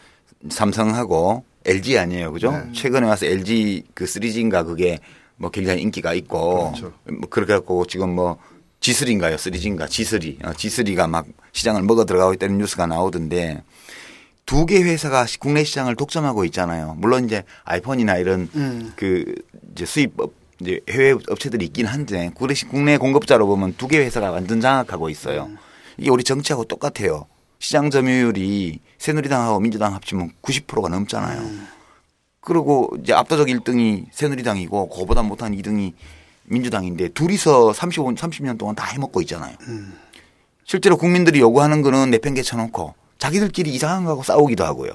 삼성하고 0.49 1.43
LG 1.65 1.97
아니에요. 1.97 2.31
그죠? 2.31 2.51
네. 2.51 2.71
최근에 2.73 3.07
와서 3.07 3.25
LG 3.25 3.83
그 3.93 4.05
3G인가 4.05 4.65
그게 4.65 4.99
뭐 5.37 5.49
굉장히 5.51 5.81
인기가 5.81 6.13
있고 6.13 6.71
그렇죠. 6.71 6.93
뭐 7.05 7.29
그렇게 7.29 7.53
갖고 7.53 7.85
지금 7.85 8.15
뭐 8.15 8.37
G3인가요? 8.81 9.35
3G인가? 9.35 9.85
G3. 9.87 10.45
어, 10.45 10.51
G3가 10.51 11.07
막 11.09 11.25
시장을 11.51 11.83
먹어 11.83 12.05
들어가고 12.05 12.33
있다는 12.33 12.57
뉴스가 12.57 12.87
나오던데 12.87 13.63
두 14.45 14.65
개 14.65 14.81
회사가 14.81 15.25
국내 15.39 15.63
시장을 15.63 15.95
독점하고 15.95 16.43
있잖아요. 16.45 16.95
물론 16.97 17.25
이제 17.25 17.43
아이폰이나 17.63 18.17
이런 18.17 18.49
음. 18.55 18.91
그 18.95 19.35
이제 19.73 19.85
수입 19.85 20.19
업 20.19 20.33
이제 20.59 20.79
해외 20.89 21.11
업체들이 21.11 21.65
있긴 21.65 21.85
한데 21.85 22.31
국내 22.69 22.97
공급자로 22.97 23.45
보면 23.47 23.75
두 23.77 23.87
개 23.87 23.97
회사가 23.99 24.31
완전 24.31 24.59
장악하고 24.61 25.09
있어요. 25.09 25.45
음. 25.45 25.57
이게 25.97 26.09
우리 26.09 26.23
정치하고 26.23 26.65
똑같아요. 26.65 27.25
시장 27.59 27.89
점유율이 27.89 28.79
새누리당하고 28.97 29.59
민주당 29.59 29.93
합치면 29.93 30.31
90%가 30.41 30.89
넘잖아요. 30.89 31.41
음. 31.41 31.67
그리고 32.41 32.89
이제 33.01 33.13
압도적 33.13 33.47
1등이 33.47 34.07
새누리당이고 34.11 34.89
그보다 34.89 35.21
못한 35.21 35.55
2등이 35.55 35.93
민주당인데 36.45 37.09
둘이서 37.09 37.71
35, 37.73 38.15
30년 38.15 38.57
동안 38.57 38.75
다 38.75 38.85
해먹고 38.87 39.21
있잖아요. 39.21 39.55
음. 39.67 39.93
실제로 40.65 40.97
국민들이 40.97 41.39
요구하는 41.39 41.81
거는 41.81 42.09
내팽개 42.09 42.41
쳐 42.41 42.57
놓고 42.57 42.95
자기들끼리 43.19 43.69
이상한 43.71 44.05
거하고 44.05 44.23
싸우기도 44.23 44.63
하고요. 44.65 44.91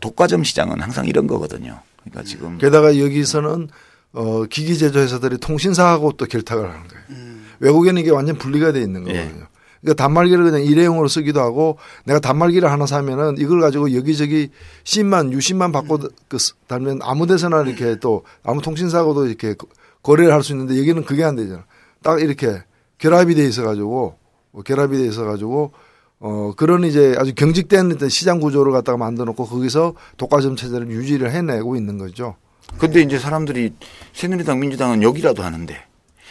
독과점 0.00 0.44
시장은 0.44 0.80
항상 0.80 1.06
이런 1.06 1.26
거거든요. 1.26 1.80
그러니까 2.00 2.22
지금 2.24 2.58
게다가 2.58 2.98
여기서는 2.98 3.68
어, 4.12 4.44
기기 4.46 4.78
제조 4.78 5.00
회사들이 5.00 5.38
통신사하고 5.38 6.12
또 6.12 6.24
결탁을 6.24 6.68
하는 6.70 6.88
거예요. 6.88 7.04
음. 7.10 7.46
외국에는 7.60 8.00
이게 8.00 8.10
완전 8.10 8.38
분리가 8.38 8.72
돼 8.72 8.80
있는 8.80 9.04
거거든요. 9.04 9.42
예. 9.42 9.47
그러니까 9.80 10.02
단말기를 10.02 10.44
그냥 10.44 10.62
일회용으로 10.62 11.08
쓰기도 11.08 11.40
하고 11.40 11.78
내가 12.04 12.18
단말기를 12.20 12.70
하나 12.70 12.86
사면은 12.86 13.36
이걸 13.38 13.60
가지고 13.60 13.94
여기저기 13.94 14.50
심만 14.84 15.32
유심만 15.32 15.72
받고 15.72 15.98
그 16.28 16.38
달면 16.66 17.00
아무 17.02 17.26
데서나 17.26 17.62
이렇게 17.62 17.96
또 18.00 18.24
아무 18.42 18.60
통신사하고도 18.62 19.26
이렇게 19.26 19.54
거래를 20.02 20.32
할 20.32 20.42
수 20.42 20.52
있는데 20.52 20.78
여기는 20.78 21.04
그게 21.04 21.24
안 21.24 21.36
되잖아. 21.36 21.64
딱 22.02 22.20
이렇게 22.20 22.62
결합이 22.98 23.34
돼 23.34 23.44
있어 23.44 23.62
가지고 23.62 24.16
뭐 24.50 24.62
결합이 24.62 24.96
돼 24.96 25.06
있어 25.06 25.24
가지고 25.24 25.72
어 26.20 26.52
그런 26.56 26.84
이제 26.84 27.14
아주 27.18 27.32
경직된 27.34 27.96
시장 28.08 28.40
구조를 28.40 28.72
갖다가 28.72 28.98
만들어 28.98 29.26
놓고 29.26 29.46
거기서 29.46 29.94
독과점 30.16 30.56
체제를 30.56 30.88
유지를 30.90 31.30
해내고 31.30 31.76
있는 31.76 31.98
거죠. 31.98 32.36
근데 32.78 33.00
이제 33.00 33.18
사람들이 33.18 33.74
새누리당 34.12 34.58
민주당은 34.60 35.02
욕이라도 35.02 35.42
하는데 35.42 35.76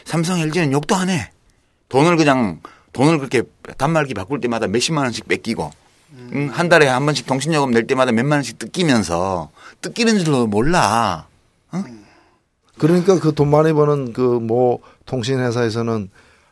삼성 0.06 0.40
LG는 0.40 0.72
욕도 0.74 0.96
안 0.96 1.10
해. 1.10 1.32
돈을 1.90 2.18
그냥 2.18 2.60
돈을 2.98 3.20
그렇게 3.20 3.44
단말기 3.78 4.14
바꿀 4.16 4.42
때마다 4.42 4.68
몇십만 4.68 5.04
원씩 5.06 5.28
뺏기고 5.28 5.72
음. 6.14 6.50
한 6.52 6.68
달에 6.68 6.88
한 6.88 7.06
번씩 7.06 7.28
통신요금 7.28 7.72
낼 7.72 7.86
때마다 7.86 8.12
몇만 8.12 8.38
원씩 8.40 8.58
뜯기면서 8.60 9.52
뜯기는 9.82 10.18
줄도 10.18 10.48
몰라. 10.48 11.28
어? 11.72 11.84
그러니까 12.78 13.20
그 13.20 13.32
돈 13.34 13.50
많이 13.50 13.72
버는 13.74 14.14
그 14.14 14.40
뭐 14.40 14.80
통신회사에서는 15.06 16.10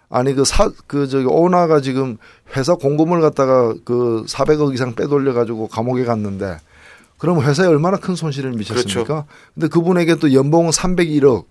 아니 0.09 0.33
그 0.33 0.43
사 0.43 0.69
그 0.87 1.07
저기 1.07 1.25
오나가 1.25 1.81
지금 1.81 2.17
회사 2.55 2.75
공금을 2.75 3.21
갖다가 3.21 3.73
그 3.83 4.23
400억 4.27 4.73
이상 4.73 4.93
빼돌려 4.93 5.33
가지고 5.33 5.67
감옥에 5.67 6.05
갔는데 6.05 6.57
그럼 7.17 7.41
회사에 7.41 7.65
얼마나 7.67 7.97
큰 7.97 8.15
손실을 8.15 8.51
미쳤습니까? 8.51 9.03
그렇죠. 9.03 9.25
근데 9.53 9.67
그분에게 9.67 10.15
또 10.15 10.31
연봉은 10.33 10.71
301억. 10.71 11.45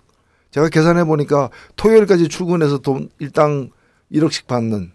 제가 0.51 0.69
계산해 0.69 1.03
보니까 1.03 1.49
토요일까지 1.75 2.29
출근해서 2.29 2.77
돈 2.77 3.09
일당 3.19 3.71
1억씩 4.15 4.47
받는 4.47 4.91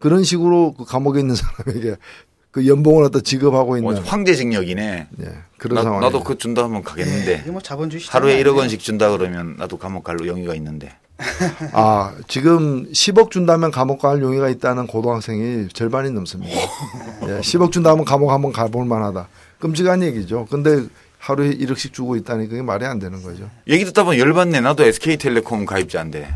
그런 0.00 0.24
식으로 0.24 0.74
그 0.76 0.84
감옥에 0.84 1.20
있는 1.20 1.34
사람에게 1.34 1.96
그 2.50 2.68
연봉을 2.68 3.04
갖다 3.04 3.20
지급하고 3.20 3.76
있는 3.76 3.94
뭐 3.94 4.00
황제징역이네. 4.00 5.08
네, 5.10 5.28
그런 5.58 5.82
상황. 5.82 6.00
나도 6.00 6.22
그 6.22 6.38
준다 6.38 6.62
하면 6.64 6.84
가겠는데. 6.84 7.42
네, 7.44 7.50
뭐 7.50 7.60
자본주의 7.60 8.02
하루에 8.08 8.40
1억 8.42 8.56
원씩 8.56 8.78
준다 8.78 9.10
그러면 9.10 9.56
나도 9.56 9.76
감옥 9.76 10.04
갈 10.04 10.16
용의가 10.24 10.54
있는데. 10.54 10.92
아 11.72 12.14
지금 12.28 12.90
10억 12.92 13.30
준다면 13.30 13.70
감옥 13.70 14.00
갈 14.02 14.20
용의가 14.20 14.48
있다는 14.50 14.86
고등학생이 14.86 15.68
절반이 15.72 16.10
넘습니다. 16.10 16.54
예, 17.26 17.40
10억 17.40 17.72
준다면 17.72 18.04
감옥 18.04 18.30
한번 18.30 18.52
가볼 18.52 18.84
만하다. 18.84 19.28
끔찍한 19.58 20.02
얘기죠. 20.02 20.46
근데 20.50 20.84
하루에 21.18 21.50
1억씩 21.56 21.92
주고 21.92 22.14
있다니 22.16 22.48
그게 22.48 22.62
말이 22.62 22.84
안 22.84 22.98
되는 22.98 23.22
거죠. 23.22 23.50
얘기 23.68 23.84
듣다 23.84 24.04
보면 24.04 24.18
열받네. 24.20 24.60
나도 24.60 24.84
SK텔레콤 24.84 25.66
가입자인데. 25.66 26.34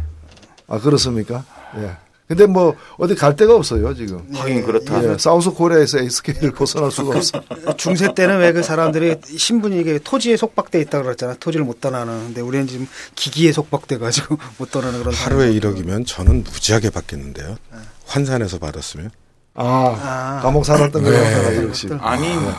아 0.66 0.78
그렇습니까? 0.80 1.44
예. 1.76 1.92
근데 2.28 2.44
뭐 2.46 2.76
어디 2.98 3.14
갈 3.14 3.34
데가 3.34 3.54
없어요 3.56 3.94
지금. 3.94 4.22
하긴 4.34 4.64
그렇다. 4.66 5.02
예, 5.12 5.16
사우스 5.18 5.50
코리아에서 5.50 5.98
SK를 5.98 6.52
벗어날 6.52 6.90
수가 6.92 7.16
없어. 7.16 7.40
중세 7.78 8.12
때는 8.14 8.38
왜 8.40 8.52
그 8.52 8.62
사람들이 8.62 9.16
신분이 9.24 9.80
이게 9.80 9.98
토지에 9.98 10.36
속박돼 10.36 10.80
있다 10.82 11.02
그랬잖아. 11.02 11.34
토지를 11.40 11.64
못 11.64 11.80
떠나는. 11.80 12.26
근데 12.26 12.40
우리는 12.42 12.66
지금 12.66 12.86
기기에 13.14 13.52
속박돼 13.52 13.96
가지고 13.98 14.36
못 14.58 14.70
떠나는 14.70 14.98
그런. 15.00 15.14
하루에 15.14 15.52
1억이면 15.54 16.06
저는 16.06 16.44
무지하게 16.44 16.90
받겠는데요. 16.90 17.56
네. 17.72 17.78
환산해서 18.06 18.58
받았으면. 18.58 19.10
아, 19.54 19.64
아. 19.64 20.40
감옥 20.42 20.64
살았던 20.66 21.02
네. 21.02 21.10
거 21.10 21.62
역시. 21.64 21.88
아니. 22.00 22.28
네. 22.28 22.52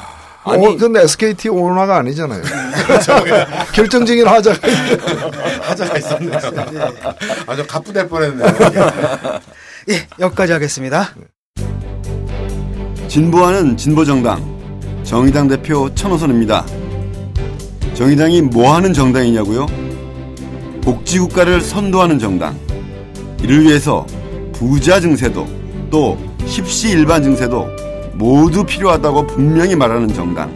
아니 0.44 0.66
어, 0.66 0.76
근데 0.78 1.02
SKT 1.04 1.50
오너가 1.50 1.98
아니잖아요. 1.98 2.42
결정적인 3.74 4.26
하자가 4.28 4.58
하자가 5.62 5.98
있었네요. 5.98 6.40
아주 7.46 7.68
가쁘될 7.68 8.08
뻔했네요. 8.08 8.48
예, 9.90 10.08
여기까지 10.20 10.54
하겠습니다. 10.54 11.10
진보하는 13.08 13.76
진보정당 13.76 14.60
정의당 15.04 15.48
대표 15.48 15.94
천호선입니다. 15.94 16.66
정의당이 17.96 18.44
뭐 18.44 18.76
하는 18.76 18.94
정당이냐고요? 18.94 19.66
복지국가를 20.84 21.62
선도하는 21.62 22.18
정당. 22.20 22.58
이를 23.42 23.64
위해서 23.64 24.06
부자 24.54 25.00
증세도 25.00 25.48
또 25.90 26.18
십시 26.46 26.90
일반 26.90 27.24
증세도 27.24 27.68
모두 28.20 28.66
필요하다고 28.66 29.28
분명히 29.28 29.78
말하는 29.78 30.10
정당. 30.10 30.54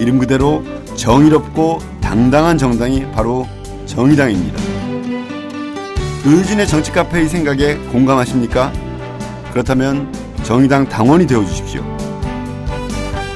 이름 0.00 0.18
그대로 0.18 0.64
정의롭고 0.96 1.78
당당한 2.00 2.56
정당이 2.56 3.12
바로 3.12 3.46
정의당입니다. 3.84 4.58
의진의 6.24 6.66
정치 6.66 6.90
카페의 6.90 7.28
생각에 7.28 7.74
공감하십니까? 7.92 8.72
그렇다면 9.52 10.10
정의당 10.42 10.88
당원이 10.88 11.26
되어 11.26 11.44
주십시오. 11.44 11.84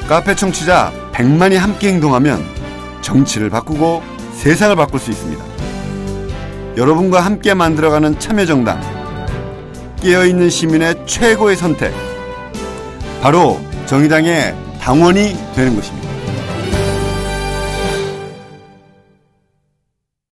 카페 0.07 0.33
청취자 0.33 0.91
100만이 1.13 1.53
함께 1.53 1.89
행동하면 1.89 2.43
정치를 3.01 3.51
바꾸고 3.51 4.01
세상을 4.33 4.75
바꿀 4.75 4.99
수 4.99 5.11
있습니다. 5.11 5.45
여러분과 6.77 7.19
함께 7.19 7.53
만들어가는 7.53 8.17
참여정당. 8.17 8.81
깨어있는 10.01 10.49
시민의 10.49 11.05
최고의 11.05 11.55
선택. 11.57 12.08
바로 13.21 13.59
정의당의 13.85 14.55
당원이 14.79 15.35
되는 15.55 15.75
것입니다. 15.75 16.08